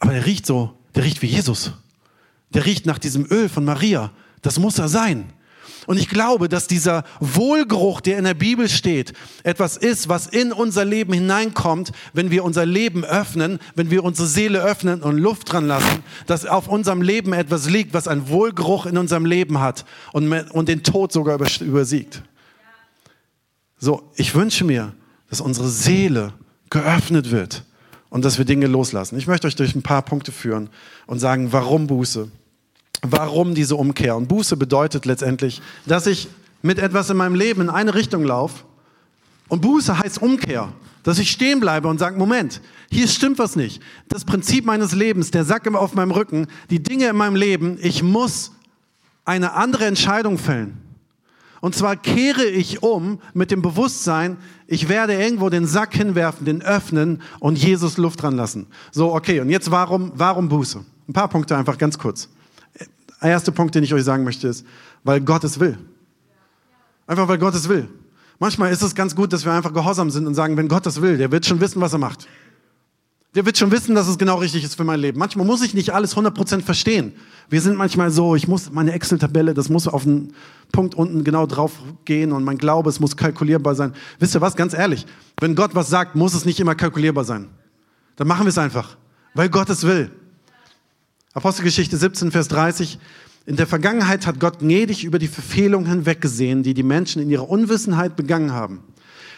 Aber 0.00 0.12
der 0.12 0.26
riecht 0.26 0.46
so, 0.46 0.76
der 0.96 1.04
riecht 1.04 1.22
wie 1.22 1.26
Jesus. 1.26 1.72
Der 2.54 2.66
riecht 2.66 2.86
nach 2.86 2.98
diesem 2.98 3.24
Öl 3.30 3.48
von 3.48 3.64
Maria. 3.64 4.10
Das 4.42 4.58
muss 4.58 4.78
er 4.78 4.88
sein. 4.88 5.32
Und 5.86 5.98
ich 5.98 6.08
glaube, 6.08 6.48
dass 6.48 6.66
dieser 6.66 7.04
Wohlgeruch, 7.20 8.00
der 8.00 8.18
in 8.18 8.24
der 8.24 8.34
Bibel 8.34 8.68
steht, 8.68 9.12
etwas 9.42 9.76
ist, 9.76 10.08
was 10.08 10.26
in 10.26 10.52
unser 10.52 10.84
Leben 10.84 11.12
hineinkommt, 11.12 11.92
wenn 12.12 12.30
wir 12.30 12.44
unser 12.44 12.64
Leben 12.64 13.04
öffnen, 13.04 13.58
wenn 13.74 13.90
wir 13.90 14.04
unsere 14.04 14.28
Seele 14.28 14.62
öffnen 14.62 15.02
und 15.02 15.18
Luft 15.18 15.52
dran 15.52 15.66
lassen, 15.66 16.04
dass 16.26 16.46
auf 16.46 16.68
unserem 16.68 17.02
Leben 17.02 17.32
etwas 17.32 17.68
liegt, 17.68 17.94
was 17.94 18.06
einen 18.06 18.28
Wohlgeruch 18.28 18.86
in 18.86 18.96
unserem 18.96 19.26
Leben 19.26 19.60
hat 19.60 19.84
und, 20.12 20.32
und 20.32 20.68
den 20.68 20.82
Tod 20.82 21.12
sogar 21.12 21.38
übersiegt. 21.60 22.22
So, 23.78 24.12
ich 24.14 24.34
wünsche 24.34 24.64
mir, 24.64 24.92
dass 25.28 25.40
unsere 25.40 25.68
Seele 25.68 26.32
geöffnet 26.70 27.30
wird 27.32 27.64
und 28.10 28.24
dass 28.24 28.38
wir 28.38 28.44
Dinge 28.44 28.66
loslassen. 28.66 29.18
Ich 29.18 29.26
möchte 29.26 29.46
euch 29.46 29.56
durch 29.56 29.74
ein 29.74 29.82
paar 29.82 30.02
Punkte 30.02 30.30
führen 30.30 30.70
und 31.06 31.18
sagen, 31.18 31.52
warum 31.52 31.86
Buße. 31.86 32.30
Warum 33.02 33.54
diese 33.54 33.76
Umkehr? 33.76 34.16
Und 34.16 34.28
Buße 34.28 34.56
bedeutet 34.56 35.04
letztendlich, 35.06 35.60
dass 35.86 36.06
ich 36.06 36.28
mit 36.62 36.78
etwas 36.78 37.10
in 37.10 37.16
meinem 37.16 37.34
Leben 37.34 37.62
in 37.62 37.70
eine 37.70 37.94
Richtung 37.94 38.24
laufe. 38.24 38.64
Und 39.48 39.60
Buße 39.60 39.98
heißt 39.98 40.22
Umkehr. 40.22 40.72
Dass 41.02 41.18
ich 41.18 41.32
stehen 41.32 41.58
bleibe 41.58 41.88
und 41.88 41.98
sage, 41.98 42.16
Moment, 42.16 42.60
hier 42.88 43.08
stimmt 43.08 43.40
was 43.40 43.56
nicht. 43.56 43.82
Das 44.08 44.24
Prinzip 44.24 44.64
meines 44.64 44.92
Lebens, 44.92 45.32
der 45.32 45.44
Sack 45.44 45.66
auf 45.74 45.94
meinem 45.94 46.12
Rücken, 46.12 46.46
die 46.70 46.80
Dinge 46.80 47.08
in 47.08 47.16
meinem 47.16 47.34
Leben, 47.34 47.76
ich 47.82 48.04
muss 48.04 48.52
eine 49.24 49.54
andere 49.54 49.86
Entscheidung 49.86 50.38
fällen. 50.38 50.78
Und 51.60 51.74
zwar 51.74 51.96
kehre 51.96 52.44
ich 52.44 52.82
um 52.82 53.20
mit 53.34 53.50
dem 53.50 53.62
Bewusstsein, 53.62 54.36
ich 54.66 54.88
werde 54.88 55.14
irgendwo 55.14 55.48
den 55.48 55.66
Sack 55.66 55.94
hinwerfen, 55.94 56.44
den 56.44 56.62
öffnen 56.62 57.20
und 57.40 57.58
Jesus 57.58 57.98
Luft 57.98 58.22
dran 58.22 58.36
lassen. 58.36 58.66
So, 58.90 59.12
okay, 59.12 59.40
und 59.40 59.50
jetzt 59.50 59.70
warum, 59.70 60.12
warum 60.14 60.48
Buße? 60.48 60.84
Ein 61.08 61.12
paar 61.12 61.28
Punkte 61.28 61.56
einfach 61.56 61.78
ganz 61.78 61.98
kurz. 61.98 62.28
Der 63.22 63.30
erste 63.30 63.52
Punkt, 63.52 63.74
den 63.74 63.84
ich 63.84 63.94
euch 63.94 64.04
sagen 64.04 64.24
möchte, 64.24 64.48
ist, 64.48 64.66
weil 65.04 65.20
Gott 65.20 65.44
es 65.44 65.60
will. 65.60 65.78
Einfach 67.06 67.28
weil 67.28 67.38
Gott 67.38 67.54
es 67.54 67.68
will. 67.68 67.88
Manchmal 68.38 68.72
ist 68.72 68.82
es 68.82 68.94
ganz 68.94 69.14
gut, 69.14 69.32
dass 69.32 69.44
wir 69.44 69.52
einfach 69.52 69.72
gehorsam 69.72 70.10
sind 70.10 70.26
und 70.26 70.34
sagen, 70.34 70.56
wenn 70.56 70.66
Gott 70.66 70.86
es 70.86 71.00
will, 71.00 71.16
der 71.16 71.30
wird 71.30 71.46
schon 71.46 71.60
wissen, 71.60 71.80
was 71.80 71.92
er 71.92 72.00
macht. 72.00 72.26
Der 73.34 73.46
wird 73.46 73.56
schon 73.56 73.70
wissen, 73.70 73.94
dass 73.94 74.08
es 74.08 74.18
genau 74.18 74.36
richtig 74.36 74.64
ist 74.64 74.74
für 74.74 74.84
mein 74.84 75.00
Leben. 75.00 75.18
Manchmal 75.18 75.46
muss 75.46 75.62
ich 75.62 75.72
nicht 75.72 75.90
alles 75.90 76.16
100% 76.16 76.60
verstehen. 76.60 77.12
Wir 77.48 77.62
sind 77.62 77.76
manchmal 77.76 78.10
so, 78.10 78.34
ich 78.34 78.46
muss 78.46 78.70
meine 78.72 78.92
Excel-Tabelle, 78.92 79.54
das 79.54 79.68
muss 79.68 79.88
auf 79.88 80.04
einen 80.04 80.34
Punkt 80.70 80.94
unten 80.94 81.24
genau 81.24 81.46
drauf 81.46 81.72
gehen 82.04 82.32
und 82.32 82.44
mein 82.44 82.58
Glaube, 82.58 82.90
es 82.90 83.00
muss 83.00 83.16
kalkulierbar 83.16 83.74
sein. 83.74 83.94
Wisst 84.18 84.34
ihr 84.34 84.40
was, 84.40 84.54
ganz 84.54 84.74
ehrlich, 84.74 85.06
wenn 85.40 85.54
Gott 85.54 85.74
was 85.74 85.88
sagt, 85.88 86.14
muss 86.14 86.34
es 86.34 86.44
nicht 86.44 86.60
immer 86.60 86.74
kalkulierbar 86.74 87.24
sein. 87.24 87.48
Dann 88.16 88.28
machen 88.28 88.44
wir 88.44 88.50
es 88.50 88.58
einfach, 88.58 88.96
weil 89.34 89.48
Gott 89.48 89.70
es 89.70 89.84
will. 89.84 90.10
Apostelgeschichte 91.34 91.96
17, 91.96 92.30
Vers 92.30 92.48
30. 92.48 92.98
In 93.46 93.56
der 93.56 93.66
Vergangenheit 93.66 94.26
hat 94.26 94.38
Gott 94.38 94.58
gnädig 94.58 95.02
über 95.02 95.18
die 95.18 95.28
Verfehlung 95.28 95.86
hinweggesehen, 95.86 96.62
die 96.62 96.74
die 96.74 96.82
Menschen 96.82 97.22
in 97.22 97.30
ihrer 97.30 97.48
Unwissenheit 97.48 98.16
begangen 98.16 98.52
haben. 98.52 98.84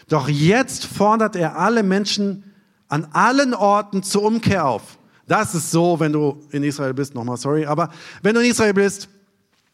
Doch 0.09 0.29
jetzt 0.29 0.87
fordert 0.87 1.37
er 1.37 1.57
alle 1.57 1.85
Menschen 1.85 2.43
an 2.89 3.07
allen 3.13 3.55
Orten 3.55 4.03
zur 4.03 4.25
Umkehr 4.25 4.67
auf. 4.67 4.99
Das 5.29 5.55
ist 5.55 5.71
so, 5.71 6.01
wenn 6.01 6.13
du 6.13 6.43
in 6.51 6.65
Israel 6.65 6.95
bist, 6.95 7.15
nochmal 7.15 7.37
sorry, 7.37 7.65
aber 7.65 7.91
wenn 8.23 8.35
du 8.35 8.41
in 8.41 8.51
Israel 8.51 8.75
bist, 8.75 9.09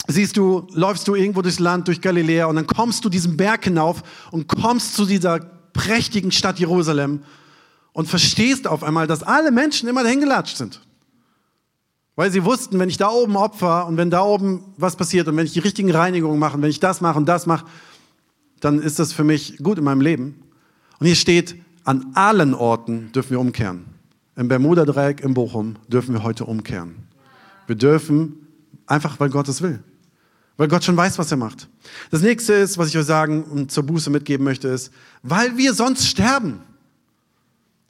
siehst 0.06 0.36
du, 0.36 0.66
läufst 0.74 1.08
du 1.08 1.14
irgendwo 1.14 1.40
durchs 1.40 1.58
Land, 1.58 1.88
durch 1.88 2.02
Galiläa 2.02 2.46
und 2.46 2.56
dann 2.56 2.66
kommst 2.66 3.04
du 3.04 3.08
diesen 3.08 3.36
Berg 3.38 3.64
hinauf 3.64 4.02
und 4.30 4.46
kommst 4.46 4.94
zu 4.94 5.06
dieser 5.06 5.40
prächtigen 5.72 6.32
Stadt 6.32 6.58
Jerusalem 6.58 7.22
und 7.92 8.08
verstehst 8.08 8.68
auf 8.68 8.84
einmal, 8.84 9.06
dass 9.06 9.22
alle 9.22 9.50
Menschen 9.50 9.88
immer 9.88 10.02
dahin 10.02 10.20
gelatscht 10.20 10.58
sind. 10.58 10.80
Weil 12.20 12.30
sie 12.30 12.44
wussten, 12.44 12.78
wenn 12.78 12.90
ich 12.90 12.98
da 12.98 13.08
oben 13.08 13.34
opfer 13.34 13.86
und 13.86 13.96
wenn 13.96 14.10
da 14.10 14.20
oben 14.20 14.62
was 14.76 14.94
passiert 14.94 15.26
und 15.26 15.38
wenn 15.38 15.46
ich 15.46 15.54
die 15.54 15.58
richtigen 15.58 15.90
Reinigungen 15.90 16.38
mache 16.38 16.54
und 16.54 16.60
wenn 16.60 16.68
ich 16.68 16.78
das 16.78 17.00
mache 17.00 17.16
und 17.16 17.24
das 17.24 17.46
mache, 17.46 17.64
dann 18.60 18.78
ist 18.78 18.98
das 18.98 19.14
für 19.14 19.24
mich 19.24 19.56
gut 19.62 19.78
in 19.78 19.84
meinem 19.84 20.02
Leben. 20.02 20.42
Und 20.98 21.06
hier 21.06 21.16
steht, 21.16 21.56
an 21.84 22.10
allen 22.12 22.52
Orten 22.52 23.10
dürfen 23.12 23.30
wir 23.30 23.40
umkehren. 23.40 23.86
Im 24.36 24.48
Bermuda-Dreieck 24.48 25.22
in 25.22 25.32
Bochum 25.32 25.76
dürfen 25.88 26.12
wir 26.12 26.22
heute 26.22 26.44
umkehren. 26.44 26.94
Wir 27.66 27.76
dürfen 27.76 28.46
einfach, 28.84 29.18
weil 29.18 29.30
Gott 29.30 29.48
es 29.48 29.62
will. 29.62 29.82
Weil 30.58 30.68
Gott 30.68 30.84
schon 30.84 30.98
weiß, 30.98 31.18
was 31.18 31.30
er 31.30 31.38
macht. 31.38 31.70
Das 32.10 32.20
nächste 32.20 32.52
ist, 32.52 32.76
was 32.76 32.88
ich 32.88 32.98
euch 32.98 33.06
sagen 33.06 33.44
und 33.44 33.72
zur 33.72 33.84
Buße 33.84 34.10
mitgeben 34.10 34.44
möchte, 34.44 34.68
ist, 34.68 34.92
weil 35.22 35.56
wir 35.56 35.72
sonst 35.72 36.06
sterben. 36.06 36.60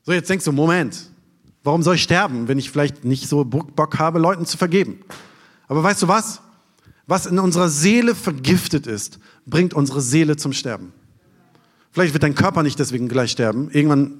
So, 0.04 0.12
jetzt 0.12 0.30
denkst 0.30 0.44
du, 0.44 0.52
Moment, 0.52 1.09
warum 1.64 1.82
soll 1.82 1.96
ich 1.96 2.02
sterben, 2.02 2.48
wenn 2.48 2.58
ich 2.58 2.70
vielleicht 2.70 3.04
nicht 3.04 3.28
so 3.28 3.44
Bock 3.44 3.98
habe, 3.98 4.18
Leuten 4.18 4.46
zu 4.46 4.56
vergeben? 4.56 5.00
Aber 5.68 5.82
weißt 5.82 6.02
du 6.02 6.08
was? 6.08 6.40
Was 7.06 7.26
in 7.26 7.38
unserer 7.38 7.68
Seele 7.68 8.14
vergiftet 8.14 8.86
ist, 8.86 9.18
bringt 9.46 9.74
unsere 9.74 10.00
Seele 10.00 10.36
zum 10.36 10.52
Sterben. 10.52 10.92
Vielleicht 11.90 12.12
wird 12.12 12.22
dein 12.22 12.34
Körper 12.34 12.62
nicht 12.62 12.78
deswegen 12.78 13.08
gleich 13.08 13.32
sterben. 13.32 13.70
Irgendwann, 13.70 14.14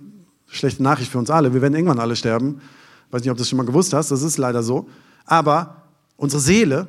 schlechte 0.49 0.83
Nachricht 0.83 1.11
für 1.13 1.19
uns 1.19 1.31
alle, 1.31 1.55
wir 1.55 1.63
werden 1.63 1.75
irgendwann 1.75 2.01
alle 2.01 2.17
sterben. 2.17 2.61
Weiß 3.11 3.23
nicht, 3.23 3.31
ob 3.31 3.37
du 3.37 3.43
das 3.43 3.49
schon 3.49 3.59
mal 3.59 3.67
gewusst 3.67 3.93
hast, 3.93 4.11
das 4.11 4.23
ist 4.23 4.39
leider 4.39 4.63
so. 4.63 4.89
Aber 5.25 5.85
unsere 6.17 6.41
Seele, 6.41 6.89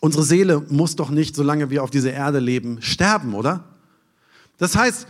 unsere 0.00 0.24
Seele 0.24 0.62
muss 0.68 0.96
doch 0.96 1.10
nicht, 1.10 1.34
solange 1.34 1.70
wir 1.70 1.82
auf 1.82 1.90
dieser 1.90 2.12
Erde 2.12 2.38
leben, 2.38 2.82
sterben, 2.82 3.34
oder? 3.34 3.64
Das 4.58 4.76
heißt, 4.76 5.06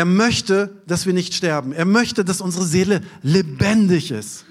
er 0.00 0.06
möchte, 0.06 0.82
dass 0.86 1.04
wir 1.04 1.12
nicht 1.12 1.34
sterben. 1.34 1.72
Er 1.72 1.84
möchte, 1.84 2.24
dass 2.24 2.40
unsere 2.40 2.64
Seele 2.64 3.02
lebendig 3.20 4.10
ist. 4.10 4.46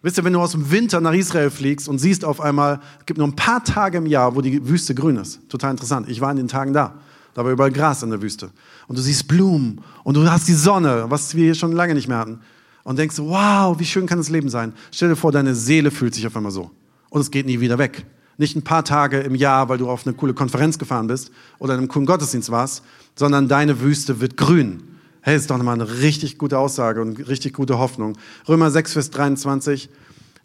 Wisst 0.00 0.16
ihr, 0.16 0.24
wenn 0.24 0.32
du 0.32 0.40
aus 0.40 0.52
dem 0.52 0.70
Winter 0.70 1.02
nach 1.02 1.12
Israel 1.12 1.50
fliegst 1.50 1.86
und 1.86 1.98
siehst 1.98 2.24
auf 2.24 2.40
einmal, 2.40 2.80
es 3.00 3.04
gibt 3.04 3.18
nur 3.18 3.28
ein 3.28 3.36
paar 3.36 3.62
Tage 3.62 3.98
im 3.98 4.06
Jahr, 4.06 4.34
wo 4.34 4.40
die 4.40 4.66
Wüste 4.66 4.94
grün 4.94 5.16
ist. 5.16 5.46
Total 5.50 5.70
interessant. 5.72 6.08
Ich 6.08 6.22
war 6.22 6.30
in 6.30 6.38
den 6.38 6.48
Tagen 6.48 6.72
da. 6.72 6.94
Da 7.34 7.44
war 7.44 7.52
überall 7.52 7.70
Gras 7.70 8.02
in 8.02 8.08
der 8.08 8.22
Wüste. 8.22 8.50
Und 8.88 8.96
du 8.96 9.02
siehst 9.02 9.28
Blumen 9.28 9.82
und 10.02 10.16
du 10.16 10.30
hast 10.30 10.48
die 10.48 10.54
Sonne, 10.54 11.04
was 11.08 11.34
wir 11.34 11.44
hier 11.44 11.54
schon 11.54 11.72
lange 11.72 11.94
nicht 11.94 12.08
mehr 12.08 12.16
hatten. 12.16 12.40
Und 12.84 12.98
denkst, 12.98 13.18
wow, 13.18 13.78
wie 13.78 13.84
schön 13.84 14.06
kann 14.06 14.16
das 14.16 14.30
Leben 14.30 14.48
sein. 14.48 14.72
Stell 14.92 15.10
dir 15.10 15.16
vor, 15.16 15.30
deine 15.30 15.54
Seele 15.54 15.90
fühlt 15.90 16.14
sich 16.14 16.26
auf 16.26 16.34
einmal 16.34 16.52
so. 16.52 16.70
Und 17.10 17.20
es 17.20 17.30
geht 17.30 17.44
nie 17.44 17.60
wieder 17.60 17.76
weg. 17.76 18.06
Nicht 18.38 18.56
ein 18.56 18.62
paar 18.62 18.84
Tage 18.84 19.20
im 19.20 19.34
Jahr, 19.34 19.68
weil 19.68 19.78
du 19.78 19.88
auf 19.88 20.06
eine 20.06 20.14
coole 20.14 20.34
Konferenz 20.34 20.78
gefahren 20.78 21.06
bist 21.06 21.30
oder 21.58 21.74
in 21.74 21.78
einem 21.80 21.88
coolen 21.88 22.06
Gottesdienst 22.06 22.50
warst, 22.50 22.82
sondern 23.14 23.48
deine 23.48 23.80
Wüste 23.80 24.20
wird 24.20 24.36
grün. 24.36 24.82
Hey, 25.22 25.36
ist 25.36 25.50
doch 25.50 25.56
nochmal 25.56 25.74
eine 25.74 26.00
richtig 26.00 26.38
gute 26.38 26.58
Aussage 26.58 27.00
und 27.00 27.28
richtig 27.28 27.54
gute 27.54 27.78
Hoffnung. 27.78 28.16
Römer 28.48 28.70
6, 28.70 28.92
Vers 28.92 29.10
23. 29.10 29.88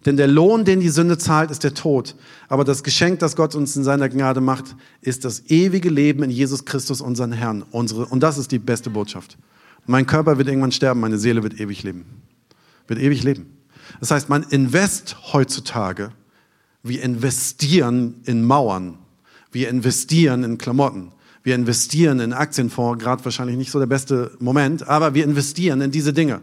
Denn 0.06 0.18
der 0.18 0.28
Lohn, 0.28 0.66
den 0.66 0.80
die 0.80 0.90
Sünde 0.90 1.18
zahlt, 1.18 1.52
ist 1.52 1.64
der 1.64 1.76
Tod. 1.76 2.16
Aber 2.48 2.64
das 2.64 2.84
Geschenk, 2.84 3.20
das 3.20 3.36
Gott 3.36 3.54
uns 3.54 3.76
in 3.76 3.84
seiner 3.84 4.10
Gnade 4.10 4.42
macht, 4.42 4.76
ist 5.02 5.26
das 5.26 5.44
ewige 5.50 5.90
Leben 5.90 6.24
in 6.24 6.32
Jesus 6.32 6.66
Christus, 6.66 7.02
unseren 7.02 7.32
Herrn. 7.32 7.64
Unsere, 7.70 8.08
und 8.08 8.22
das 8.22 8.40
ist 8.40 8.52
die 8.52 8.58
beste 8.58 8.90
Botschaft. 8.90 9.38
Mein 9.86 10.08
Körper 10.08 10.38
wird 10.38 10.48
irgendwann 10.48 10.72
sterben, 10.72 11.00
meine 11.00 11.18
Seele 11.18 11.44
wird 11.44 11.60
ewig 11.60 11.84
leben. 11.84 12.06
Wird 12.88 13.00
ewig 13.00 13.24
leben. 13.24 13.58
Das 14.00 14.10
heißt, 14.12 14.30
man 14.30 14.44
invest 14.50 15.18
heutzutage, 15.34 16.12
wir 16.84 17.04
investieren 17.04 18.22
in 18.26 18.44
Mauern, 18.44 18.98
wir 19.52 19.70
investieren 19.70 20.44
in 20.44 20.58
Klamotten, 20.58 21.12
wir 21.44 21.56
investieren 21.56 22.20
in 22.20 22.34
Aktienfonds, 22.34 23.04
gerade 23.04 23.24
wahrscheinlich 23.26 23.58
nicht 23.58 23.72
so 23.72 23.80
der 23.80 23.88
beste 23.88 24.32
Moment, 24.40 24.88
aber 24.88 25.14
wir 25.14 25.24
investieren 25.24 25.82
in 25.82 25.92
diese 25.92 26.14
Dinge. 26.14 26.42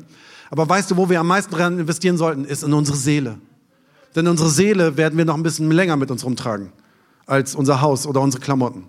Aber 0.51 0.69
weißt 0.69 0.91
du, 0.91 0.97
wo 0.97 1.09
wir 1.09 1.21
am 1.21 1.27
meisten 1.27 1.55
dran 1.55 1.79
investieren 1.79 2.17
sollten, 2.17 2.45
ist 2.45 2.63
in 2.63 2.73
unsere 2.73 2.97
Seele. 2.97 3.39
Denn 4.17 4.27
unsere 4.27 4.51
Seele 4.51 4.97
werden 4.97 5.19
wir 5.19 5.25
noch 5.25 5.37
ein 5.37 5.43
bisschen 5.43 5.71
länger 5.71 5.97
mit 5.97 6.11
uns 6.11 6.25
rumtragen 6.25 6.73
als 7.27 7.55
unser 7.55 7.81
Haus 7.81 8.07
oder 8.07 8.21
unsere 8.21 8.43
Klamotten. 8.43 8.85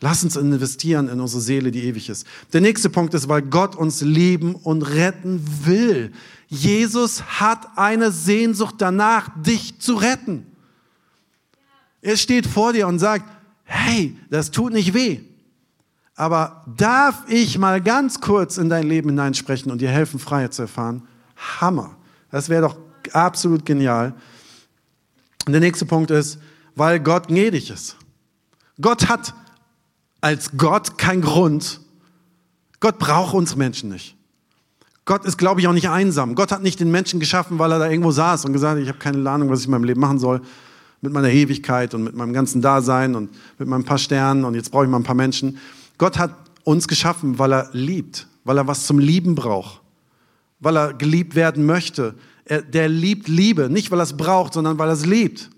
Lass 0.00 0.24
uns 0.24 0.36
investieren 0.36 1.08
in 1.08 1.20
unsere 1.20 1.42
Seele, 1.42 1.70
die 1.70 1.84
ewig 1.84 2.08
ist. 2.08 2.26
Der 2.52 2.60
nächste 2.60 2.88
Punkt 2.88 3.14
ist, 3.14 3.28
weil 3.28 3.42
Gott 3.42 3.76
uns 3.76 4.00
lieben 4.00 4.54
und 4.54 4.82
retten 4.82 5.42
will. 5.64 6.12
Jesus 6.48 7.22
hat 7.22 7.68
eine 7.76 8.10
Sehnsucht 8.10 8.76
danach, 8.78 9.28
dich 9.42 9.78
zu 9.78 9.94
retten. 9.94 10.46
Er 12.02 12.16
steht 12.16 12.46
vor 12.46 12.72
dir 12.72 12.88
und 12.88 12.98
sagt, 12.98 13.24
hey, 13.64 14.16
das 14.30 14.50
tut 14.50 14.72
nicht 14.72 14.94
weh. 14.94 15.20
Aber 16.14 16.64
darf 16.76 17.24
ich 17.28 17.56
mal 17.58 17.80
ganz 17.80 18.20
kurz 18.20 18.58
in 18.58 18.68
dein 18.68 18.86
Leben 18.86 19.10
hineinsprechen 19.10 19.72
und 19.72 19.80
dir 19.80 19.90
helfen, 19.90 20.18
Freiheit 20.18 20.52
zu 20.52 20.62
erfahren? 20.62 21.02
Hammer. 21.60 21.96
Das 22.30 22.48
wäre 22.48 22.62
doch 22.62 22.76
absolut 23.12 23.64
genial. 23.64 24.14
Und 25.46 25.52
der 25.52 25.60
nächste 25.60 25.86
Punkt 25.86 26.10
ist, 26.10 26.38
weil 26.74 27.00
Gott 27.00 27.28
gnädig 27.28 27.70
ist. 27.70 27.96
Gott 28.80 29.08
hat 29.08 29.34
als 30.20 30.50
Gott 30.56 30.98
keinen 30.98 31.22
Grund. 31.22 31.80
Gott 32.80 32.98
braucht 32.98 33.34
uns 33.34 33.56
Menschen 33.56 33.90
nicht. 33.90 34.16
Gott 35.04 35.24
ist, 35.24 35.38
glaube 35.38 35.60
ich, 35.60 35.68
auch 35.68 35.72
nicht 35.72 35.88
einsam. 35.88 36.34
Gott 36.34 36.52
hat 36.52 36.62
nicht 36.62 36.78
den 36.78 36.90
Menschen 36.90 37.18
geschaffen, 37.20 37.58
weil 37.58 37.72
er 37.72 37.78
da 37.78 37.88
irgendwo 37.88 38.10
saß 38.10 38.44
und 38.44 38.52
gesagt 38.52 38.76
hat, 38.76 38.82
ich 38.82 38.88
habe 38.88 38.98
keine 38.98 39.28
Ahnung, 39.28 39.50
was 39.50 39.60
ich 39.60 39.64
in 39.64 39.72
meinem 39.72 39.84
Leben 39.84 40.00
machen 40.00 40.18
soll. 40.18 40.42
Mit 41.00 41.12
meiner 41.12 41.30
Ewigkeit 41.30 41.94
und 41.94 42.04
mit 42.04 42.14
meinem 42.14 42.32
ganzen 42.32 42.60
Dasein 42.60 43.14
und 43.14 43.30
mit 43.58 43.68
meinem 43.68 43.84
paar 43.84 43.98
Sternen 43.98 44.44
und 44.44 44.54
jetzt 44.54 44.70
brauche 44.70 44.84
ich 44.84 44.90
mal 44.90 44.98
ein 44.98 45.04
paar 45.04 45.14
Menschen. 45.14 45.58
Gott 45.98 46.18
hat 46.18 46.34
uns 46.64 46.88
geschaffen, 46.88 47.38
weil 47.38 47.52
er 47.52 47.70
liebt, 47.72 48.26
weil 48.44 48.58
er 48.58 48.66
was 48.66 48.86
zum 48.86 48.98
Lieben 48.98 49.34
braucht, 49.34 49.80
weil 50.58 50.76
er 50.76 50.94
geliebt 50.94 51.34
werden 51.34 51.64
möchte. 51.64 52.14
Er, 52.44 52.62
der 52.62 52.88
liebt 52.88 53.28
Liebe, 53.28 53.70
nicht 53.70 53.90
weil 53.90 54.00
er 54.00 54.04
es 54.04 54.16
braucht, 54.16 54.52
sondern 54.52 54.78
weil 54.78 54.88
er 54.88 54.94
es 54.94 55.06
liebt. 55.06 55.50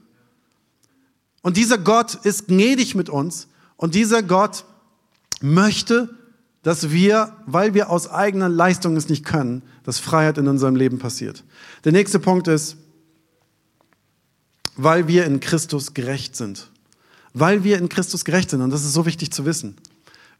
Und 1.42 1.57
dieser 1.57 1.78
Gott 1.78 2.14
ist 2.24 2.46
gnädig 2.46 2.94
mit 2.94 3.09
uns 3.09 3.48
und 3.76 3.94
dieser 3.94 4.22
Gott 4.22 4.64
möchte, 5.40 6.09
dass 6.62 6.92
wir, 6.92 7.37
weil 7.46 7.74
wir 7.74 7.90
aus 7.90 8.09
eigener 8.09 8.48
Leistung 8.48 8.96
es 8.96 9.09
nicht 9.09 9.24
können, 9.24 9.62
dass 9.83 9.98
Freiheit 9.98 10.38
in 10.38 10.46
unserem 10.46 10.76
Leben 10.76 10.98
passiert. 10.98 11.42
Der 11.85 11.90
nächste 11.90 12.20
Punkt 12.20 12.46
ist, 12.46 12.76
weil 14.83 15.07
wir 15.07 15.27
in 15.27 15.40
Christus 15.40 15.95
gerecht 15.95 16.37
sind. 16.37 16.68
Weil 17.35 17.64
wir 17.64 17.79
in 17.79 17.88
Christus 17.88 18.25
gerecht 18.25 18.51
sind. 18.51 18.62
Und 18.62 18.71
das 18.71 18.85
ist 18.85 18.92
so 18.92 19.07
wichtig 19.07 19.33
zu 19.33 19.45
wissen. 19.45 19.77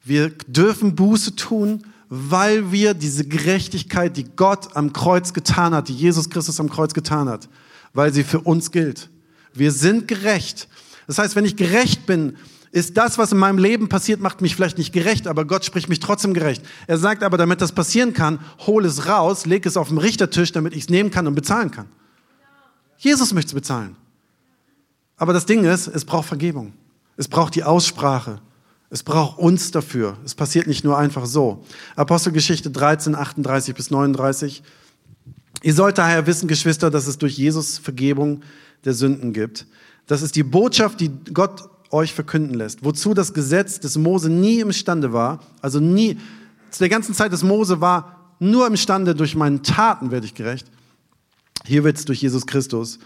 Wir 0.05 0.31
dürfen 0.49 0.97
Buße 0.97 1.37
tun, 1.37 1.85
weil 2.09 2.73
wir 2.73 2.95
diese 2.95 3.25
Gerechtigkeit, 3.25 4.17
die 4.17 4.25
Gott 4.25 4.77
am 4.77 4.93
Kreuz 4.93 5.33
getan 5.33 5.75
hat, 5.75 5.89
die 5.89 5.95
Jesus 5.95 6.29
Christus 6.29 6.61
am 6.61 6.69
Kreuz 6.69 6.93
getan 6.93 7.29
hat, 7.29 7.49
weil 7.95 8.13
sie 8.13 8.25
für 8.25 8.41
uns 8.41 8.73
gilt. 8.73 9.09
Wir 9.55 9.71
sind 9.71 10.09
gerecht. 10.09 10.69
Das 11.07 11.19
heißt, 11.19 11.37
wenn 11.37 11.45
ich 11.45 11.57
gerecht 11.57 12.05
bin, 12.07 12.37
ist 12.73 12.97
das, 12.97 13.19
was 13.19 13.33
in 13.33 13.39
meinem 13.39 13.59
Leben 13.59 13.89
passiert, 13.89 14.21
macht 14.21 14.41
mich 14.41 14.57
vielleicht 14.57 14.79
nicht 14.79 14.93
gerecht, 14.93 15.27
aber 15.27 15.45
Gott 15.45 15.65
spricht 15.65 15.89
mich 15.89 16.01
trotzdem 16.01 16.35
gerecht. 16.35 16.63
Er 16.87 16.99
sagt 16.99 17.23
aber, 17.23 17.37
damit 17.37 17.61
das 17.61 17.73
passieren 17.73 18.13
kann, 18.13 18.41
hol 18.67 18.85
es 18.85 19.07
raus, 19.07 19.47
leg 19.47 19.65
es 19.67 19.77
auf 19.77 19.89
den 19.89 19.99
Richtertisch, 19.99 20.53
damit 20.53 20.75
ich 20.75 20.85
es 20.85 20.89
nehmen 20.91 21.11
kann 21.11 21.27
und 21.27 21.35
bezahlen 21.35 21.71
kann. 21.71 21.87
Jesus 22.99 23.33
möchte 23.33 23.51
es 23.51 23.55
bezahlen. 23.55 23.97
Aber 25.23 25.33
das 25.33 25.47
Ding 25.47 25.63
ist, 25.63 25.87
es 25.87 26.05
braucht 26.05 26.27
Vergebung. 26.27 26.73
Es 27.17 27.29
braucht 27.29 27.55
die 27.55 27.63
Aussprache. 27.63 28.41
Es 28.91 29.05
braucht 29.05 29.39
uns 29.39 29.71
dafür. 29.71 30.17
Es 30.25 30.35
passiert 30.35 30.67
nicht 30.67 30.83
nur 30.83 30.99
einfach 30.99 31.27
so. 31.27 31.65
Apostelgeschichte 31.95 32.73
13, 32.73 33.15
38 33.15 33.73
bis 33.73 33.93
39. 33.93 34.65
Ihr 35.63 35.75
sollt 35.75 35.99
daher 35.99 36.27
wissen, 36.27 36.49
Geschwister, 36.49 36.91
dass 36.91 37.07
es 37.07 37.19
durch 37.19 37.39
Jesus 37.39 37.79
Vergebung 37.79 38.43
der 38.85 38.95
Sünden 38.95 39.33
gibt. 39.33 39.69
Das 40.09 40.23
ist 40.23 40.35
die 40.35 40.43
Botschaft, 40.43 40.99
die 40.99 41.13
Gott 41.33 41.71
euch 41.93 42.15
verkünden 42.15 42.55
lässt. 42.55 42.85
Wozu 42.85 43.15
das 43.15 43.33
Gesetz 43.33 43.79
des 43.79 43.97
Mose 43.97 44.29
nie 44.29 44.59
imstande 44.59 45.13
war, 45.13 45.39
also 45.61 45.79
nie, 45.79 46.19
zu 46.73 46.81
der 46.81 46.89
ganzen 46.89 47.15
Zeit 47.15 47.31
des 47.31 47.45
Mose 47.45 47.81
war 47.81 48.35
nur 48.41 48.67
imstande, 48.67 49.15
durch 49.15 49.37
meinen 49.37 49.63
Taten 49.63 50.11
werde 50.11 50.27
ich 50.27 50.35
gerecht. 50.35 50.67
Hier 51.65 51.85
wird 51.85 51.97
es 51.97 52.07
durch 52.07 52.21
Jesus 52.21 52.45
Christus. 52.45 52.99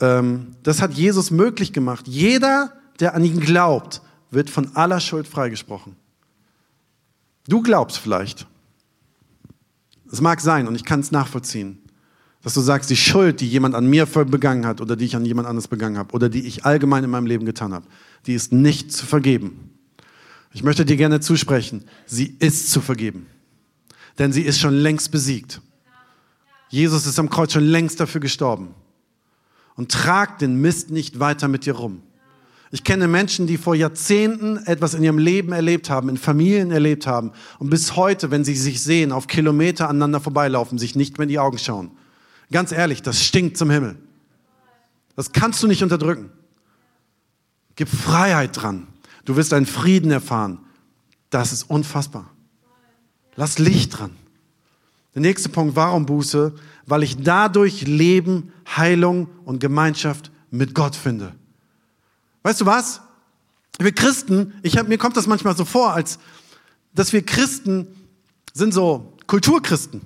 Ähm, 0.00 0.56
das 0.62 0.82
hat 0.82 0.94
Jesus 0.94 1.30
möglich 1.30 1.72
gemacht. 1.72 2.06
Jeder, 2.08 2.72
der 3.00 3.14
an 3.14 3.24
ihn 3.24 3.40
glaubt, 3.40 4.02
wird 4.30 4.50
von 4.50 4.74
aller 4.76 5.00
Schuld 5.00 5.26
freigesprochen. 5.26 5.96
Du 7.46 7.62
glaubst 7.62 7.98
vielleicht, 7.98 8.46
es 10.10 10.20
mag 10.20 10.40
sein 10.40 10.68
und 10.68 10.74
ich 10.74 10.84
kann 10.84 11.00
es 11.00 11.12
nachvollziehen, 11.12 11.78
dass 12.42 12.54
du 12.54 12.60
sagst, 12.60 12.90
die 12.90 12.96
Schuld, 12.96 13.40
die 13.40 13.48
jemand 13.48 13.74
an 13.74 13.86
mir 13.86 14.06
begangen 14.06 14.66
hat 14.66 14.80
oder 14.80 14.96
die 14.96 15.06
ich 15.06 15.16
an 15.16 15.24
jemand 15.24 15.48
anderes 15.48 15.68
begangen 15.68 15.98
habe 15.98 16.12
oder 16.12 16.28
die 16.28 16.46
ich 16.46 16.64
allgemein 16.64 17.04
in 17.04 17.10
meinem 17.10 17.26
Leben 17.26 17.46
getan 17.46 17.72
habe, 17.72 17.86
die 18.26 18.34
ist 18.34 18.52
nicht 18.52 18.92
zu 18.92 19.06
vergeben. 19.06 19.70
Ich 20.52 20.62
möchte 20.62 20.84
dir 20.84 20.96
gerne 20.96 21.20
zusprechen, 21.20 21.84
sie 22.06 22.36
ist 22.38 22.70
zu 22.70 22.80
vergeben. 22.80 23.26
Denn 24.18 24.32
sie 24.32 24.42
ist 24.42 24.58
schon 24.58 24.74
längst 24.74 25.10
besiegt. 25.10 25.60
Jesus 26.68 27.06
ist 27.06 27.18
am 27.18 27.30
Kreuz 27.30 27.52
schon 27.52 27.64
längst 27.64 28.00
dafür 28.00 28.20
gestorben. 28.20 28.74
Und 29.78 29.92
trag 29.92 30.40
den 30.40 30.60
Mist 30.60 30.90
nicht 30.90 31.20
weiter 31.20 31.46
mit 31.46 31.64
dir 31.64 31.74
rum. 31.74 32.02
Ich 32.72 32.82
kenne 32.82 33.06
Menschen, 33.06 33.46
die 33.46 33.56
vor 33.56 33.76
Jahrzehnten 33.76 34.56
etwas 34.66 34.94
in 34.94 35.04
ihrem 35.04 35.18
Leben 35.18 35.52
erlebt 35.52 35.88
haben, 35.88 36.08
in 36.08 36.16
Familien 36.16 36.72
erlebt 36.72 37.06
haben 37.06 37.30
und 37.60 37.70
bis 37.70 37.94
heute, 37.94 38.32
wenn 38.32 38.44
sie 38.44 38.56
sich 38.56 38.82
sehen, 38.82 39.12
auf 39.12 39.28
Kilometer 39.28 39.88
aneinander 39.88 40.18
vorbeilaufen, 40.18 40.78
sich 40.78 40.96
nicht 40.96 41.16
mehr 41.16 41.22
in 41.22 41.28
die 41.28 41.38
Augen 41.38 41.58
schauen. 41.58 41.92
Ganz 42.50 42.72
ehrlich, 42.72 43.02
das 43.02 43.22
stinkt 43.22 43.56
zum 43.56 43.70
Himmel. 43.70 43.96
Das 45.14 45.30
kannst 45.30 45.62
du 45.62 45.68
nicht 45.68 45.84
unterdrücken. 45.84 46.32
Gib 47.76 47.88
Freiheit 47.88 48.60
dran. 48.60 48.88
Du 49.26 49.36
wirst 49.36 49.52
einen 49.52 49.66
Frieden 49.66 50.10
erfahren. 50.10 50.58
Das 51.30 51.52
ist 51.52 51.70
unfassbar. 51.70 52.28
Lass 53.36 53.60
Licht 53.60 53.96
dran. 53.96 54.10
Der 55.14 55.22
nächste 55.22 55.48
Punkt, 55.48 55.76
warum 55.76 56.06
Buße? 56.06 56.54
Weil 56.86 57.02
ich 57.02 57.16
dadurch 57.22 57.86
Leben, 57.86 58.52
Heilung 58.76 59.28
und 59.44 59.60
Gemeinschaft 59.60 60.30
mit 60.50 60.74
Gott 60.74 60.94
finde. 60.94 61.34
Weißt 62.42 62.60
du 62.60 62.66
was? 62.66 63.00
Wir 63.78 63.92
Christen, 63.92 64.54
ich 64.62 64.76
hab, 64.76 64.88
mir 64.88 64.98
kommt 64.98 65.16
das 65.16 65.26
manchmal 65.26 65.56
so 65.56 65.64
vor, 65.64 65.92
als 65.92 66.18
dass 66.94 67.12
wir 67.12 67.24
Christen 67.24 67.86
sind 68.52 68.74
so 68.74 69.12
Kulturchristen. 69.26 70.00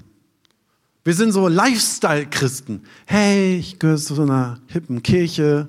Wir 1.05 1.15
sind 1.15 1.33
so 1.33 1.49
Lifestyle-Christen. 1.49 2.83
Hey, 3.07 3.57
ich 3.57 3.79
gehöre 3.79 3.97
zu 3.97 4.15
so 4.15 4.23
einer 4.23 4.61
hippen 4.67 5.03
Kirche, 5.03 5.69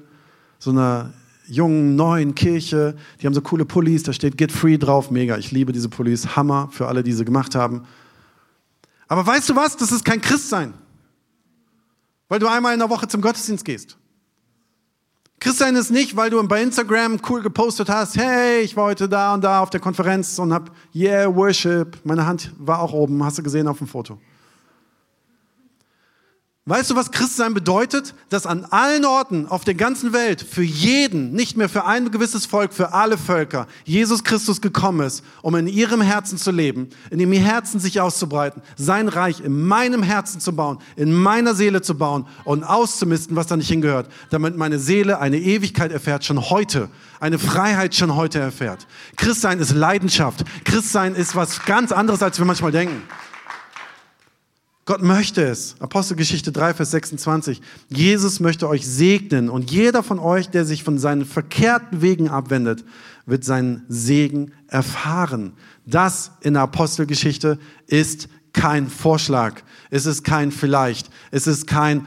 so 0.60 0.72
einer 0.72 1.14
jungen, 1.48 1.96
neuen 1.96 2.36
Kirche. 2.36 2.96
Die 3.22 3.26
haben 3.26 3.34
so 3.34 3.42
coole 3.42 3.66
Pullis, 3.66 4.04
da 4.04 4.14
steht 4.14 4.38
Get 4.38 4.52
Free 4.52 4.78
drauf. 4.78 5.12
Mega, 5.12 5.38
ich 5.38 5.52
liebe 5.52 5.72
diese 5.72 5.90
Pullis. 5.90 6.36
Hammer 6.36 6.70
für 6.72 6.88
alle, 6.88 7.04
die 7.04 7.14
sie 7.14 7.26
gemacht 7.26 7.56
haben. 7.56 7.84
Aber 9.14 9.28
weißt 9.28 9.48
du 9.48 9.56
was? 9.56 9.78
Das 9.78 9.92
ist 9.92 10.04
kein 10.04 10.22
Christsein. 10.22 10.74
Weil 12.30 12.40
du 12.40 12.48
einmal 12.48 12.74
in 12.74 12.80
der 12.80 12.90
Woche 12.90 13.08
zum 13.08 13.22
Gottesdienst 13.22 13.64
gehst. 13.64 13.96
Christsein 15.40 15.76
ist 15.76 15.92
nicht, 15.92 16.16
weil 16.16 16.32
du 16.32 16.42
bei 16.48 16.64
Instagram 16.64 17.20
cool 17.30 17.44
gepostet 17.44 17.90
hast, 17.90 18.18
hey, 18.18 18.62
ich 18.62 18.76
war 18.76 18.86
heute 18.86 19.08
da 19.08 19.36
und 19.36 19.44
da 19.44 19.60
auf 19.60 19.70
der 19.70 19.82
Konferenz 19.82 20.40
und 20.40 20.52
hab, 20.52 20.72
yeah, 20.96 21.28
Worship. 21.28 22.00
Meine 22.04 22.26
Hand 22.26 22.54
war 22.58 22.80
auch 22.80 22.92
oben, 22.92 23.24
hast 23.24 23.38
du 23.38 23.44
gesehen 23.44 23.68
auf 23.68 23.78
dem 23.78 23.86
Foto. 23.86 24.18
Weißt 26.66 26.90
du, 26.90 26.96
was 26.96 27.12
Christsein 27.12 27.54
bedeutet? 27.54 28.16
Dass 28.30 28.46
an 28.46 28.64
allen 28.64 29.04
Orten 29.04 29.48
auf 29.48 29.66
der 29.66 29.76
ganzen 29.76 30.14
Welt 30.14 30.42
für 30.42 30.64
jeden, 30.64 31.34
nicht 31.34 31.58
mehr 31.58 31.68
für 31.68 31.84
ein 31.84 32.10
gewisses 32.10 32.46
Volk, 32.46 32.74
für 32.74 32.94
alle 32.94 33.18
Völker, 33.18 33.68
Jesus 33.84 34.24
Christus 34.24 34.62
gekommen 34.62 35.06
ist, 35.06 35.26
um 35.42 35.56
in 35.56 35.68
ihrem 35.68 36.00
Herzen 36.00 36.38
zu 36.38 36.52
leben, 36.52 36.88
in 37.10 37.20
ihrem 37.20 37.34
Herzen 37.34 37.82
sich 37.82 38.00
auszubreiten, 38.00 38.62
sein 38.78 39.10
Reich 39.10 39.42
in 39.42 39.62
meinem 39.62 40.04
Herzen 40.04 40.40
zu 40.40 40.56
bauen, 40.56 40.78
in 40.96 41.12
meiner 41.12 41.54
Seele 41.54 41.82
zu 41.82 41.98
bauen 41.98 42.28
und 42.46 42.64
auszumisten, 42.64 43.36
was 43.36 43.48
da 43.48 43.58
nicht 43.58 43.68
hingehört, 43.68 44.10
damit 44.30 44.56
meine 44.56 44.80
Seele 44.80 45.20
eine 45.20 45.40
Ewigkeit 45.40 45.92
erfährt, 45.92 46.24
schon 46.24 46.50
heute, 46.50 46.88
eine 47.20 47.40
Freiheit 47.40 47.94
schon 47.94 48.16
heute 48.16 48.40
erfährt. 48.40 48.88
Christsein 49.18 49.60
ist 49.60 49.74
Leidenschaft. 49.74 50.46
Christsein 50.64 51.14
ist 51.16 51.36
was 51.36 51.66
ganz 51.66 51.92
anderes, 51.92 52.24
als 52.24 52.40
wir 52.40 52.46
manchmal 52.46 52.72
denken. 52.72 53.02
Gott 54.86 55.02
möchte 55.02 55.42
es. 55.44 55.76
Apostelgeschichte 55.80 56.52
3, 56.52 56.74
Vers 56.74 56.92
26. 56.92 57.62
Jesus 57.90 58.42
möchte 58.42 58.68
euch 58.68 58.86
segnen 58.86 59.50
und 59.50 59.72
jeder 59.72 60.04
von 60.04 60.20
euch, 60.20 60.50
der 60.50 60.66
sich 60.66 60.84
von 60.84 60.98
seinen 60.98 61.26
verkehrten 61.26 62.02
Wegen 62.02 62.28
abwendet, 62.28 62.84
wird 63.26 63.46
seinen 63.46 63.86
Segen 63.88 64.52
erfahren. 64.68 65.54
Das 65.86 66.32
in 66.42 66.56
der 66.56 66.64
Apostelgeschichte 66.64 67.60
ist 67.88 68.28
kein 68.52 68.90
Vorschlag. 68.90 69.62
Es 69.90 70.06
ist 70.06 70.24
kein 70.24 70.52
vielleicht. 70.52 71.10
Es 71.36 71.48
ist 71.48 71.66
kein, 71.66 72.06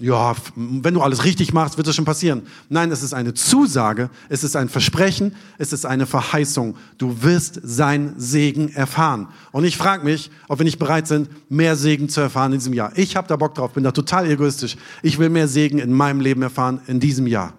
ja, 0.00 0.32
wenn 0.54 0.94
du 0.94 1.02
alles 1.02 1.24
richtig 1.24 1.52
machst, 1.52 1.76
wird 1.76 1.88
das 1.88 1.96
schon 1.96 2.04
passieren. 2.04 2.42
Nein, 2.68 2.92
es 2.92 3.02
ist 3.02 3.12
eine 3.12 3.34
Zusage. 3.34 4.10
Es 4.28 4.44
ist 4.44 4.54
ein 4.54 4.68
Versprechen. 4.68 5.34
Es 5.58 5.72
ist 5.72 5.84
eine 5.84 6.06
Verheißung. 6.06 6.76
Du 6.96 7.20
wirst 7.24 7.58
sein 7.64 8.14
Segen 8.16 8.72
erfahren. 8.72 9.26
Und 9.50 9.64
ich 9.64 9.76
frage 9.76 10.04
mich, 10.04 10.30
ob 10.46 10.60
wir 10.60 10.64
nicht 10.64 10.78
bereit 10.78 11.08
sind, 11.08 11.28
mehr 11.50 11.74
Segen 11.74 12.08
zu 12.08 12.20
erfahren 12.20 12.52
in 12.52 12.60
diesem 12.60 12.72
Jahr. 12.72 12.92
Ich 12.94 13.16
habe 13.16 13.26
da 13.26 13.34
Bock 13.34 13.56
drauf, 13.56 13.72
bin 13.72 13.82
da 13.82 13.90
total 13.90 14.30
egoistisch. 14.30 14.76
Ich 15.02 15.18
will 15.18 15.30
mehr 15.30 15.48
Segen 15.48 15.80
in 15.80 15.92
meinem 15.92 16.20
Leben 16.20 16.42
erfahren 16.42 16.80
in 16.86 17.00
diesem 17.00 17.26
Jahr. 17.26 17.54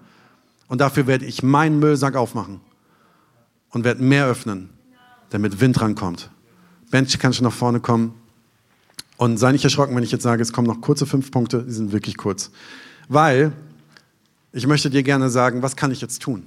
Und 0.70 0.80
dafür 0.80 1.08
werde 1.08 1.26
ich 1.26 1.44
meinen 1.44 1.80
Müllsack 1.80 2.16
aufmachen 2.16 2.62
und 3.72 3.84
werde 3.84 4.02
mehr 4.02 4.28
öffnen, 4.28 4.70
damit 5.30 5.60
Wind 5.60 5.82
rankommt. 5.82 6.32
Bench 6.90 7.20
kann 7.20 7.34
schon 7.34 7.44
nach 7.44 7.52
vorne 7.52 7.82
kommen. 7.82 8.14
Und 9.22 9.38
sei 9.38 9.52
nicht 9.52 9.64
erschrocken, 9.64 9.96
wenn 9.96 10.02
ich 10.02 10.12
jetzt 10.12 10.24
sage, 10.24 10.42
es 10.42 10.52
kommen 10.52 10.66
noch 10.66 10.82
kurze 10.82 11.06
fünf 11.06 11.30
Punkte, 11.30 11.62
die 11.62 11.72
sind 11.72 11.92
wirklich 11.92 12.18
kurz. 12.18 12.50
Weil 13.08 13.54
ich 14.52 14.66
möchte 14.66 14.90
dir 14.90 15.04
gerne 15.04 15.30
sagen, 15.30 15.62
was 15.62 15.76
kann 15.76 15.92
ich 15.92 16.02
jetzt 16.02 16.24
tun? 16.24 16.42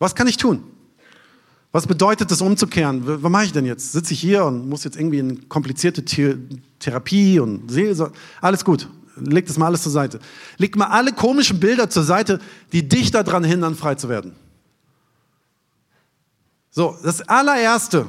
Was 0.00 0.16
kann 0.16 0.26
ich 0.26 0.36
tun? 0.36 0.64
Was 1.70 1.86
bedeutet 1.86 2.28
es 2.32 2.40
umzukehren? 2.40 3.02
Was 3.22 3.30
mache 3.30 3.44
ich 3.44 3.52
denn 3.52 3.66
jetzt? 3.66 3.92
Sitze 3.92 4.14
ich 4.14 4.20
hier 4.20 4.44
und 4.44 4.68
muss 4.68 4.82
jetzt 4.82 4.96
irgendwie 4.96 5.20
in 5.20 5.48
komplizierte 5.48 6.04
Therapie 6.80 7.38
und 7.38 7.70
Seelsorge? 7.70 8.14
Alles 8.40 8.64
gut. 8.64 8.88
Leg 9.14 9.46
das 9.46 9.56
mal 9.56 9.66
alles 9.66 9.84
zur 9.84 9.92
Seite. 9.92 10.18
Leg 10.58 10.74
mal 10.74 10.88
alle 10.88 11.12
komischen 11.12 11.60
Bilder 11.60 11.88
zur 11.88 12.02
Seite, 12.02 12.40
die 12.72 12.88
dich 12.88 13.12
daran 13.12 13.44
hindern, 13.44 13.76
frei 13.76 13.94
zu 13.94 14.08
werden. 14.08 14.32
So, 16.72 16.98
das 17.04 17.20
allererste, 17.28 18.06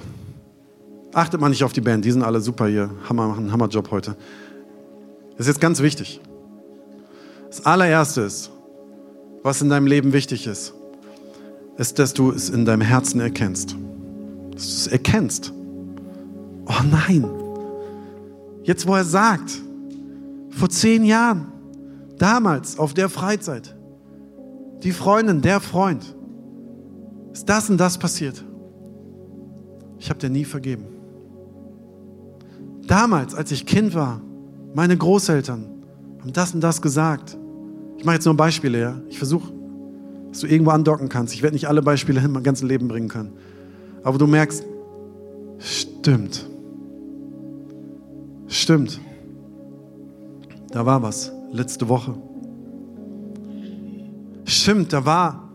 Achtet 1.15 1.39
mal 1.39 1.47
nicht 1.47 1.63
auf 1.63 1.71
die 1.71 1.80
Band, 1.80 2.04
die 2.04 2.12
sind 2.12 2.23
alle 2.23 2.41
super 2.41 2.67
hier. 2.67 2.89
Hammer, 3.08 3.30
machen 3.30 3.49
Hammerjob 3.49 3.89
heute. 3.89 4.17
Das 5.32 5.47
ist 5.47 5.47
jetzt 5.47 5.62
ganz 5.62 5.82
wichtig. 5.82 6.19
Das 7.47 7.65
allererste 7.65 8.19
ist, 8.19 8.51
was 9.41 9.62
in 9.62 9.69
deinem 9.69 9.88
Leben 9.88 10.12
wichtig 10.12 10.45
ist, 10.45 10.73
ist, 11.78 11.99
dass 11.99 12.13
du 12.13 12.32
es 12.32 12.49
in 12.49 12.65
deinem 12.65 12.82
Herzen 12.82 13.21
erkennst. 13.21 13.78
Dass 14.56 14.63
du 14.63 14.73
es 14.73 14.88
erkennst. 14.88 15.54
Oh 16.65 16.84
nein. 16.91 17.25
Jetzt, 18.63 18.86
wo 18.86 18.93
er 18.93 19.06
sagt, 19.06 19.54
vor 20.49 20.67
zehn 20.67 21.06
Jahren, 21.06 21.47
damals 22.17 22.78
auf 22.78 22.93
der 22.93 23.08
Freizeit, 23.08 23.73
die 24.84 24.91
Freundin, 24.91 25.41
der 25.41 25.62
Freund, 25.62 26.13
ist 27.32 27.47
das 27.47 27.69
und 27.69 27.78
das 27.78 27.97
passiert. 27.97 28.43
Ich 29.97 30.10
habe 30.10 30.19
dir 30.19 30.30
nie 30.30 30.43
vergeben. 30.43 30.94
Damals, 32.88 33.34
als 33.34 33.52
ich 33.52 33.65
Kind 33.65 33.95
war, 33.95 34.21
meine 34.74 34.95
Großeltern 34.95 35.65
haben 36.21 36.34
das 36.34 36.54
und 36.54 36.62
das 36.62 36.82
gesagt. 36.82 37.38
Ich 37.98 38.06
mache 38.06 38.15
jetzt 38.15 38.26
nur 38.26 38.36
Beispiele, 38.36 38.80
ja. 38.80 39.02
Ich 39.10 39.17
versuche, 39.17 39.52
dass 40.30 40.41
du 40.41 40.48
irgendwo 40.48 40.71
andocken 40.71 41.10
kannst. 41.10 41.34
Ich 41.34 41.41
werde 41.41 41.56
nicht 41.56 41.67
alle 41.67 41.82
Beispiele 41.82 42.19
in 42.19 42.32
mein 42.32 42.43
ganzes 42.43 42.67
Leben 42.67 42.88
bringen 42.88 43.08
können. 43.08 43.34
Aber 44.04 44.17
du 44.17 44.28
merkst, 44.28 44.63
stimmt. 45.60 46.45
Stimmt. 48.48 49.00
Da 50.71 50.86
war 50.86 51.02
was. 51.02 51.32
Letzte 51.52 51.88
Woche. 51.88 52.15
Stimmt, 54.45 54.93
da 54.93 55.06
war 55.06 55.50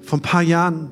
vor 0.00 0.18
ein 0.18 0.22
paar 0.22 0.42
Jahren 0.42 0.90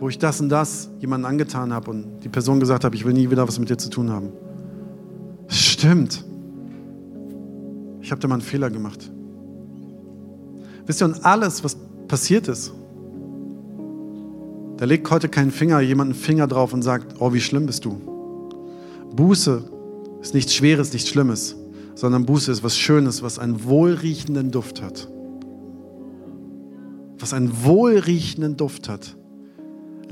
wo 0.00 0.08
ich 0.08 0.18
das 0.18 0.40
und 0.40 0.48
das 0.48 0.88
jemandem 0.98 1.30
angetan 1.30 1.72
habe 1.72 1.90
und 1.90 2.20
die 2.24 2.30
Person 2.30 2.58
gesagt 2.58 2.84
habe, 2.84 2.96
ich 2.96 3.04
will 3.04 3.12
nie 3.12 3.30
wieder 3.30 3.46
was 3.46 3.58
mit 3.58 3.68
dir 3.68 3.76
zu 3.76 3.90
tun 3.90 4.10
haben. 4.10 4.30
Stimmt. 5.46 6.24
Ich 8.00 8.10
habe 8.10 8.20
da 8.20 8.26
mal 8.26 8.36
einen 8.36 8.42
Fehler 8.42 8.70
gemacht. 8.70 9.10
Wisst 10.86 11.02
ihr, 11.02 11.04
und 11.04 11.24
alles, 11.24 11.62
was 11.62 11.76
passiert 12.08 12.48
ist, 12.48 12.72
da 14.78 14.86
legt 14.86 15.10
heute 15.10 15.28
kein 15.28 15.50
Finger, 15.50 15.80
jemand 15.80 16.12
einen 16.12 16.18
Finger 16.18 16.46
drauf 16.46 16.72
und 16.72 16.80
sagt, 16.80 17.20
oh, 17.20 17.34
wie 17.34 17.40
schlimm 17.40 17.66
bist 17.66 17.84
du. 17.84 18.00
Buße 19.14 19.62
ist 20.22 20.32
nichts 20.32 20.54
Schweres, 20.54 20.94
nichts 20.94 21.10
Schlimmes, 21.10 21.56
sondern 21.94 22.24
Buße 22.24 22.50
ist 22.50 22.64
was 22.64 22.78
Schönes, 22.78 23.22
was 23.22 23.38
einen 23.38 23.64
wohlriechenden 23.64 24.50
Duft 24.50 24.80
hat. 24.80 25.08
Was 27.18 27.34
einen 27.34 27.52
wohlriechenden 27.64 28.56
Duft 28.56 28.88
hat. 28.88 29.14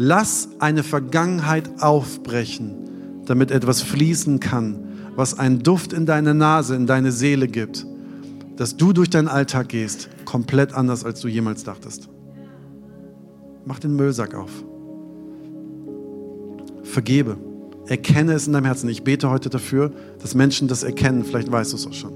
Lass 0.00 0.48
eine 0.60 0.84
Vergangenheit 0.84 1.82
aufbrechen, 1.82 3.24
damit 3.26 3.50
etwas 3.50 3.82
fließen 3.82 4.38
kann, 4.38 4.86
was 5.16 5.36
einen 5.36 5.64
Duft 5.64 5.92
in 5.92 6.06
deine 6.06 6.34
Nase, 6.34 6.76
in 6.76 6.86
deine 6.86 7.10
Seele 7.10 7.48
gibt, 7.48 7.84
dass 8.56 8.76
du 8.76 8.92
durch 8.92 9.10
deinen 9.10 9.26
Alltag 9.26 9.70
gehst, 9.70 10.08
komplett 10.24 10.72
anders, 10.72 11.04
als 11.04 11.20
du 11.20 11.26
jemals 11.26 11.64
dachtest. 11.64 12.08
Mach 13.64 13.80
den 13.80 13.96
Müllsack 13.96 14.36
auf. 14.36 14.50
Vergebe. 16.84 17.36
Erkenne 17.88 18.34
es 18.34 18.46
in 18.46 18.52
deinem 18.52 18.66
Herzen. 18.66 18.88
Ich 18.88 19.02
bete 19.02 19.28
heute 19.28 19.50
dafür, 19.50 19.90
dass 20.20 20.36
Menschen 20.36 20.68
das 20.68 20.84
erkennen. 20.84 21.24
Vielleicht 21.24 21.50
weißt 21.50 21.72
du 21.72 21.76
es 21.76 21.86
auch 21.88 21.92
schon. 21.92 22.12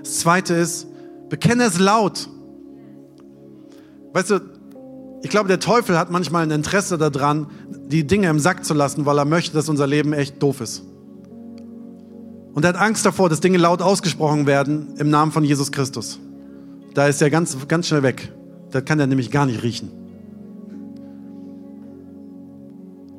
Das 0.00 0.18
zweite 0.18 0.52
ist, 0.52 0.86
bekenne 1.30 1.64
es 1.64 1.78
laut. 1.78 2.28
Weißt 4.12 4.30
du, 4.30 4.40
ich 5.22 5.30
glaube, 5.30 5.48
der 5.48 5.60
Teufel 5.60 5.98
hat 5.98 6.10
manchmal 6.10 6.42
ein 6.42 6.50
Interesse 6.50 6.98
daran, 6.98 7.46
die 7.86 8.06
Dinge 8.06 8.28
im 8.28 8.40
Sack 8.40 8.64
zu 8.64 8.74
lassen, 8.74 9.06
weil 9.06 9.18
er 9.18 9.24
möchte, 9.24 9.54
dass 9.54 9.68
unser 9.68 9.86
Leben 9.86 10.12
echt 10.12 10.42
doof 10.42 10.60
ist. 10.60 10.82
Und 12.54 12.64
er 12.64 12.70
hat 12.70 12.76
Angst 12.76 13.06
davor, 13.06 13.28
dass 13.28 13.40
Dinge 13.40 13.58
laut 13.58 13.80
ausgesprochen 13.80 14.46
werden 14.46 14.94
im 14.98 15.10
Namen 15.10 15.32
von 15.32 15.44
Jesus 15.44 15.72
Christus. 15.72 16.18
Da 16.94 17.06
ist 17.06 17.22
er 17.22 17.30
ganz, 17.30 17.56
ganz 17.68 17.88
schnell 17.88 18.02
weg. 18.02 18.32
Das 18.70 18.84
kann 18.84 19.00
er 19.00 19.06
nämlich 19.06 19.30
gar 19.30 19.46
nicht 19.46 19.62
riechen. 19.62 19.90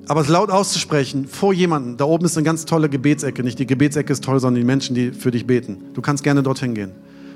Aber 0.07 0.21
es 0.21 0.27
laut 0.27 0.49
auszusprechen 0.49 1.27
vor 1.27 1.53
jemandem, 1.53 1.95
da 1.95 2.03
oben 2.03 2.25
ist 2.25 2.37
eine 2.37 2.43
ganz 2.43 2.65
tolle 2.65 2.89
Gebetsecke. 2.89 3.41
Nicht 3.41 3.57
die 3.57 3.65
Gebetsecke 3.65 4.11
ist 4.11 4.23
toll, 4.23 4.39
sondern 4.39 4.59
die 4.61 4.65
Menschen, 4.65 4.95
die 4.95 5.11
für 5.11 5.31
dich 5.31 5.47
beten. 5.47 5.85
Du 5.93 6.01
kannst 6.01 6.23
gerne 6.23 6.43
dorthin 6.43 6.75
gehen. 6.75 6.91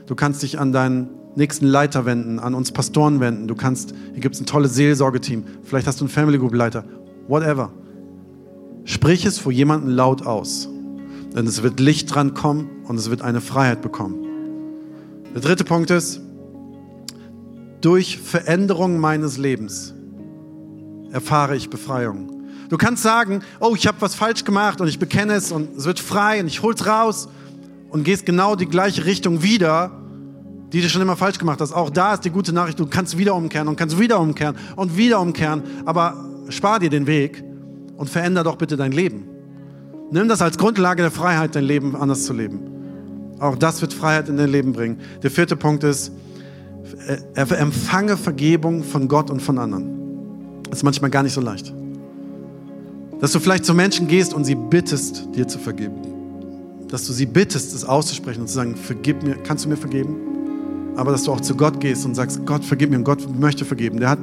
Du 0.07 0.15
kannst 0.15 0.41
dich 0.41 0.57
an 0.57 0.71
deinen 0.71 1.09
nächsten 1.35 1.67
Leiter 1.67 2.05
wenden, 2.05 2.39
an 2.39 2.55
uns 2.55 2.71
Pastoren 2.71 3.19
wenden. 3.19 3.47
Du 3.47 3.55
kannst, 3.55 3.93
hier 4.13 4.21
gibt 4.21 4.35
es 4.35 4.41
ein 4.41 4.45
tolles 4.45 4.73
Seelsorgeteam. 4.73 5.43
Vielleicht 5.63 5.85
hast 5.85 5.99
du 5.99 6.05
einen 6.05 6.09
Family 6.09 6.39
Group 6.39 6.53
Leiter. 6.53 6.85
Whatever. 7.27 7.71
Sprich 8.85 9.25
es 9.25 9.37
vor 9.37 9.51
jemandem 9.51 9.89
laut 9.89 10.25
aus. 10.25 10.69
Denn 11.35 11.45
es 11.45 11.61
wird 11.61 11.81
Licht 11.81 12.15
dran 12.15 12.33
kommen 12.33 12.69
und 12.85 12.95
es 12.95 13.09
wird 13.09 13.21
eine 13.21 13.41
Freiheit 13.41 13.81
bekommen. 13.81 14.15
Der 15.35 15.41
dritte 15.41 15.65
Punkt 15.65 15.91
ist, 15.91 16.21
durch 17.81 18.17
Veränderung 18.17 18.97
meines 18.97 19.37
Lebens 19.37 19.93
erfahre 21.11 21.55
ich 21.57 21.69
Befreiung. 21.69 22.43
Du 22.69 22.77
kannst 22.77 23.03
sagen, 23.03 23.41
oh, 23.59 23.75
ich 23.75 23.87
habe 23.87 23.97
was 23.99 24.15
falsch 24.15 24.45
gemacht 24.45 24.79
und 24.79 24.87
ich 24.87 24.99
bekenne 24.99 25.33
es 25.33 25.51
und 25.51 25.77
es 25.77 25.85
wird 25.85 25.99
frei 25.99 26.39
und 26.39 26.47
ich 26.47 26.63
hol's 26.63 26.85
raus 26.85 27.27
und 27.89 28.03
gehst 28.03 28.25
genau 28.25 28.55
die 28.55 28.65
gleiche 28.65 29.05
Richtung 29.05 29.43
wieder, 29.43 29.91
die 30.73 30.81
du 30.81 30.89
schon 30.89 31.01
immer 31.01 31.15
falsch 31.15 31.37
gemacht 31.37 31.61
hast. 31.61 31.71
Auch 31.71 31.89
da 31.89 32.13
ist 32.13 32.25
die 32.25 32.29
gute 32.29 32.53
Nachricht, 32.53 32.79
du 32.79 32.85
kannst 32.85 33.17
wieder 33.17 33.35
umkehren 33.35 33.67
und 33.67 33.77
kannst 33.77 33.97
wieder 33.99 34.19
umkehren 34.19 34.55
und 34.75 34.97
wieder 34.97 35.21
umkehren, 35.21 35.63
aber 35.85 36.15
spar 36.49 36.79
dir 36.79 36.89
den 36.89 37.07
Weg 37.07 37.43
und 37.95 38.09
veränder 38.09 38.43
doch 38.43 38.57
bitte 38.57 38.77
dein 38.77 38.91
Leben. 38.91 39.25
Nimm 40.11 40.27
das 40.27 40.41
als 40.41 40.57
Grundlage 40.57 41.01
der 41.01 41.11
Freiheit, 41.11 41.55
dein 41.55 41.65
Leben 41.65 41.95
anders 41.95 42.25
zu 42.25 42.33
leben. 42.33 42.59
Auch 43.39 43.55
das 43.55 43.81
wird 43.81 43.93
Freiheit 43.93 44.29
in 44.29 44.37
dein 44.37 44.49
Leben 44.49 44.73
bringen. 44.73 44.99
Der 45.21 45.31
vierte 45.31 45.55
Punkt 45.55 45.83
ist, 45.83 46.11
empfange 47.35 48.17
Vergebung 48.17 48.83
von 48.83 49.07
Gott 49.07 49.29
und 49.29 49.41
von 49.41 49.57
anderen. 49.57 50.63
Das 50.69 50.79
ist 50.79 50.83
manchmal 50.83 51.11
gar 51.11 51.23
nicht 51.23 51.33
so 51.33 51.41
leicht. 51.41 51.73
Dass 53.19 53.31
du 53.31 53.39
vielleicht 53.39 53.65
zu 53.65 53.73
Menschen 53.73 54.07
gehst 54.07 54.33
und 54.33 54.45
sie 54.45 54.55
bittest, 54.55 55.27
dir 55.35 55.47
zu 55.47 55.59
vergeben. 55.59 56.16
Dass 56.89 57.05
du 57.05 57.13
sie 57.13 57.25
bittest, 57.25 57.73
es 57.75 57.83
auszusprechen 57.83 58.41
und 58.41 58.47
zu 58.47 58.53
sagen, 58.53 58.75
vergib 58.75 59.23
mir, 59.23 59.35
kannst 59.35 59.65
du 59.65 59.69
mir 59.69 59.77
vergeben? 59.77 60.15
Aber 60.95 61.11
dass 61.11 61.23
du 61.23 61.31
auch 61.31 61.41
zu 61.41 61.55
Gott 61.55 61.79
gehst 61.79 62.05
und 62.05 62.15
sagst, 62.15 62.45
Gott, 62.45 62.63
vergib 62.63 62.89
mir 62.89 62.97
und 62.97 63.03
Gott 63.03 63.27
möchte 63.39 63.65
vergeben. 63.65 63.99
Der 63.99 64.09
hat 64.09 64.19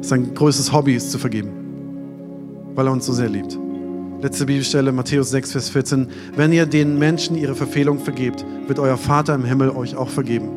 sein 0.00 0.34
größtes 0.34 0.72
Hobby 0.72 0.94
ist 0.94 1.10
zu 1.10 1.18
vergeben, 1.18 1.50
weil 2.74 2.86
er 2.86 2.92
uns 2.92 3.06
so 3.06 3.12
sehr 3.12 3.28
liebt. 3.28 3.58
Letzte 4.22 4.46
Bibelstelle, 4.46 4.92
Matthäus 4.92 5.30
6, 5.30 5.52
Vers 5.52 5.68
14. 5.68 6.08
Wenn 6.36 6.52
ihr 6.52 6.64
den 6.64 6.98
Menschen 6.98 7.36
ihre 7.36 7.54
Verfehlung 7.54 7.98
vergebt, 7.98 8.44
wird 8.66 8.78
euer 8.78 8.96
Vater 8.96 9.34
im 9.34 9.44
Himmel 9.44 9.70
euch 9.70 9.94
auch 9.94 10.08
vergeben. 10.08 10.48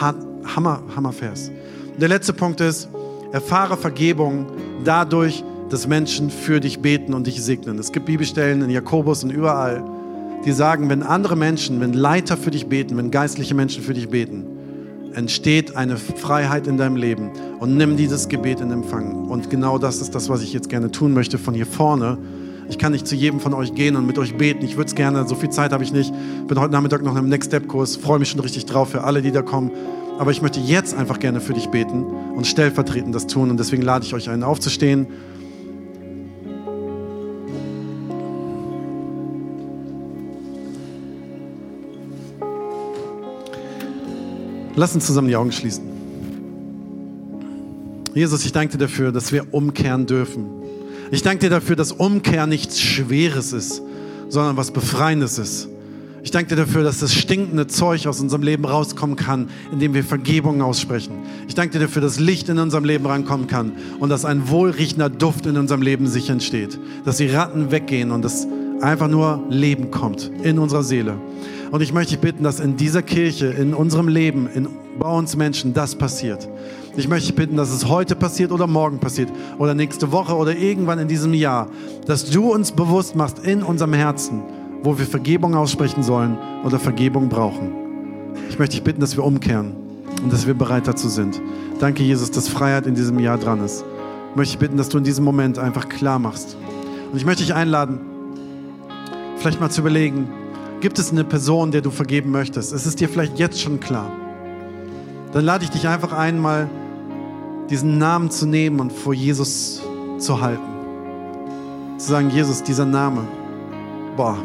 Hammer, 0.00 0.82
Hammervers. 0.94 1.50
Der 1.98 2.08
letzte 2.08 2.32
Punkt 2.32 2.60
ist, 2.60 2.88
erfahre 3.32 3.76
Vergebung 3.76 4.46
dadurch, 4.84 5.44
dass 5.70 5.86
Menschen 5.86 6.30
für 6.30 6.60
dich 6.60 6.80
beten 6.80 7.14
und 7.14 7.26
dich 7.26 7.42
segnen. 7.42 7.78
Es 7.78 7.92
gibt 7.92 8.06
Bibelstellen 8.06 8.60
in 8.60 8.70
Jakobus 8.70 9.24
und 9.24 9.30
überall, 9.30 9.82
die 10.44 10.52
sagen, 10.52 10.88
wenn 10.88 11.02
andere 11.02 11.36
Menschen, 11.36 11.80
wenn 11.80 11.92
Leiter 11.92 12.36
für 12.36 12.50
dich 12.50 12.66
beten, 12.66 12.96
wenn 12.96 13.10
geistliche 13.10 13.54
Menschen 13.54 13.82
für 13.82 13.94
dich 13.94 14.08
beten, 14.08 14.44
entsteht 15.14 15.76
eine 15.76 15.96
Freiheit 15.96 16.66
in 16.66 16.76
deinem 16.76 16.96
Leben 16.96 17.30
und 17.60 17.76
nimm 17.76 17.96
dieses 17.96 18.28
Gebet 18.28 18.60
in 18.60 18.70
Empfang. 18.70 19.28
Und 19.28 19.50
genau 19.50 19.78
das 19.78 20.00
ist 20.00 20.14
das, 20.14 20.28
was 20.28 20.42
ich 20.42 20.52
jetzt 20.52 20.68
gerne 20.68 20.90
tun 20.90 21.12
möchte 21.12 21.38
von 21.38 21.54
hier 21.54 21.66
vorne. 21.66 22.18
Ich 22.68 22.78
kann 22.78 22.92
nicht 22.92 23.06
zu 23.06 23.14
jedem 23.14 23.40
von 23.40 23.54
euch 23.54 23.74
gehen 23.74 23.96
und 23.96 24.06
mit 24.06 24.18
euch 24.18 24.36
beten. 24.36 24.64
Ich 24.64 24.76
würde 24.76 24.88
es 24.88 24.94
gerne, 24.94 25.26
so 25.28 25.34
viel 25.34 25.50
Zeit 25.50 25.72
habe 25.72 25.84
ich 25.84 25.92
nicht. 25.92 26.12
Bin 26.48 26.58
heute 26.58 26.72
Nachmittag 26.72 27.02
noch 27.02 27.16
im 27.16 27.28
Next 27.28 27.50
Step 27.50 27.68
Kurs, 27.68 27.96
freue 27.96 28.18
mich 28.18 28.30
schon 28.30 28.40
richtig 28.40 28.66
drauf 28.66 28.90
für 28.90 29.04
alle, 29.04 29.20
die 29.20 29.32
da 29.32 29.42
kommen. 29.42 29.70
Aber 30.18 30.30
ich 30.30 30.42
möchte 30.42 30.60
jetzt 30.60 30.94
einfach 30.94 31.18
gerne 31.18 31.40
für 31.40 31.52
dich 31.52 31.68
beten 31.68 32.04
und 32.34 32.46
stellvertretend 32.46 33.14
das 33.14 33.26
tun. 33.26 33.50
Und 33.50 33.58
deswegen 33.58 33.82
lade 33.82 34.04
ich 34.04 34.14
euch 34.14 34.30
ein, 34.30 34.42
aufzustehen. 34.42 35.06
Lass 44.74 44.94
uns 44.94 45.06
zusammen 45.06 45.28
die 45.28 45.36
Augen 45.36 45.52
schließen. 45.52 45.84
Jesus, 48.14 48.44
ich 48.44 48.52
danke 48.52 48.72
dir 48.72 48.86
dafür, 48.86 49.12
dass 49.12 49.32
wir 49.32 49.52
umkehren 49.52 50.06
dürfen. 50.06 50.46
Ich 51.10 51.22
danke 51.22 51.40
dir 51.40 51.50
dafür, 51.50 51.76
dass 51.76 51.92
Umkehr 51.92 52.46
nichts 52.46 52.80
Schweres 52.80 53.52
ist, 53.52 53.82
sondern 54.28 54.56
was 54.56 54.70
Befreiendes 54.70 55.38
ist. 55.38 55.68
Ich 56.24 56.30
danke 56.30 56.50
dir 56.50 56.56
dafür, 56.56 56.84
dass 56.84 57.00
das 57.00 57.12
stinkende 57.14 57.66
Zeug 57.66 58.06
aus 58.06 58.20
unserem 58.20 58.42
Leben 58.42 58.64
rauskommen 58.64 59.16
kann, 59.16 59.48
indem 59.72 59.92
wir 59.92 60.04
Vergebung 60.04 60.62
aussprechen. 60.62 61.14
Ich 61.48 61.54
danke 61.54 61.72
dir 61.78 61.86
dafür, 61.86 62.00
dass 62.00 62.20
Licht 62.20 62.48
in 62.48 62.58
unserem 62.58 62.84
Leben 62.84 63.04
rankommen 63.04 63.48
kann 63.48 63.72
und 63.98 64.08
dass 64.08 64.24
ein 64.24 64.48
wohlriechender 64.48 65.10
Duft 65.10 65.46
in 65.46 65.56
unserem 65.56 65.82
Leben 65.82 66.06
sich 66.06 66.30
entsteht. 66.30 66.78
Dass 67.04 67.16
die 67.16 67.26
Ratten 67.26 67.72
weggehen 67.72 68.12
und 68.12 68.22
dass 68.22 68.46
einfach 68.80 69.08
nur 69.08 69.42
Leben 69.50 69.90
kommt 69.90 70.30
in 70.42 70.58
unserer 70.58 70.84
Seele. 70.84 71.16
Und 71.72 71.80
ich 71.80 71.94
möchte 71.94 72.10
dich 72.10 72.20
bitten, 72.20 72.44
dass 72.44 72.60
in 72.60 72.76
dieser 72.76 73.00
Kirche, 73.00 73.46
in 73.46 73.72
unserem 73.72 74.06
Leben, 74.06 74.46
in, 74.46 74.68
bei 74.98 75.08
uns 75.08 75.36
Menschen 75.36 75.72
das 75.72 75.94
passiert. 75.94 76.46
Ich 76.98 77.08
möchte 77.08 77.28
dich 77.28 77.34
bitten, 77.34 77.56
dass 77.56 77.70
es 77.70 77.88
heute 77.88 78.14
passiert 78.14 78.52
oder 78.52 78.66
morgen 78.66 78.98
passiert 78.98 79.30
oder 79.58 79.74
nächste 79.74 80.12
Woche 80.12 80.36
oder 80.36 80.54
irgendwann 80.54 80.98
in 80.98 81.08
diesem 81.08 81.32
Jahr, 81.32 81.68
dass 82.04 82.28
du 82.28 82.52
uns 82.52 82.72
bewusst 82.72 83.16
machst 83.16 83.38
in 83.38 83.62
unserem 83.62 83.94
Herzen, 83.94 84.42
wo 84.82 84.98
wir 84.98 85.06
Vergebung 85.06 85.54
aussprechen 85.54 86.02
sollen 86.02 86.36
oder 86.62 86.78
Vergebung 86.78 87.30
brauchen. 87.30 87.72
Ich 88.50 88.58
möchte 88.58 88.76
dich 88.76 88.84
bitten, 88.84 89.00
dass 89.00 89.16
wir 89.16 89.24
umkehren 89.24 89.72
und 90.22 90.30
dass 90.30 90.46
wir 90.46 90.52
bereit 90.52 90.86
dazu 90.86 91.08
sind. 91.08 91.40
Danke, 91.80 92.02
Jesus, 92.02 92.30
dass 92.30 92.48
Freiheit 92.48 92.86
in 92.86 92.94
diesem 92.94 93.18
Jahr 93.18 93.38
dran 93.38 93.64
ist. 93.64 93.82
Ich 94.32 94.36
möchte 94.36 94.52
dich 94.52 94.58
bitten, 94.58 94.76
dass 94.76 94.90
du 94.90 94.98
in 94.98 95.04
diesem 95.04 95.24
Moment 95.24 95.58
einfach 95.58 95.88
klar 95.88 96.18
machst. 96.18 96.54
Und 97.10 97.16
ich 97.16 97.24
möchte 97.24 97.42
dich 97.42 97.54
einladen, 97.54 97.98
vielleicht 99.38 99.58
mal 99.58 99.70
zu 99.70 99.80
überlegen, 99.80 100.28
Gibt 100.82 100.98
es 100.98 101.12
eine 101.12 101.22
Person, 101.22 101.70
der 101.70 101.80
du 101.80 101.92
vergeben 101.92 102.32
möchtest? 102.32 102.72
Es 102.72 102.86
ist 102.86 102.98
dir 102.98 103.08
vielleicht 103.08 103.38
jetzt 103.38 103.60
schon 103.60 103.78
klar. 103.78 104.10
Dann 105.32 105.44
lade 105.44 105.62
ich 105.62 105.70
dich 105.70 105.86
einfach 105.86 106.12
ein, 106.12 106.40
mal 106.40 106.68
diesen 107.70 107.98
Namen 107.98 108.32
zu 108.32 108.46
nehmen 108.46 108.80
und 108.80 108.92
vor 108.92 109.14
Jesus 109.14 109.80
zu 110.18 110.40
halten. 110.40 110.64
Zu 111.98 112.08
sagen, 112.08 112.30
Jesus, 112.30 112.64
dieser 112.64 112.84
Name, 112.84 113.28
boah, 114.16 114.36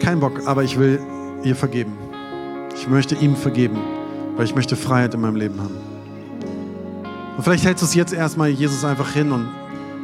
kein 0.00 0.20
Bock, 0.20 0.46
aber 0.46 0.62
ich 0.62 0.78
will 0.78 1.00
ihr 1.42 1.56
vergeben. 1.56 1.98
Ich 2.76 2.88
möchte 2.88 3.16
ihm 3.16 3.34
vergeben, 3.34 3.78
weil 4.36 4.44
ich 4.44 4.54
möchte 4.54 4.76
Freiheit 4.76 5.12
in 5.12 5.22
meinem 5.22 5.34
Leben 5.34 5.60
haben. 5.60 5.74
Und 7.36 7.42
vielleicht 7.42 7.64
hältst 7.64 7.82
du 7.82 7.86
es 7.86 7.94
jetzt 7.96 8.12
erstmal 8.12 8.50
Jesus 8.50 8.84
einfach 8.84 9.10
hin 9.10 9.32
und 9.32 9.48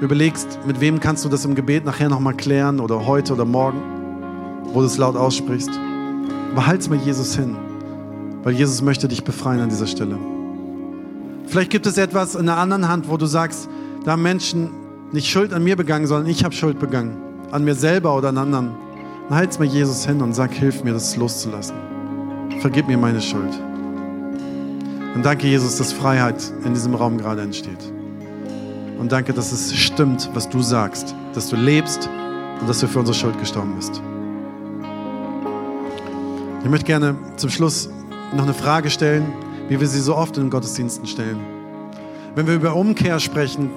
überlegst, 0.01 0.59
mit 0.67 0.81
wem 0.81 0.99
kannst 0.99 1.25
du 1.25 1.29
das 1.29 1.45
im 1.45 1.55
Gebet 1.55 1.85
nachher 1.85 2.09
nochmal 2.09 2.35
klären 2.35 2.81
oder 2.81 3.07
heute 3.07 3.33
oder 3.33 3.45
morgen 3.45 3.96
wo 4.73 4.81
du 4.81 4.87
es 4.87 4.99
laut 4.99 5.17
aussprichst. 5.17 5.71
Aber 6.53 6.67
halt's 6.67 6.89
mal 6.89 6.99
Jesus 6.99 7.37
hin, 7.37 7.57
weil 8.43 8.55
Jesus 8.55 8.83
möchte 8.83 9.09
dich 9.09 9.25
befreien 9.25 9.61
an 9.61 9.69
dieser 9.69 9.87
Stelle. 9.87 10.19
Vielleicht 11.47 11.71
gibt 11.71 11.87
es 11.87 11.99
etwas 11.99 12.35
in 12.35 12.47
der 12.47 12.57
anderen 12.57 12.89
Hand, 12.89 13.09
wo 13.09 13.17
du 13.17 13.27
sagst, 13.27 13.69
da 14.05 14.13
haben 14.13 14.23
Menschen 14.23 14.71
nicht 15.13 15.29
Schuld 15.29 15.53
an 15.53 15.63
mir 15.63 15.77
begangen, 15.77 16.07
sondern 16.07 16.29
ich 16.29 16.45
habe 16.45 16.55
Schuld 16.55 16.79
begangen. 16.79 17.17
An 17.53 17.65
mir 17.65 17.75
selber 17.75 18.17
oder 18.17 18.31
an 18.31 18.39
anderen. 18.39 18.71
Dann 19.29 19.39
halt's 19.39 19.59
mal 19.59 19.67
Jesus 19.67 20.07
hin 20.07 20.21
und 20.23 20.35
sag, 20.35 20.53
hilf 20.53 20.83
mir, 20.85 20.93
das 20.93 21.17
loszulassen. 21.17 21.77
Vergib 22.61 22.89
mir 22.89 22.99
meine 22.99 23.21
Schuld. 23.21 23.53
Und 25.15 25.25
danke, 25.25 25.47
Jesus, 25.47 25.79
dass 25.79 25.93
Freiheit 25.93 26.53
in 26.65 26.75
diesem 26.75 26.95
Raum 26.95 27.19
gerade 27.19 27.43
entsteht. 27.43 27.93
Und 28.99 29.13
danke, 29.13 29.33
dass 29.33 29.53
es 29.53 29.75
stimmt, 29.75 30.31
was 30.35 30.49
du 30.49 30.61
sagst, 30.61 31.15
dass 31.35 31.49
du 31.49 31.57
lebst 31.57 32.09
und 32.61 32.69
dass 32.69 32.81
du 32.81 32.89
für 32.89 33.01
unsere 33.01 33.17
Schuld 33.17 33.39
gestorben 33.39 33.75
bist. 33.77 34.01
Ich 36.67 36.71
möchte 36.71 36.87
gerne 36.87 37.15
zum 37.37 37.49
Schluss 37.49 37.89
noch 38.35 38.43
eine 38.43 38.53
Frage 38.53 38.91
stellen, 38.91 39.33
wie 39.69 39.79
wir 39.79 39.87
sie 39.87 40.01
so 40.01 40.17
oft 40.17 40.37
in 40.37 40.47
den 40.47 40.51
Gottesdiensten 40.51 41.07
stellen. 41.07 41.39
Wenn 42.35 42.49
wir 42.49 42.55
über 42.55 42.75
Umkehr 42.75 43.21
sprechen, 43.21 43.71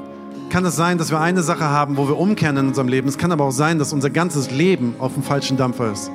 kann 0.49 0.65
es 0.65 0.75
sein, 0.75 0.97
dass 0.97 1.11
wir 1.11 1.19
eine 1.19 1.43
Sache 1.43 1.65
haben, 1.65 1.97
wo 1.97 2.07
wir 2.07 2.17
umkehren 2.17 2.57
in 2.57 2.69
unserem 2.69 2.87
Leben. 2.87 3.07
Es 3.07 3.19
kann 3.19 3.31
aber 3.31 3.43
auch 3.43 3.51
sein, 3.51 3.77
dass 3.77 3.93
unser 3.93 4.09
ganzes 4.09 4.49
Leben 4.49 4.95
auf 4.97 5.13
dem 5.13 5.21
falschen 5.21 5.55
Dampfer 5.55 5.91
ist. 5.91 6.09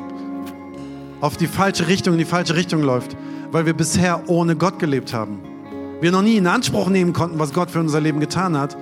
Auf 1.20 1.36
die 1.36 1.46
falsche 1.46 1.86
Richtung, 1.86 2.14
in 2.14 2.18
die 2.18 2.24
falsche 2.24 2.56
Richtung 2.56 2.82
läuft, 2.82 3.16
weil 3.52 3.66
wir 3.66 3.74
bisher 3.74 4.28
ohne 4.28 4.56
Gott 4.56 4.80
gelebt 4.80 5.14
haben. 5.14 5.38
Wir 6.00 6.10
noch 6.10 6.22
nie 6.22 6.38
in 6.38 6.48
Anspruch 6.48 6.88
nehmen 6.88 7.12
konnten, 7.12 7.38
was 7.38 7.52
Gott 7.52 7.70
für 7.70 7.78
unser 7.78 8.00
Leben 8.00 8.18
getan 8.18 8.58
hat 8.58 8.76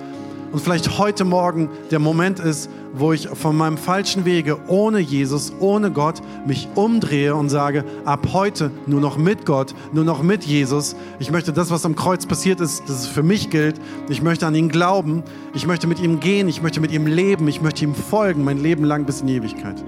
und 0.53 0.59
vielleicht 0.59 0.99
heute 0.99 1.25
Morgen 1.25 1.67
der 1.89 1.97
Moment 1.97 2.39
ist, 2.39 2.69
wo 2.93 3.11
ich 3.11 3.27
von 3.27 3.57
meinem 3.57 3.75
falschen 3.75 4.23
Wege 4.23 4.59
ohne 4.67 4.99
Jesus, 4.99 5.51
ohne 5.59 5.89
Gott 5.89 6.21
mich 6.45 6.69
umdrehe 6.75 7.33
und 7.35 7.49
sage, 7.49 7.83
ab 8.05 8.27
heute 8.33 8.69
nur 8.85 9.01
noch 9.01 9.17
mit 9.17 9.47
Gott, 9.47 9.73
nur 9.93 10.03
noch 10.03 10.21
mit 10.21 10.43
Jesus. 10.43 10.95
Ich 11.17 11.31
möchte 11.31 11.53
das, 11.53 11.71
was 11.71 11.87
am 11.87 11.95
Kreuz 11.95 12.27
passiert 12.27 12.61
ist, 12.61 12.87
dass 12.87 13.01
es 13.01 13.07
für 13.07 13.23
mich 13.23 13.49
gilt. 13.49 13.81
Ich 14.09 14.21
möchte 14.21 14.45
an 14.45 14.53
ihn 14.53 14.69
glauben. 14.69 15.23
Ich 15.55 15.65
möchte 15.65 15.87
mit 15.87 15.99
ihm 15.99 16.19
gehen. 16.19 16.47
Ich 16.47 16.61
möchte 16.61 16.79
mit 16.81 16.91
ihm 16.91 17.07
leben. 17.07 17.47
Ich 17.47 17.63
möchte 17.63 17.83
ihm 17.83 17.95
folgen, 17.95 18.43
mein 18.43 18.61
Leben 18.61 18.83
lang 18.83 19.05
bis 19.05 19.21
in 19.21 19.27
die 19.27 19.35
Ewigkeit. 19.37 19.83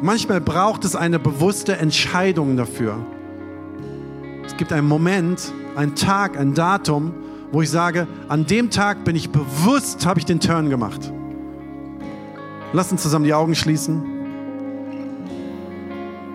Manchmal 0.00 0.40
braucht 0.40 0.86
es 0.86 0.96
eine 0.96 1.18
bewusste 1.18 1.76
Entscheidung 1.76 2.56
dafür. 2.56 2.96
Es 4.46 4.56
gibt 4.56 4.72
einen 4.72 4.88
Moment, 4.88 5.52
einen 5.76 5.94
Tag, 5.94 6.38
ein 6.38 6.54
Datum, 6.54 7.12
wo 7.52 7.60
ich 7.60 7.70
sage, 7.70 8.08
an 8.28 8.46
dem 8.46 8.70
Tag 8.70 9.04
bin 9.04 9.14
ich 9.14 9.30
bewusst, 9.30 10.06
habe 10.06 10.18
ich 10.18 10.24
den 10.24 10.40
Turn 10.40 10.70
gemacht. 10.70 11.12
Lass 12.72 12.90
uns 12.90 13.02
zusammen 13.02 13.26
die 13.26 13.34
Augen 13.34 13.54
schließen. 13.54 14.02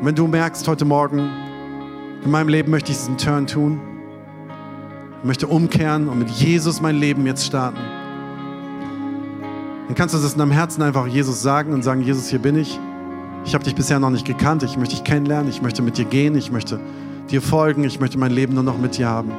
Wenn 0.03 0.13
du 0.13 0.27
merkst 0.27 0.67
heute 0.67 0.85
Morgen, 0.85 1.27
in 2.23 2.29
meinem 2.29 2.49
Leben 2.49 2.69
möchte 2.69 2.91
ich 2.91 2.97
diesen 2.99 3.17
Turn 3.17 3.47
tun, 3.47 3.81
möchte 5.23 5.47
umkehren 5.47 6.07
und 6.07 6.19
mit 6.19 6.29
Jesus 6.29 6.81
mein 6.81 6.97
Leben 6.97 7.25
jetzt 7.25 7.47
starten, 7.47 7.79
dann 9.87 9.95
kannst 9.95 10.13
du 10.13 10.19
das 10.19 10.33
in 10.33 10.39
deinem 10.39 10.51
Herzen 10.51 10.83
einfach 10.83 11.07
Jesus 11.07 11.41
sagen 11.41 11.73
und 11.73 11.81
sagen, 11.81 12.03
Jesus, 12.03 12.27
hier 12.27 12.39
bin 12.39 12.57
ich. 12.57 12.79
Ich 13.43 13.55
habe 13.55 13.63
dich 13.63 13.73
bisher 13.73 13.99
noch 13.99 14.11
nicht 14.11 14.25
gekannt, 14.25 14.61
ich 14.61 14.77
möchte 14.77 14.95
dich 14.95 15.03
kennenlernen, 15.03 15.49
ich 15.49 15.63
möchte 15.63 15.81
mit 15.81 15.97
dir 15.97 16.05
gehen, 16.05 16.35
ich 16.35 16.51
möchte 16.51 16.79
dir 17.31 17.41
folgen, 17.41 17.83
ich 17.85 17.99
möchte 17.99 18.19
mein 18.19 18.31
Leben 18.31 18.53
nur 18.53 18.63
noch 18.63 18.77
mit 18.77 18.97
dir 18.97 19.07
haben. 19.07 19.31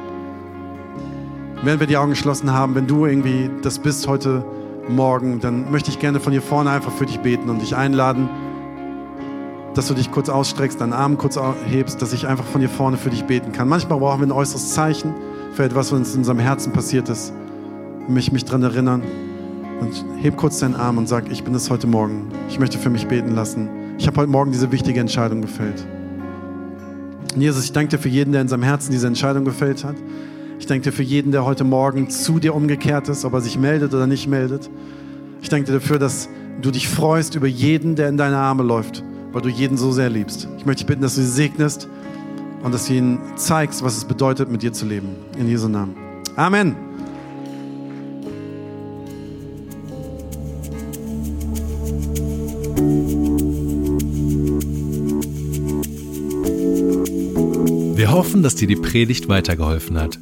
Wenn 1.61 1.81
wir 1.81 1.87
die 1.87 1.97
Augen 1.97 2.11
geschlossen 2.11 2.53
haben, 2.53 2.73
wenn 2.75 2.87
du 2.87 3.05
irgendwie 3.05 3.49
das 3.61 3.79
bist 3.79 4.07
heute 4.07 4.45
Morgen, 4.87 5.41
dann 5.41 5.69
möchte 5.69 5.89
ich 5.89 5.99
gerne 5.99 6.21
von 6.21 6.31
hier 6.31 6.41
vorne 6.41 6.69
einfach 6.69 6.91
für 6.93 7.05
dich 7.05 7.19
beten 7.19 7.49
und 7.49 7.61
dich 7.61 7.75
einladen, 7.75 8.29
dass 9.75 9.89
du 9.89 9.93
dich 9.93 10.09
kurz 10.09 10.29
ausstreckst, 10.29 10.79
deinen 10.79 10.93
Arm 10.93 11.17
kurz 11.17 11.37
hebst, 11.67 12.01
dass 12.01 12.13
ich 12.13 12.27
einfach 12.27 12.45
von 12.45 12.61
hier 12.61 12.69
vorne 12.69 12.95
für 12.95 13.09
dich 13.09 13.25
beten 13.25 13.51
kann. 13.51 13.67
Manchmal 13.67 13.99
brauchen 13.99 14.21
wir 14.21 14.27
ein 14.27 14.31
äußeres 14.31 14.73
Zeichen 14.73 15.13
für 15.51 15.65
etwas, 15.65 15.91
was 15.91 16.13
in 16.13 16.19
unserem 16.19 16.39
Herzen 16.39 16.71
passiert 16.71 17.09
ist. 17.09 17.33
Ich 18.07 18.13
möchte 18.13 18.31
mich 18.31 18.45
daran 18.45 18.63
erinnern. 18.63 19.03
Und 19.81 20.05
heb 20.21 20.37
kurz 20.37 20.59
deinen 20.59 20.75
Arm 20.75 20.97
und 20.97 21.07
sag, 21.07 21.29
ich 21.29 21.43
bin 21.43 21.55
es 21.55 21.69
heute 21.69 21.87
Morgen. 21.87 22.27
Ich 22.49 22.59
möchte 22.59 22.77
für 22.77 22.89
mich 22.89 23.07
beten 23.07 23.35
lassen. 23.35 23.69
Ich 23.97 24.07
habe 24.07 24.17
heute 24.17 24.31
Morgen 24.31 24.51
diese 24.51 24.71
wichtige 24.71 24.99
Entscheidung 24.99 25.41
gefällt. 25.41 25.85
Und 27.35 27.41
Jesus, 27.41 27.65
ich 27.65 27.71
danke 27.73 27.89
dir 27.89 27.97
für 27.97 28.09
jeden, 28.09 28.31
der 28.31 28.41
in 28.41 28.47
seinem 28.47 28.63
Herzen 28.63 28.91
diese 28.91 29.07
Entscheidung 29.07 29.45
gefällt 29.45 29.83
hat. 29.83 29.95
Ich 30.59 30.65
danke 30.65 30.83
dir 30.83 30.91
für 30.91 31.03
jeden, 31.03 31.31
der 31.31 31.45
heute 31.45 31.63
Morgen 31.63 32.09
zu 32.09 32.37
dir 32.37 32.53
umgekehrt 32.53 33.07
ist, 33.07 33.23
ob 33.23 33.33
er 33.33 33.41
sich 33.41 33.57
meldet 33.57 33.93
oder 33.93 34.05
nicht 34.05 34.27
meldet. 34.27 34.69
Ich 35.41 35.47
danke 35.47 35.67
dir 35.67 35.79
dafür, 35.79 35.97
dass 35.97 36.27
du 36.61 36.69
dich 36.69 36.89
freust 36.89 37.35
über 37.35 37.47
jeden, 37.47 37.95
der 37.95 38.09
in 38.09 38.17
deine 38.17 38.37
Arme 38.37 38.63
läuft, 38.63 39.01
weil 39.31 39.41
du 39.41 39.47
jeden 39.47 39.77
so 39.77 39.93
sehr 39.93 40.09
liebst. 40.09 40.49
Ich 40.57 40.65
möchte 40.65 40.83
dich 40.83 40.87
bitten, 40.87 41.01
dass 41.01 41.15
du 41.15 41.21
sie 41.21 41.27
segnest 41.27 41.87
und 42.61 42.73
dass 42.73 42.87
du 42.87 42.93
ihnen 42.93 43.19
zeigst, 43.37 43.83
was 43.83 43.95
es 43.95 44.03
bedeutet, 44.03 44.51
mit 44.51 44.61
dir 44.61 44.73
zu 44.73 44.85
leben. 44.85 45.07
In 45.39 45.47
Jesu 45.47 45.69
Namen. 45.69 45.95
Amen. 46.35 46.75
Wir 57.95 58.11
hoffen, 58.11 58.43
dass 58.43 58.55
dir 58.55 58.67
die 58.67 58.75
Predigt 58.75 59.29
weitergeholfen 59.29 59.99
hat. 59.99 60.19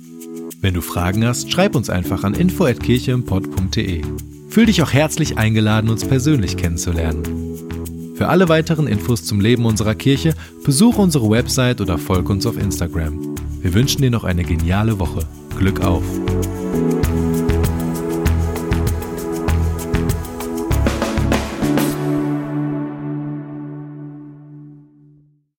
Wenn 0.59 0.73
du 0.73 0.81
Fragen 0.81 1.25
hast, 1.25 1.51
schreib 1.51 1.75
uns 1.75 1.89
einfach 1.89 2.23
an 2.23 2.33
info@kircheimpod.de. 2.33 4.01
Fühl 4.49 4.65
dich 4.65 4.81
auch 4.81 4.91
herzlich 4.91 5.37
eingeladen, 5.37 5.89
uns 5.89 6.03
persönlich 6.03 6.57
kennenzulernen. 6.57 7.23
Für 8.15 8.29
alle 8.29 8.49
weiteren 8.49 8.87
Infos 8.87 9.23
zum 9.23 9.39
Leben 9.39 9.65
unserer 9.65 9.93
Kirche 9.93 10.33
besuche 10.65 10.99
unsere 10.99 11.29
Website 11.29 11.81
oder 11.81 11.99
folge 11.99 12.31
uns 12.33 12.47
auf 12.47 12.57
Instagram. 12.57 13.35
Wir 13.61 13.73
wünschen 13.75 14.01
dir 14.01 14.09
noch 14.09 14.23
eine 14.23 14.43
geniale 14.43 14.99
Woche. 14.99 15.19
Glück 15.57 15.81
auf! 15.81 16.03